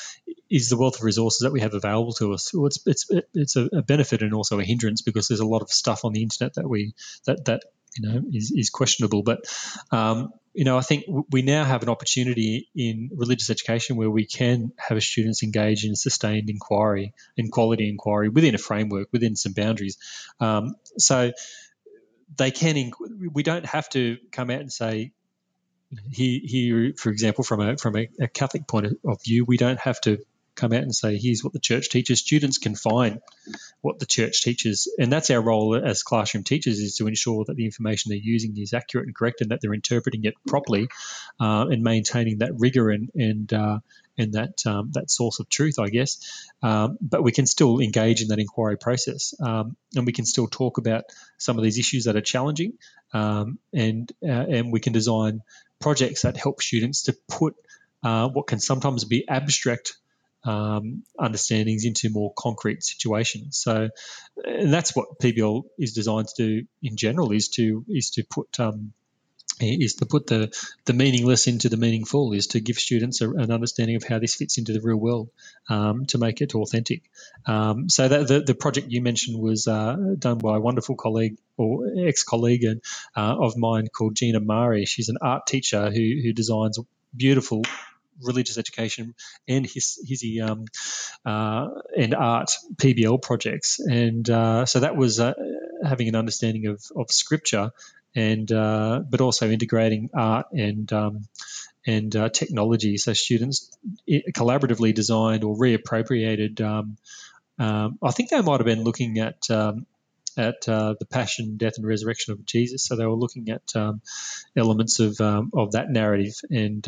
is 0.49 0.69
the 0.69 0.77
wealth 0.77 0.97
of 0.97 1.03
resources 1.03 1.39
that 1.39 1.51
we 1.51 1.61
have 1.61 1.73
available 1.73 2.13
to 2.13 2.33
us. 2.33 2.51
It's 2.53 2.79
it's 2.85 3.05
it's 3.33 3.55
a, 3.55 3.81
benefit 3.81 4.21
and 4.21 4.33
also 4.33 4.59
a 4.59 4.63
hindrance 4.63 5.01
because 5.01 5.27
there's 5.27 5.39
a 5.39 5.45
lot 5.45 5.61
of 5.61 5.69
stuff 5.69 6.05
on 6.05 6.13
the 6.13 6.23
internet 6.23 6.55
that 6.55 6.67
we 6.67 6.93
that 7.25 7.45
that 7.45 7.63
you 7.97 8.09
know 8.09 8.21
is, 8.31 8.51
is 8.55 8.69
questionable. 8.69 9.23
But 9.23 9.45
um, 9.91 10.31
you 10.53 10.63
know, 10.63 10.77
I 10.77 10.81
think 10.81 11.05
we 11.29 11.43
now 11.43 11.63
have 11.65 11.83
an 11.83 11.89
opportunity 11.89 12.69
in 12.75 13.11
religious 13.15 13.51
education 13.51 13.95
where 13.95 14.09
we 14.09 14.25
can 14.25 14.71
have 14.77 15.01
students 15.03 15.43
engage 15.43 15.85
in 15.85 15.95
sustained 15.95 16.49
inquiry 16.49 17.13
and 17.37 17.51
quality 17.51 17.87
inquiry 17.87 18.29
within 18.29 18.55
a 18.55 18.57
framework, 18.57 19.09
within 19.11 19.35
some 19.35 19.53
boundaries. 19.53 19.97
Um, 20.39 20.75
so 20.97 21.31
they 22.35 22.51
can. 22.51 22.91
We 23.31 23.43
don't 23.43 23.65
have 23.65 23.87
to 23.89 24.17
come 24.31 24.49
out 24.49 24.61
and 24.61 24.71
say 24.71 25.11
he, 26.11 26.39
he, 26.39 26.91
for 26.93 27.09
example, 27.09 27.43
from 27.43 27.61
a 27.61 27.77
from 27.77 27.95
a, 27.95 28.09
a 28.19 28.27
Catholic 28.27 28.67
point 28.67 28.87
of 29.05 29.23
view, 29.23 29.45
we 29.45 29.57
don't 29.57 29.79
have 29.79 29.99
to 30.01 30.19
come 30.57 30.73
out 30.73 30.81
and 30.81 30.93
say, 30.93 31.17
here's 31.17 31.43
what 31.43 31.53
the 31.53 31.59
church 31.59 31.89
teaches. 31.89 32.19
Students 32.19 32.57
can 32.57 32.75
find 32.75 33.21
what 33.81 33.99
the 33.99 34.05
church 34.05 34.41
teaches. 34.41 34.91
And 34.99 35.11
that's 35.11 35.29
our 35.29 35.39
role 35.39 35.75
as 35.75 36.03
classroom 36.03 36.43
teachers 36.43 36.79
is 36.79 36.97
to 36.97 37.07
ensure 37.07 37.45
that 37.45 37.55
the 37.55 37.65
information 37.65 38.09
they're 38.09 38.17
using 38.17 38.57
is 38.57 38.73
accurate 38.73 39.05
and 39.05 39.15
correct 39.15 39.41
and 39.41 39.51
that 39.51 39.61
they're 39.61 39.73
interpreting 39.73 40.25
it 40.25 40.33
properly 40.47 40.87
uh, 41.39 41.67
and 41.69 41.83
maintaining 41.83 42.39
that 42.39 42.51
rigor 42.57 42.89
and, 42.89 43.09
and, 43.13 43.53
uh, 43.53 43.79
and 44.17 44.33
that 44.33 44.65
um, 44.65 44.89
that 44.93 45.11
source 45.11 45.39
of 45.39 45.47
truth, 45.47 45.77
I 45.79 45.89
guess. 45.89 46.49
Um, 46.63 46.97
but 46.99 47.23
we 47.23 47.31
can 47.31 47.45
still 47.45 47.79
engage 47.79 48.23
in 48.23 48.29
that 48.29 48.39
inquiry 48.39 48.77
process, 48.77 49.35
um, 49.39 49.75
and 49.95 50.07
we 50.07 50.11
can 50.11 50.25
still 50.25 50.47
talk 50.47 50.79
about 50.79 51.03
some 51.37 51.57
of 51.57 51.63
these 51.63 51.77
issues 51.77 52.05
that 52.05 52.15
are 52.15 52.21
challenging, 52.21 52.73
um, 53.13 53.59
and 53.73 54.11
uh, 54.23 54.45
and 54.49 54.73
we 54.73 54.79
can 54.79 54.91
design 54.91 55.41
projects 55.79 56.23
that 56.23 56.37
help 56.37 56.61
students 56.61 57.03
to 57.03 57.15
put 57.27 57.55
uh, 58.03 58.27
what 58.29 58.47
can 58.47 58.59
sometimes 58.59 59.05
be 59.05 59.27
abstract 59.27 59.93
um, 60.43 61.03
understandings 61.19 61.83
into 61.83 62.09
more 62.09 62.31
concrete 62.37 62.83
situations. 62.83 63.57
So, 63.57 63.89
and 64.43 64.73
that's 64.73 64.95
what 64.95 65.19
PBL 65.21 65.63
is 65.77 65.93
designed 65.93 66.27
to 66.35 66.43
do 66.61 66.67
in 66.81 66.95
general 66.95 67.31
is 67.31 67.49
to 67.49 67.83
is 67.89 68.11
to 68.11 68.23
put 68.29 68.59
um, 68.59 68.93
is 69.59 69.95
to 69.95 70.05
put 70.05 70.27
the, 70.27 70.55
the 70.85 70.93
meaningless 70.93 71.47
into 71.47 71.69
the 71.69 71.77
meaningful, 71.77 72.33
is 72.33 72.47
to 72.47 72.59
give 72.59 72.77
students 72.77 73.21
a, 73.21 73.29
an 73.29 73.51
understanding 73.51 73.95
of 73.95 74.03
how 74.03 74.19
this 74.19 74.35
fits 74.35 74.57
into 74.57 74.73
the 74.73 74.81
real 74.81 74.97
world 74.97 75.29
um, 75.69 76.05
to 76.07 76.17
make 76.17 76.41
it 76.41 76.55
authentic. 76.55 77.03
Um, 77.45 77.89
so 77.89 78.07
that, 78.07 78.27
the, 78.27 78.41
the 78.41 78.55
project 78.55 78.87
you 78.89 79.01
mentioned 79.01 79.39
was 79.39 79.67
uh, 79.67 79.95
done 80.17 80.37
by 80.37 80.57
a 80.57 80.59
wonderful 80.59 80.95
colleague 80.95 81.37
or 81.57 81.87
ex-colleague 81.97 82.65
uh, 82.65 82.79
of 83.15 83.57
mine 83.57 83.87
called 83.87 84.15
Gina 84.15 84.39
Mari. 84.39 84.85
She's 84.85 85.09
an 85.09 85.17
art 85.21 85.47
teacher 85.47 85.89
who, 85.89 86.21
who 86.23 86.33
designs 86.33 86.79
beautiful 87.15 87.63
religious 88.21 88.57
education 88.57 89.13
and 89.47 89.65
his 89.65 89.99
his 90.07 90.23
um, 90.41 90.65
uh, 91.25 91.67
and 91.95 92.15
art 92.15 92.51
PBL 92.75 93.21
projects, 93.21 93.79
and 93.79 94.27
uh, 94.29 94.65
so 94.65 94.79
that 94.79 94.95
was 94.95 95.19
uh, 95.19 95.33
having 95.83 96.07
an 96.07 96.15
understanding 96.15 96.67
of 96.67 96.83
of 96.95 97.11
scripture 97.11 97.71
and 98.17 98.51
uh, 98.51 99.03
but 99.07 99.21
also 99.21 99.47
integrating 99.47 100.09
art 100.13 100.47
and 100.51 100.91
um, 100.91 101.27
and 101.85 102.15
uh, 102.15 102.29
technology. 102.29 102.97
So 102.97 103.13
students 103.13 103.77
collaboratively 104.09 104.93
designed 104.93 105.43
or 105.43 105.55
reappropriated. 105.55 106.59
Um, 106.59 106.97
um, 107.59 107.99
I 108.03 108.11
think 108.11 108.29
they 108.29 108.41
might 108.41 108.59
have 108.59 108.65
been 108.65 108.83
looking 108.83 109.19
at 109.19 109.49
um, 109.51 109.85
at 110.35 110.67
uh, 110.67 110.95
the 110.99 111.05
passion, 111.05 111.57
death, 111.57 111.77
and 111.77 111.85
resurrection 111.85 112.33
of 112.33 112.43
Jesus. 112.43 112.85
So 112.85 112.95
they 112.95 113.05
were 113.05 113.13
looking 113.13 113.49
at 113.49 113.75
um, 113.75 114.01
elements 114.55 114.99
of 114.99 115.21
um, 115.21 115.51
of 115.53 115.73
that 115.73 115.91
narrative 115.91 116.35
and 116.49 116.87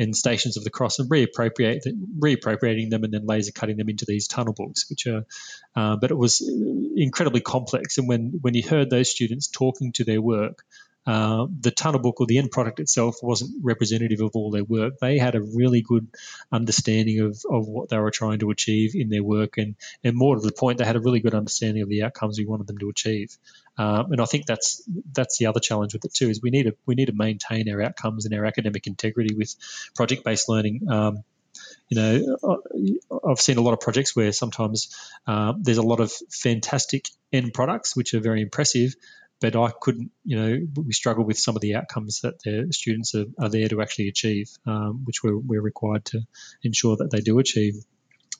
and 0.00 0.16
Stations 0.16 0.56
of 0.56 0.64
the 0.64 0.70
Cross 0.70 0.98
and 0.98 1.10
reappropriate 1.10 1.82
reappropriating 2.18 2.90
them 2.90 3.04
and 3.04 3.12
then 3.12 3.26
laser 3.26 3.52
cutting 3.52 3.76
them 3.76 3.88
into 3.88 4.06
these 4.06 4.26
tunnel 4.26 4.54
books, 4.54 4.88
which 4.88 5.06
are. 5.06 5.24
Uh, 5.76 5.96
but 5.96 6.10
it 6.10 6.16
was 6.16 6.40
incredibly 6.96 7.40
complex, 7.40 7.98
and 7.98 8.08
when 8.08 8.38
when 8.40 8.54
you 8.54 8.62
heard 8.62 8.90
those 8.90 9.10
students 9.10 9.48
talking 9.48 9.92
to 9.92 10.04
their 10.04 10.20
work, 10.20 10.64
uh, 11.10 11.46
the 11.60 11.72
tunnel 11.72 12.00
book 12.00 12.20
or 12.20 12.26
the 12.26 12.38
end 12.38 12.52
product 12.52 12.78
itself 12.78 13.16
wasn't 13.20 13.50
representative 13.64 14.20
of 14.20 14.30
all 14.34 14.52
their 14.52 14.62
work. 14.62 14.94
They 15.00 15.18
had 15.18 15.34
a 15.34 15.40
really 15.40 15.82
good 15.82 16.06
understanding 16.52 17.18
of, 17.20 17.42
of 17.50 17.66
what 17.66 17.88
they 17.88 17.98
were 17.98 18.12
trying 18.12 18.38
to 18.40 18.50
achieve 18.50 18.92
in 18.94 19.08
their 19.08 19.24
work, 19.24 19.58
and, 19.58 19.74
and 20.04 20.14
more 20.16 20.36
to 20.36 20.40
the 20.40 20.52
point, 20.52 20.78
they 20.78 20.84
had 20.84 20.94
a 20.94 21.00
really 21.00 21.18
good 21.18 21.34
understanding 21.34 21.82
of 21.82 21.88
the 21.88 22.04
outcomes 22.04 22.38
we 22.38 22.46
wanted 22.46 22.68
them 22.68 22.78
to 22.78 22.90
achieve. 22.90 23.36
Um, 23.76 24.12
and 24.12 24.20
I 24.20 24.24
think 24.26 24.46
that's 24.46 24.88
that's 25.12 25.38
the 25.38 25.46
other 25.46 25.58
challenge 25.58 25.94
with 25.94 26.04
it 26.04 26.14
too 26.14 26.28
is 26.28 26.40
we 26.40 26.50
need 26.50 26.64
to 26.64 26.76
we 26.86 26.94
need 26.94 27.06
to 27.06 27.14
maintain 27.14 27.68
our 27.72 27.82
outcomes 27.82 28.26
and 28.26 28.34
our 28.34 28.44
academic 28.44 28.86
integrity 28.86 29.34
with 29.34 29.54
project 29.96 30.22
based 30.22 30.48
learning. 30.48 30.82
Um, 30.88 31.24
you 31.88 31.96
know, 31.98 32.60
I've 33.28 33.40
seen 33.40 33.56
a 33.56 33.62
lot 33.62 33.72
of 33.72 33.80
projects 33.80 34.14
where 34.14 34.32
sometimes 34.32 34.96
uh, 35.26 35.54
there's 35.58 35.78
a 35.78 35.82
lot 35.82 35.98
of 35.98 36.12
fantastic 36.30 37.08
end 37.32 37.52
products 37.52 37.96
which 37.96 38.14
are 38.14 38.20
very 38.20 38.42
impressive, 38.42 38.94
but 39.40 39.56
I 39.56 39.72
couldn't, 39.80 40.10
you 40.24 40.36
know, 40.36 40.58
we 40.76 40.92
struggle 40.92 41.24
with 41.24 41.38
some 41.38 41.56
of 41.56 41.62
the 41.62 41.76
outcomes 41.76 42.20
that 42.22 42.42
the 42.44 42.68
students 42.72 43.14
are, 43.14 43.24
are 43.38 43.48
there 43.48 43.68
to 43.68 43.80
actually 43.80 44.08
achieve, 44.08 44.50
um, 44.66 45.02
which 45.04 45.22
we're, 45.22 45.38
we're 45.38 45.62
required 45.62 46.04
to 46.06 46.20
ensure 46.62 46.96
that 46.96 47.10
they 47.10 47.20
do 47.20 47.38
achieve. 47.38 47.74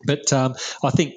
But 0.05 0.33
um, 0.33 0.55
I 0.83 0.91
think 0.91 1.15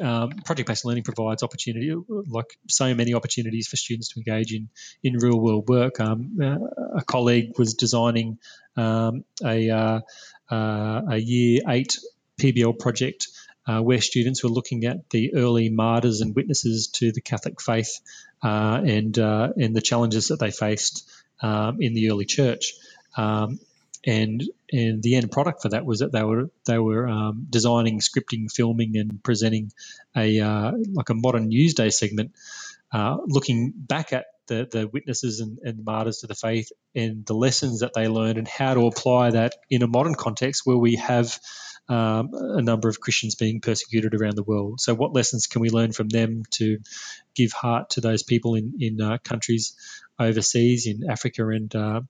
um, 0.00 0.30
project-based 0.44 0.84
learning 0.84 1.02
provides 1.02 1.42
opportunity, 1.42 1.92
like 2.08 2.58
so 2.68 2.94
many 2.94 3.14
opportunities 3.14 3.68
for 3.68 3.76
students 3.76 4.10
to 4.10 4.20
engage 4.20 4.52
in 4.52 4.68
in 5.02 5.18
real-world 5.18 5.68
work. 5.68 6.00
Um, 6.00 6.38
uh, 6.40 6.98
a 6.98 7.04
colleague 7.04 7.58
was 7.58 7.74
designing 7.74 8.38
um, 8.76 9.24
a 9.44 9.70
uh, 9.70 10.00
uh, 10.50 11.02
a 11.10 11.16
year 11.16 11.62
eight 11.68 11.98
PBL 12.40 12.78
project 12.78 13.26
uh, 13.68 13.80
where 13.80 14.00
students 14.00 14.42
were 14.42 14.50
looking 14.50 14.84
at 14.84 15.10
the 15.10 15.34
early 15.34 15.68
martyrs 15.68 16.22
and 16.22 16.34
witnesses 16.34 16.88
to 16.88 17.12
the 17.12 17.20
Catholic 17.20 17.60
faith 17.60 18.00
uh, 18.42 18.80
and 18.84 19.18
uh, 19.18 19.52
and 19.56 19.76
the 19.76 19.82
challenges 19.82 20.28
that 20.28 20.40
they 20.40 20.50
faced 20.50 21.08
um, 21.42 21.76
in 21.80 21.94
the 21.94 22.10
early 22.10 22.24
church. 22.24 22.72
Um, 23.16 23.60
and 24.06 24.42
and 24.72 25.02
the 25.02 25.16
end 25.16 25.30
product 25.30 25.62
for 25.62 25.70
that 25.70 25.84
was 25.84 25.98
that 25.98 26.12
they 26.12 26.22
were 26.22 26.50
they 26.66 26.78
were 26.78 27.06
um, 27.08 27.46
designing, 27.50 28.00
scripting, 28.00 28.50
filming, 28.50 28.96
and 28.96 29.22
presenting 29.22 29.72
a 30.16 30.40
uh, 30.40 30.72
like 30.94 31.10
a 31.10 31.14
modern 31.14 31.50
Newsday 31.50 31.92
segment, 31.92 32.32
uh, 32.92 33.18
looking 33.26 33.72
back 33.76 34.12
at 34.12 34.26
the, 34.46 34.66
the 34.70 34.88
witnesses 34.88 35.40
and, 35.40 35.58
and 35.58 35.84
martyrs 35.84 36.18
to 36.18 36.26
the 36.26 36.34
faith 36.34 36.70
and 36.94 37.26
the 37.26 37.34
lessons 37.34 37.80
that 37.80 37.92
they 37.92 38.08
learned 38.08 38.38
and 38.38 38.48
how 38.48 38.72
to 38.72 38.86
apply 38.86 39.30
that 39.32 39.54
in 39.68 39.82
a 39.82 39.86
modern 39.86 40.14
context 40.14 40.62
where 40.64 40.76
we 40.78 40.96
have 40.96 41.38
um, 41.88 42.30
a 42.32 42.62
number 42.62 42.88
of 42.88 43.00
Christians 43.00 43.34
being 43.34 43.60
persecuted 43.60 44.14
around 44.14 44.36
the 44.36 44.42
world. 44.42 44.80
So, 44.80 44.94
what 44.94 45.14
lessons 45.14 45.46
can 45.46 45.60
we 45.60 45.70
learn 45.70 45.92
from 45.92 46.08
them 46.08 46.42
to 46.52 46.78
give 47.34 47.52
heart 47.52 47.90
to 47.90 48.00
those 48.00 48.22
people 48.22 48.54
in 48.54 48.74
in 48.80 49.00
uh, 49.00 49.18
countries 49.24 49.74
overseas, 50.18 50.86
in 50.86 51.08
Africa 51.10 51.48
and 51.48 51.74
uh, 51.74 52.00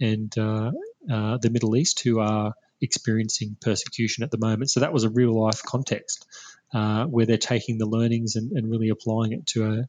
and 0.00 0.36
uh, 0.38 0.72
uh 1.10 1.38
the 1.38 1.50
Middle 1.50 1.76
East, 1.76 2.00
who 2.00 2.20
are 2.20 2.54
experiencing 2.80 3.56
persecution 3.60 4.24
at 4.24 4.30
the 4.30 4.38
moment? 4.38 4.70
So 4.70 4.80
that 4.80 4.92
was 4.92 5.04
a 5.04 5.10
real 5.10 5.32
life 5.40 5.62
context 5.62 6.26
uh, 6.74 7.04
where 7.04 7.26
they're 7.26 7.38
taking 7.38 7.78
the 7.78 7.86
learnings 7.86 8.36
and, 8.36 8.52
and 8.52 8.70
really 8.70 8.88
applying 8.88 9.32
it 9.32 9.46
to 9.48 9.86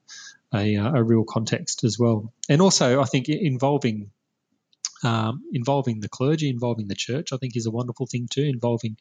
a, 0.54 0.58
a, 0.58 0.76
a 0.76 1.04
real 1.04 1.24
context 1.24 1.84
as 1.84 1.98
well. 1.98 2.32
And 2.50 2.62
also, 2.62 3.02
I 3.02 3.06
think 3.06 3.30
involving 3.30 4.12
um, 5.04 5.44
involving 5.52 6.00
the 6.00 6.10
clergy, 6.10 6.50
involving 6.50 6.88
the 6.88 6.96
church, 6.96 7.34
I 7.34 7.38
think 7.38 7.56
is 7.56 7.66
a 7.66 7.72
wonderful 7.72 8.06
thing 8.06 8.28
too. 8.30 8.44
Involving 8.44 8.98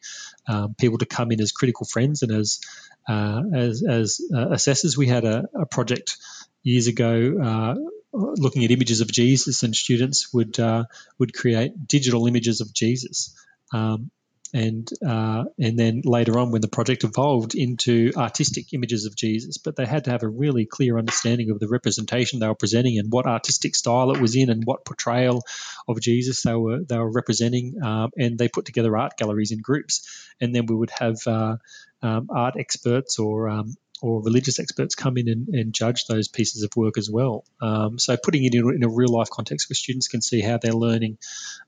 um, 0.47 0.75
people 0.75 0.97
to 0.99 1.05
come 1.05 1.31
in 1.31 1.41
as 1.41 1.51
critical 1.51 1.85
friends 1.85 2.21
and 2.21 2.31
as 2.31 2.59
uh, 3.07 3.41
as, 3.53 3.83
as 3.83 4.21
uh, 4.33 4.49
assessors. 4.49 4.97
We 4.97 5.07
had 5.07 5.25
a, 5.25 5.45
a 5.53 5.65
project 5.65 6.17
years 6.63 6.87
ago 6.87 7.37
uh, 7.41 7.75
looking 8.13 8.63
at 8.63 8.71
images 8.71 9.01
of 9.01 9.11
Jesus, 9.11 9.63
and 9.63 9.75
students 9.75 10.33
would 10.33 10.59
uh, 10.59 10.85
would 11.19 11.33
create 11.33 11.87
digital 11.87 12.27
images 12.27 12.61
of 12.61 12.73
Jesus. 12.73 13.35
Um, 13.73 14.11
and 14.53 14.87
uh, 15.05 15.45
and 15.57 15.77
then 15.77 16.01
later 16.05 16.37
on 16.37 16.51
when 16.51 16.61
the 16.61 16.67
project 16.67 17.03
evolved 17.03 17.55
into 17.55 18.11
artistic 18.15 18.71
images 18.73 19.05
of 19.05 19.15
Jesus, 19.15 19.57
but 19.57 19.75
they 19.75 19.85
had 19.85 20.05
to 20.05 20.11
have 20.11 20.23
a 20.23 20.27
really 20.27 20.65
clear 20.65 20.97
understanding 20.97 21.49
of 21.49 21.59
the 21.59 21.67
representation 21.67 22.39
they 22.39 22.47
were 22.47 22.55
presenting 22.55 22.99
and 22.99 23.11
what 23.11 23.25
artistic 23.25 23.75
style 23.75 24.11
it 24.11 24.21
was 24.21 24.35
in 24.35 24.49
and 24.49 24.63
what 24.65 24.85
portrayal 24.85 25.41
of 25.87 25.99
Jesus 25.99 26.43
they 26.43 26.53
were 26.53 26.83
they 26.83 26.97
were 26.97 27.11
representing, 27.11 27.81
um, 27.83 28.11
and 28.15 28.37
they 28.37 28.47
put 28.47 28.65
together 28.65 28.95
art 28.95 29.17
galleries 29.17 29.51
in 29.51 29.59
groups, 29.59 30.31
and 30.39 30.53
then 30.53 30.67
we 30.67 30.75
would 30.75 30.91
have 30.91 31.17
uh, 31.25 31.57
um, 32.03 32.27
art 32.29 32.55
experts 32.57 33.17
or 33.17 33.49
um, 33.49 33.75
or 34.03 34.21
religious 34.21 34.59
experts 34.59 34.95
come 34.95 35.17
in 35.17 35.29
and, 35.29 35.47
and, 35.47 35.73
judge 35.73 36.07
those 36.07 36.27
pieces 36.27 36.63
of 36.63 36.75
work 36.75 36.97
as 36.97 37.09
well. 37.09 37.45
Um, 37.61 37.97
so 37.97 38.17
putting 38.21 38.43
it 38.43 38.53
in, 38.53 38.69
in, 38.75 38.83
a 38.83 38.89
real 38.89 39.07
life 39.07 39.29
context 39.29 39.69
where 39.69 39.75
students 39.75 40.09
can 40.09 40.21
see 40.21 40.41
how 40.41 40.57
their 40.57 40.73
learning 40.73 41.17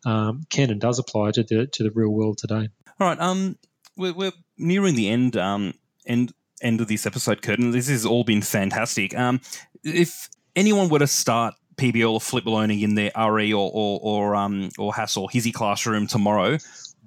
um, 0.05 0.43
can 0.49 0.69
and 0.69 0.81
does 0.81 0.99
apply 0.99 1.31
to 1.31 1.43
the 1.43 1.67
to 1.67 1.83
the 1.83 1.91
real 1.91 2.09
world 2.09 2.37
today. 2.37 2.67
All 2.99 3.07
right, 3.07 3.19
um, 3.19 3.57
we're, 3.95 4.13
we're 4.13 4.33
nearing 4.57 4.95
the 4.95 5.09
end 5.09 5.37
um 5.37 5.75
end 6.05 6.33
end 6.61 6.81
of 6.81 6.89
this 6.89 7.05
episode, 7.05 7.41
Curtin. 7.41 7.71
This 7.71 7.87
has 7.87 8.05
all 8.05 8.25
been 8.25 8.41
fantastic. 8.41 9.17
Um, 9.17 9.39
if 9.85 10.29
anyone 10.57 10.89
were 10.89 10.99
to 10.99 11.07
start 11.07 11.53
PBL 11.77 12.11
or 12.11 12.19
flip 12.19 12.45
learning 12.45 12.81
in 12.81 12.95
their 12.95 13.11
RE 13.17 13.53
or 13.53 13.71
or, 13.73 13.99
or 14.03 14.35
um 14.35 14.69
or 14.77 14.93
HASS 14.93 15.15
or 15.15 15.29
HSIE 15.29 15.53
classroom 15.53 16.05
tomorrow, 16.05 16.57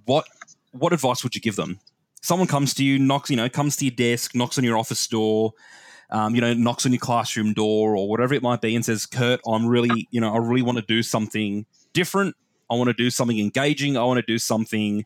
what 0.07 0.27
what 0.73 0.95
advice 0.95 1.23
would 1.23 1.35
you 1.35 1.43
give 1.43 1.57
them? 1.57 1.81
Someone 2.23 2.49
comes 2.49 2.75
to 2.75 2.85
you, 2.85 2.99
knocks, 2.99 3.31
you 3.31 3.37
know, 3.37 3.49
comes 3.49 3.77
to 3.77 3.85
your 3.85 3.95
desk, 3.95 4.35
knocks 4.35 4.59
on 4.59 4.65
your 4.65 4.77
office 4.77 5.07
door, 5.07 5.53
um, 6.11 6.35
you 6.35 6.41
know, 6.41 6.55
knocks 6.55 6.87
on 6.87 6.93
your 6.93 7.01
classroom 7.01 7.53
door 7.53 7.97
or 7.97 8.09
whatever 8.09 8.35
it 8.35 8.43
might 8.43 8.61
be, 8.61 8.75
and 8.75 8.85
says, 8.85 9.07
"Kurt, 9.07 9.41
I'm 9.47 9.67
really, 9.67 10.09
you 10.11 10.21
know, 10.21 10.35
I 10.35 10.39
really 10.39 10.63
want 10.63 10.79
to 10.79 10.85
do 10.87 11.03
something 11.03 11.67
different. 11.93 12.37
I 12.71 12.75
want 12.75 12.89
to 12.89 12.95
do 12.95 13.11
something 13.11 13.39
engaging. 13.39 13.97
I 13.97 14.05
want 14.05 14.19
to 14.19 14.27
do 14.27 14.39
something, 14.39 15.05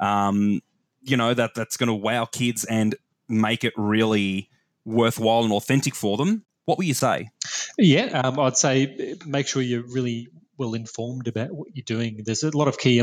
um, 0.00 0.60
you 1.02 1.16
know, 1.16 1.34
that 1.34 1.54
that's 1.54 1.76
going 1.76 1.88
to 1.88 1.94
wow 1.94 2.24
kids 2.24 2.64
and 2.64 2.94
make 3.28 3.64
it 3.64 3.72
really 3.76 4.48
worthwhile 4.84 5.44
and 5.44 5.52
authentic 5.52 5.94
for 5.94 6.16
them." 6.16 6.44
What 6.64 6.78
will 6.78 6.84
you 6.84 6.94
say? 6.94 7.28
Yeah, 7.76 8.20
um, 8.22 8.38
I'd 8.38 8.56
say 8.56 9.16
make 9.26 9.48
sure 9.48 9.62
you're 9.62 9.82
really 9.82 10.28
well 10.58 10.74
informed 10.74 11.28
about 11.28 11.50
what 11.50 11.68
you're 11.72 11.84
doing. 11.84 12.22
There's 12.24 12.42
a 12.42 12.56
lot 12.56 12.68
of 12.68 12.78
key 12.78 13.02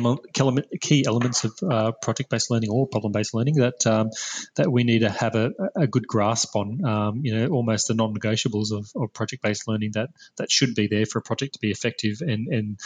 key 0.81 1.03
elements 1.05 1.43
of 1.43 1.53
uh, 1.63 1.91
project-based 1.91 2.51
learning 2.51 2.69
or 2.69 2.87
problem-based 2.87 3.33
learning 3.33 3.55
that 3.55 3.85
um, 3.87 4.11
that 4.55 4.71
we 4.71 4.83
need 4.83 4.99
to 4.99 5.09
have 5.09 5.35
a, 5.35 5.51
a 5.75 5.87
good 5.87 6.07
grasp 6.07 6.55
on. 6.55 6.85
Um, 6.85 7.21
you 7.23 7.35
know, 7.35 7.47
almost 7.47 7.87
the 7.87 7.93
non-negotiables 7.95 8.71
of, 8.71 8.89
of, 8.95 9.13
project-based 9.13 9.67
learning 9.67 9.91
that 9.93 10.09
that 10.37 10.51
should 10.51 10.75
be 10.75 10.87
there 10.87 11.05
for 11.05 11.19
a 11.19 11.21
project 11.21 11.53
to 11.53 11.59
be 11.59 11.71
effective, 11.71 12.21
and, 12.21 12.47
and 12.47 12.79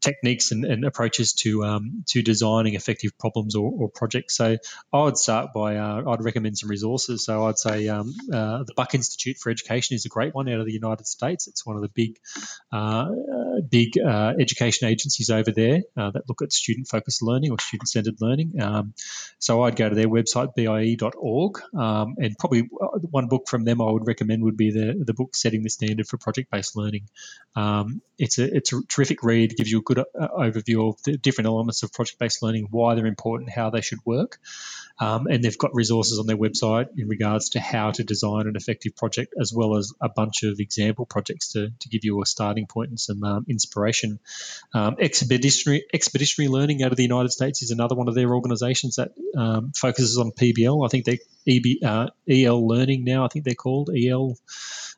techniques 0.00 0.52
and, 0.52 0.64
and 0.64 0.84
approaches 0.84 1.32
to 1.34 1.64
um, 1.64 2.04
to 2.08 2.22
designing 2.22 2.74
effective 2.74 3.18
problems 3.18 3.56
or, 3.56 3.72
or, 3.76 3.88
projects. 3.88 4.36
So 4.36 4.56
I 4.92 5.02
would 5.02 5.16
start 5.18 5.52
by 5.54 5.76
uh, 5.76 6.02
I'd 6.06 6.24
recommend 6.24 6.58
some 6.58 6.70
resources. 6.70 7.24
So 7.24 7.46
I'd 7.46 7.58
say 7.58 7.88
um, 7.88 8.14
uh, 8.32 8.64
the 8.64 8.74
Buck 8.76 8.94
Institute 8.94 9.38
for 9.38 9.50
Education 9.50 9.96
is 9.96 10.04
a 10.04 10.08
great 10.08 10.34
one 10.34 10.48
out 10.48 10.60
of 10.60 10.66
the 10.66 10.72
United 10.72 11.06
States. 11.06 11.48
It's 11.48 11.66
one 11.66 11.76
of 11.76 11.82
the 11.82 11.88
big 11.88 12.18
uh, 12.72 13.08
big 13.68 13.98
uh, 14.04 14.34
education 14.38 14.88
agencies 14.88 15.30
over 15.30 15.50
there 15.50 15.80
uh, 15.96 16.10
that 16.10 16.28
look 16.28 16.42
at 16.42 16.52
student 16.52 16.88
focused 16.88 17.22
learning 17.22 17.50
or 17.50 17.58
student 17.58 17.88
centered 17.88 18.16
learning. 18.20 18.60
Um, 18.60 18.94
so 19.38 19.62
I'd 19.62 19.76
go 19.76 19.88
to 19.88 19.94
their 19.94 20.08
website, 20.08 20.54
bie.org, 20.54 21.60
um, 21.74 22.14
and 22.18 22.36
probably 22.38 22.68
uh, 22.80 22.98
one 23.10 23.28
book 23.28 23.48
from 23.48 23.64
them 23.64 23.80
I 23.80 23.90
would 23.90 24.06
recommend 24.06 24.42
would 24.44 24.56
be 24.56 24.70
the, 24.70 25.02
the 25.04 25.14
book 25.14 25.34
Setting 25.34 25.62
the 25.62 25.70
Standard 25.70 26.06
for 26.06 26.18
Project 26.18 26.50
Based 26.50 26.76
Learning. 26.76 27.08
Um, 27.56 28.02
it's, 28.18 28.38
a, 28.38 28.56
it's 28.56 28.72
a 28.72 28.80
terrific 28.88 29.22
read, 29.22 29.56
gives 29.56 29.70
you 29.70 29.78
a 29.78 29.82
good 29.82 29.98
uh, 29.98 30.04
overview 30.14 30.88
of 30.88 31.02
the 31.04 31.16
different 31.16 31.46
elements 31.46 31.82
of 31.82 31.92
project 31.92 32.18
based 32.18 32.42
learning, 32.42 32.68
why 32.70 32.94
they're 32.94 33.06
important, 33.06 33.50
how 33.50 33.70
they 33.70 33.80
should 33.80 33.98
work. 34.04 34.38
Um, 35.00 35.26
and 35.26 35.42
they've 35.42 35.58
got 35.58 35.74
resources 35.74 36.20
on 36.20 36.26
their 36.26 36.36
website 36.36 36.86
in 36.96 37.08
regards 37.08 37.50
to 37.50 37.60
how 37.60 37.90
to 37.90 38.04
design 38.04 38.46
an 38.46 38.54
effective 38.54 38.94
project, 38.94 39.34
as 39.40 39.52
well 39.52 39.76
as 39.76 39.92
a 40.00 40.08
bunch 40.08 40.44
of 40.44 40.60
example 40.60 41.04
projects 41.04 41.52
to, 41.52 41.70
to 41.80 41.88
give 41.88 42.04
you 42.04 42.22
a 42.22 42.26
starting 42.26 42.66
point 42.66 42.90
and 42.90 43.00
some 43.00 43.24
um, 43.24 43.44
Um, 44.72 44.96
expeditionary, 44.98 45.84
expeditionary 45.92 46.48
Learning 46.48 46.82
out 46.82 46.90
of 46.90 46.96
the 46.96 47.02
United 47.02 47.30
States 47.30 47.62
is 47.62 47.70
another 47.70 47.94
one 47.94 48.08
of 48.08 48.14
their 48.14 48.34
organizations 48.34 48.96
that 48.96 49.12
um, 49.36 49.72
focuses 49.74 50.18
on 50.18 50.32
PBL. 50.32 50.84
I 50.84 50.88
think 50.88 51.04
they 51.04 51.18
EB, 51.46 51.84
uh, 51.84 52.10
EL 52.28 52.66
Learning 52.66 53.04
now, 53.04 53.24
I 53.24 53.28
think 53.28 53.44
they're 53.44 53.54
called 53.54 53.90
EL. 53.94 54.36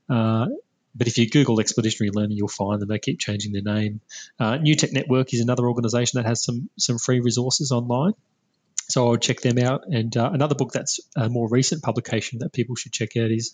Uh, 0.09 0.47
but 0.95 1.09
if 1.09 1.19
you 1.19 1.29
Google 1.29 1.61
expeditionary 1.61 2.11
learning, 2.11 2.39
you'll 2.39 2.49
find 2.49 2.81
them. 2.81 2.89
They 2.89 2.99
keep 2.99 3.19
changing 3.19 3.53
their 3.53 3.63
name. 3.63 4.01
Uh, 4.41 4.57
New 4.57 4.75
Tech 4.75 4.93
Network 4.93 5.35
is 5.35 5.41
another 5.41 5.69
organisation 5.69 6.19
that 6.19 6.27
has 6.27 6.43
some 6.43 6.71
some 6.79 6.99
free 6.99 7.21
resources 7.21 7.71
online. 7.71 8.15
So 8.89 9.07
I 9.07 9.11
would 9.11 9.23
check 9.23 9.41
them 9.41 9.59
out. 9.59 9.83
And 9.89 10.17
uh, 10.17 10.31
another 10.33 10.55
book 10.55 10.73
that's 10.73 11.01
a 11.17 11.29
more 11.29 11.49
recent 11.49 11.83
publication 11.83 12.39
that 12.39 12.53
people 12.53 12.77
should 12.77 12.93
check 12.93 13.17
out 13.17 13.31
is 13.31 13.53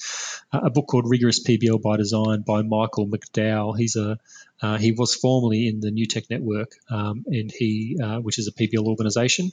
uh, 0.52 0.60
a 0.64 0.70
book 0.70 0.86
called 0.86 1.08
Rigorous 1.08 1.42
PBL 1.42 1.80
by 1.80 1.96
Design 1.96 2.42
by 2.42 2.62
Michael 2.62 3.08
McDowell. 3.08 3.76
He's 3.76 3.96
a 3.96 4.18
uh, 4.62 4.78
he 4.78 4.92
was 4.92 5.14
formerly 5.14 5.66
in 5.66 5.80
the 5.80 5.90
New 5.90 6.06
Tech 6.06 6.30
Network, 6.30 6.72
um, 6.88 7.24
and 7.26 7.50
he, 7.50 7.98
uh, 8.02 8.18
which 8.18 8.38
is 8.38 8.48
a 8.48 8.52
PBL 8.52 8.86
organisation, 8.86 9.50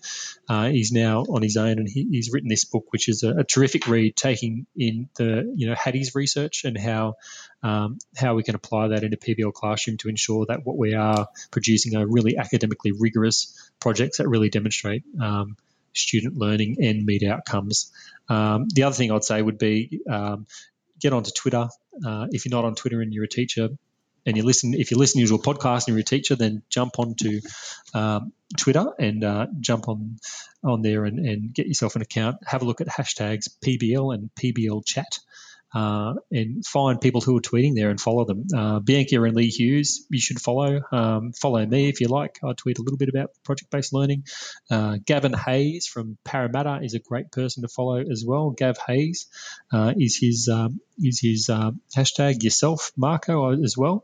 uh, 0.47 0.69
he's 0.69 0.91
now 0.91 1.21
on 1.21 1.41
his 1.41 1.57
own, 1.57 1.79
and 1.79 1.89
he, 1.89 2.07
he's 2.11 2.31
written 2.31 2.47
this 2.47 2.65
book, 2.65 2.85
which 2.91 3.09
is 3.09 3.23
a, 3.23 3.39
a, 3.39 3.43
terrific 3.43 3.87
read, 3.87 4.15
taking 4.15 4.67
in 4.75 5.09
the 5.15 5.51
you 5.55 5.67
know 5.67 5.75
Hattie's 5.75 6.13
research 6.13 6.63
and 6.63 6.77
how 6.77 7.15
um, 7.63 7.97
how 8.15 8.35
we 8.35 8.43
can 8.43 8.55
apply 8.55 8.89
that 8.89 9.03
in 9.03 9.13
a 9.13 9.17
PBL 9.17 9.53
classroom 9.53 9.97
to 9.97 10.09
ensure 10.09 10.45
that 10.47 10.65
what 10.65 10.77
we 10.77 10.93
are 10.93 11.27
producing 11.51 11.95
are 11.95 12.05
really 12.05 12.37
academically 12.37 12.91
rigorous 12.91 13.71
projects 13.79 14.19
that 14.19 14.27
really 14.27 14.49
demonstrate 14.49 15.03
um, 15.19 15.57
student 15.93 16.37
learning 16.37 16.77
and 16.81 17.05
meet 17.05 17.23
outcomes. 17.23 17.91
Um, 18.27 18.67
the 18.69 18.83
other 18.83 18.95
thing 18.95 19.11
I'd 19.11 19.23
say 19.23 19.41
would 19.41 19.57
be 19.57 20.01
um, 20.09 20.45
get 20.99 21.13
onto 21.13 21.31
Twitter. 21.31 21.67
Uh, 22.05 22.27
if 22.31 22.45
you're 22.45 22.55
not 22.55 22.65
on 22.65 22.75
Twitter 22.75 23.01
and 23.01 23.13
you're 23.13 23.25
a 23.25 23.29
teacher, 23.29 23.69
and 24.29 24.37
you 24.37 24.43
listen, 24.43 24.75
if 24.75 24.91
you're 24.91 24.99
listening 24.99 25.25
to 25.25 25.35
a 25.35 25.39
podcast 25.39 25.87
and 25.87 25.95
you're 25.95 26.01
a 26.01 26.03
teacher, 26.03 26.35
then 26.35 26.61
jump 26.69 26.99
onto 26.99 27.41
um, 27.95 28.31
Twitter 28.57 28.85
and 28.99 29.23
uh, 29.23 29.47
jump 29.59 29.89
on 29.89 30.17
on 30.63 30.83
there 30.83 31.05
and, 31.05 31.19
and, 31.19 31.53
get 31.53 31.67
yourself 31.67 31.95
an 31.95 32.01
account. 32.01 32.37
Have 32.45 32.61
a 32.61 32.65
look 32.65 32.79
at 32.79 32.87
hashtags 32.87 33.49
PBL 33.65 34.13
and 34.13 34.29
PBL 34.35 34.85
chat 34.85 35.17
uh, 35.73 36.15
and 36.31 36.65
find 36.65 36.99
people 36.99 37.21
who 37.21 37.37
are 37.37 37.41
tweeting 37.41 37.75
there 37.75 37.89
and 37.89 37.99
follow 37.99 38.25
them. 38.25 38.45
Uh, 38.55 38.79
Bianca 38.79 39.21
and 39.21 39.35
Lee 39.35 39.49
Hewes, 39.49 40.05
you 40.09 40.19
should 40.19 40.41
follow. 40.41 40.81
Um, 40.91 41.33
follow 41.33 41.65
me 41.65 41.89
if 41.89 42.01
you 42.01 42.07
like. 42.07 42.39
I 42.43 42.53
tweet 42.53 42.79
a 42.79 42.81
little 42.81 42.97
bit 42.97 43.09
about 43.09 43.31
project 43.43 43.69
based 43.71 43.93
learning. 43.93 44.23
Uh, 44.69 44.97
Gavin 45.05 45.33
Hayes 45.33 45.87
from 45.87 46.17
Parramatta 46.23 46.79
is 46.83 46.93
a 46.93 46.99
great 46.99 47.31
person 47.31 47.63
to 47.63 47.67
follow 47.67 47.99
as 47.99 48.23
well. 48.25 48.49
Gav 48.51 48.77
Hayes 48.87 49.27
uh, 49.71 49.93
is 49.97 50.17
his 50.17 50.49
um, 50.49 50.79
is 50.97 51.19
his 51.21 51.49
uh, 51.49 51.71
hashtag 51.95 52.43
yourself 52.43 52.91
Marco 52.97 53.51
as 53.63 53.77
well. 53.77 54.03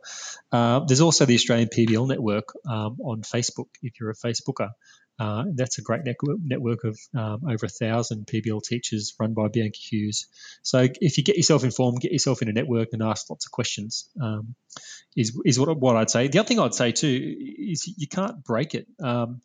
Uh, 0.52 0.82
there's 0.86 1.02
also 1.02 1.26
the 1.26 1.36
Australian 1.36 1.70
PBL 1.70 2.08
network 2.08 2.54
um, 2.70 2.98
on 3.04 3.22
Facebook 3.22 3.68
if 3.82 4.00
you're 4.00 4.12
a 4.12 4.16
Facebooker. 4.16 4.70
Uh, 5.18 5.46
that's 5.56 5.78
a 5.78 5.82
great 5.82 6.02
network, 6.04 6.84
of 6.84 7.00
um, 7.16 7.42
over 7.50 7.66
a 7.66 7.70
thousand 7.70 8.28
PBL 8.28 8.62
teachers 8.64 9.14
run 9.20 9.34
by 9.34 9.48
Bianca 9.48 9.78
Hewes. 9.78 10.28
So 10.62 10.88
if 11.00 11.18
you 11.18 11.24
get 11.24 11.38
yourself 11.38 11.64
informed, 11.64 12.02
get 12.02 12.12
yourself 12.12 12.42
in 12.42 12.50
a 12.50 12.54
network 12.54 12.90
and 12.92 13.02
ask 13.02 13.30
lots 13.30 13.46
of 13.46 13.52
questions, 13.52 14.10
um, 14.22 14.56
is 15.16 15.40
is 15.46 15.58
what, 15.60 15.76
what 15.80 15.96
I'd 15.96 16.10
say. 16.10 16.28
The 16.28 16.40
other 16.40 16.48
thing 16.48 16.60
I'd 16.60 16.74
say 16.74 16.92
too 16.92 17.36
is 17.58 17.88
you 17.98 18.08
can't 18.08 18.44
break 18.44 18.76
it. 18.76 18.88
Um, 19.02 19.42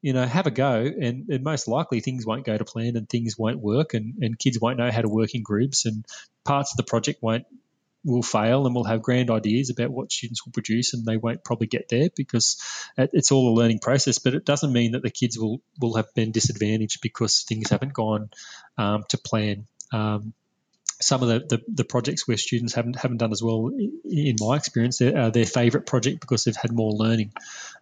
you 0.00 0.12
know, 0.12 0.24
have 0.24 0.46
a 0.46 0.52
go, 0.52 0.74
and, 0.76 1.28
and, 1.28 1.42
most 1.42 1.66
likely 1.66 1.98
things 1.98 2.24
won't 2.24 2.46
go 2.46 2.56
to 2.56 2.64
plan 2.64 2.96
and 2.96 3.08
things 3.08 3.36
won't 3.36 3.58
work, 3.58 3.94
and, 3.94 4.14
and 4.20 4.38
kids 4.38 4.60
won't 4.60 4.78
know 4.78 4.92
how 4.92 5.00
to 5.00 5.08
work 5.08 5.34
in 5.34 5.42
groups, 5.42 5.86
and 5.86 6.04
parts 6.44 6.72
of 6.72 6.76
the 6.76 6.84
project 6.84 7.20
won't 7.20 7.44
will 8.04 8.22
fail 8.22 8.66
and 8.66 8.74
we'll 8.74 8.84
have 8.84 9.02
grand 9.02 9.30
ideas 9.30 9.70
about 9.70 9.90
what 9.90 10.12
students 10.12 10.44
will 10.44 10.52
produce 10.52 10.94
and 10.94 11.04
they 11.04 11.16
won't 11.16 11.44
probably 11.44 11.66
get 11.66 11.88
there 11.88 12.08
because 12.16 12.60
it's 12.96 13.32
all 13.32 13.52
a 13.52 13.58
learning 13.58 13.78
process 13.80 14.18
but 14.18 14.34
it 14.34 14.44
doesn't 14.44 14.72
mean 14.72 14.92
that 14.92 15.02
the 15.02 15.10
kids 15.10 15.38
will 15.38 15.60
will 15.80 15.96
have 15.96 16.12
been 16.14 16.32
disadvantaged 16.32 17.00
because 17.02 17.42
things 17.42 17.70
haven't 17.70 17.92
gone 17.92 18.30
um, 18.76 19.04
to 19.08 19.18
plan. 19.18 19.66
Um, 19.92 20.32
some 21.00 21.22
of 21.22 21.28
the, 21.28 21.38
the, 21.56 21.62
the, 21.68 21.84
projects 21.84 22.26
where 22.26 22.36
students 22.36 22.74
haven't 22.74 22.96
haven't 22.96 23.18
done 23.18 23.30
as 23.30 23.40
well 23.40 23.70
in 24.04 24.36
my 24.40 24.56
experience 24.56 24.98
they're 24.98 25.16
uh, 25.16 25.30
their 25.30 25.46
favorite 25.46 25.86
project 25.86 26.20
because 26.20 26.44
they've 26.44 26.56
had 26.56 26.72
more 26.72 26.92
learning. 26.92 27.32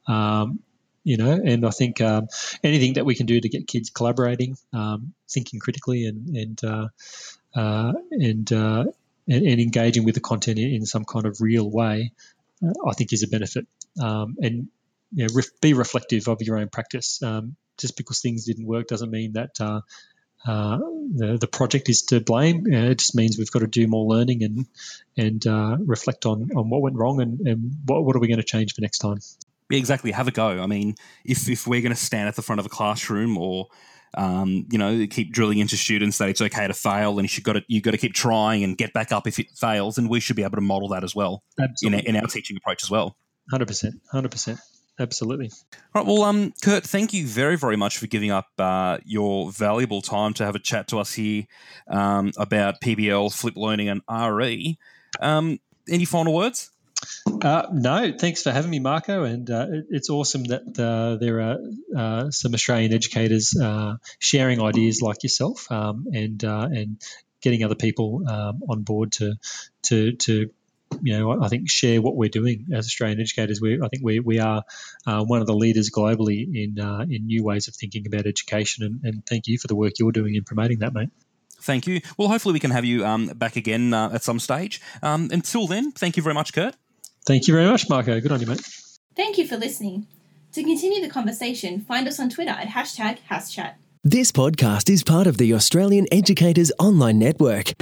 Um, 0.07 0.61
you 1.03 1.17
know 1.17 1.31
and 1.33 1.65
I 1.65 1.71
think 1.71 2.01
um, 2.01 2.27
anything 2.65 2.95
that 2.95 3.07
we 3.07 3.15
can 3.15 3.27
do 3.27 3.41
to 3.41 3.49
get 3.49 3.69
kids 3.69 3.91
collaborating 3.91 4.57
um, 4.73 5.15
thinking 5.31 5.61
critically 5.61 6.07
and 6.07 6.37
and 6.37 6.65
uh, 6.65 6.89
uh, 7.55 7.93
and 8.11 8.53
uh, 8.53 8.85
and, 9.29 9.47
and 9.47 9.61
engaging 9.61 10.05
with 10.05 10.15
the 10.15 10.21
content 10.21 10.59
in, 10.59 10.87
some 10.87 11.05
kind 11.05 11.27
of 11.27 11.41
real 11.41 11.69
way, 11.69 12.13
uh, 12.63 12.89
I 12.89 12.93
think 12.95 13.13
is 13.13 13.23
a 13.23 13.29
benefit. 13.29 13.67
Um, 14.01 14.37
and 14.41 14.69
you 15.13 15.27
know, 15.27 15.35
ref- 15.35 15.61
be 15.61 15.73
reflective 15.73 16.29
of 16.29 16.43
your 16.43 16.59
own 16.59 16.69
practice. 16.69 17.23
Um, 17.23 17.57
just 17.79 17.97
because 17.97 18.21
things 18.21 18.47
didn't 18.47 18.67
work 18.67 18.87
doesn't 18.87 19.11
mean 19.11 19.35
that 19.35 19.61
uh, 19.61 19.81
uh, 20.47 20.79
the, 20.79 21.39
the 21.41 21.47
project 21.47 21.89
is 21.89 22.03
to 22.03 22.21
blame. 22.21 22.65
Uh, 22.73 22.91
it 22.91 22.99
just 22.99 23.15
means 23.15 23.37
we've 23.37 23.51
got 23.51 23.61
to 23.61 23.67
do 23.67 23.87
more 23.87 24.07
learning 24.07 24.43
and 24.43 24.67
and 25.17 25.47
uh, 25.47 25.77
reflect 25.81 26.27
on, 26.27 26.51
on 26.57 26.71
what 26.71 26.83
went 26.83 26.97
wrong 26.97 27.21
and, 27.21 27.41
and 27.41 27.73
what, 27.85 28.05
what 28.05 28.17
are 28.17 28.21
we 28.21 28.29
going 28.29 28.39
to 28.39 28.45
change 28.45 28.75
for 28.75 28.81
next 28.81 28.99
time. 28.99 29.19
Yeah, 29.71 29.79
exactly. 29.79 30.13
Have 30.13 30.29
a 30.29 30.33
go. 30.33 30.63
I 30.63 30.67
mean, 30.67 30.95
if 31.25 31.49
if 31.49 31.67
we're 31.67 31.83
going 31.83 31.95
to 31.95 32.01
stand 32.01 32.29
at 32.29 32.37
the 32.37 32.43
front 32.43 32.61
of 32.61 32.67
a 32.67 32.71
classroom 32.71 33.37
or 33.37 33.69
um, 34.17 34.67
you 34.71 34.79
know, 34.79 35.07
keep 35.09 35.33
drilling 35.33 35.59
into 35.59 35.77
students 35.77 36.19
that 36.19 36.29
it's 36.29 36.41
okay 36.41 36.67
to 36.67 36.75
fail, 36.75 37.19
and 37.19 37.37
you 37.37 37.43
got 37.43 37.55
to 37.55 37.65
you 37.69 37.81
got 37.81 37.93
to 37.93 37.99
keep 37.99 38.15
trying 38.15 38.65
and 38.65 38.77
get 38.77 38.93
back 38.93 39.13
up 39.13 39.27
if 39.27 39.39
it 39.39 39.51
fails, 39.57 39.99
and 39.99 40.09
we 40.09 40.21
should 40.21 40.37
be 40.37 40.43
able 40.43 40.57
to 40.57 40.63
model 40.63 40.89
that 40.89 41.05
as 41.05 41.15
well 41.15 41.43
in, 41.83 41.95
in 41.95 42.17
our 42.17 42.27
teaching 42.27 42.57
approach 42.57 42.83
as 42.83 42.91
well. 42.91 43.17
Hundred 43.51 43.67
percent, 43.67 43.95
hundred 44.11 44.31
percent. 44.31 44.59
Absolutely. 44.99 45.51
All 45.95 46.03
right. 46.03 46.07
Well, 46.07 46.23
um, 46.23 46.55
Kurt, 46.63 46.83
thank 46.83 47.13
you 47.13 47.27
very, 47.27 47.57
very 47.57 47.77
much 47.77 47.99
for 47.99 48.07
giving 48.07 48.31
up 48.31 48.47
uh, 48.59 48.99
your 49.05 49.51
valuable 49.51 50.01
time 50.01 50.33
to 50.35 50.45
have 50.45 50.55
a 50.55 50.59
chat 50.59 50.89
to 50.89 50.99
us 50.99 51.13
here 51.13 51.45
um, 51.89 52.33
about 52.39 52.81
PBL, 52.81 53.33
Flip 53.35 53.55
Learning, 53.57 53.91
and 53.91 54.01
RE. 54.11 54.79
Um, 55.21 55.61
any 55.89 56.07
final 56.07 56.33
words? 56.33 56.71
Uh, 57.43 57.67
no, 57.73 58.13
thanks 58.19 58.43
for 58.43 58.51
having 58.51 58.71
me, 58.71 58.79
Marco. 58.79 59.25
And 59.25 59.51
uh, 59.51 59.67
it's 59.91 60.11
awesome 60.11 60.45
that 60.45 60.79
uh, 60.79 61.17
there 61.17 61.41
are 61.41 61.59
uh, 61.97 62.31
some 62.31 62.55
Australian 62.55 62.93
educators 62.93 63.57
uh, 63.61 63.97
sharing 64.19 64.61
ideas 64.61 65.03
like 65.03 65.23
yourself 65.23 65.71
um, 65.71 66.07
and 66.13 66.43
uh, 66.45 66.69
and 66.71 67.01
getting 67.43 67.65
other 67.65 67.75
people 67.75 68.23
um, 68.29 68.63
on 68.69 68.83
board 68.83 69.13
to 69.13 69.35
to 69.85 70.13
to 70.13 70.51
you 71.03 71.19
know 71.19 71.43
I 71.43 71.49
think 71.49 71.69
share 71.69 72.01
what 72.01 72.17
we're 72.17 72.29
doing 72.29 72.67
as 72.73 72.87
Australian 72.87 73.21
educators. 73.21 73.61
We 73.61 73.81
I 73.83 73.89
think 73.89 74.03
we 74.03 74.21
we 74.21 74.39
are 74.39 74.65
one 75.05 75.41
of 75.41 75.47
the 75.47 75.55
leaders 75.55 75.91
globally 75.91 76.43
in 76.55 76.79
in 77.11 77.27
new 77.27 77.45
ways 77.45 77.69
of 77.69 77.75
thinking 77.75 78.07
about 78.07 78.27
education. 78.27 78.85
And, 78.85 79.01
and 79.05 79.27
thank 79.27 79.47
you 79.47 79.59
for 79.59 79.67
the 79.67 79.77
work 79.77 79.95
you're 79.99 80.13
doing 80.13 80.35
in 80.35 80.45
promoting 80.45 80.81
that, 80.81 80.95
mate. 80.95 81.11
Thank 81.61 81.87
you. 81.87 82.01
Well, 82.17 82.29
hopefully 82.29 82.53
we 82.53 82.61
can 82.61 82.71
have 82.71 82.85
you 82.85 83.05
um, 83.05 83.27
back 83.29 83.57
again 83.57 83.93
at 83.93 84.23
some 84.23 84.39
stage. 84.39 84.81
Um, 85.03 85.31
until 85.33 85.67
then, 85.67 85.91
thank 85.93 86.17
you 86.17 86.23
very 86.23 86.35
much, 86.35 86.53
Kurt. 86.53 86.77
Thank 87.27 87.49
you 87.49 87.55
very 87.55 87.69
much, 87.69 87.89
Marco. 87.89 88.21
Good 88.21 88.33
on 88.33 88.41
you, 88.41 88.47
mate. 88.47 88.61
Thank 89.15 89.37
you 89.39 89.47
for 89.47 89.57
listening. 89.57 90.07
To 90.53 90.63
continue 90.63 91.03
the 91.03 91.11
conversation, 91.11 91.81
find 91.81 92.07
us 92.09 92.19
on 92.21 92.31
Twitter 92.31 92.53
at 92.53 92.69
hashtag 92.69 93.19
HASSchat. 93.31 93.75
This 94.05 94.31
podcast 94.31 94.89
is 94.89 95.03
part 95.03 95.27
of 95.27 95.37
the 95.37 95.53
Australian 95.53 96.07
Educators 96.13 96.71
Online 96.79 97.19
Network. 97.19 97.73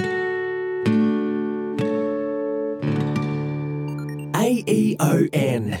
aeon.net.au. 4.35 5.75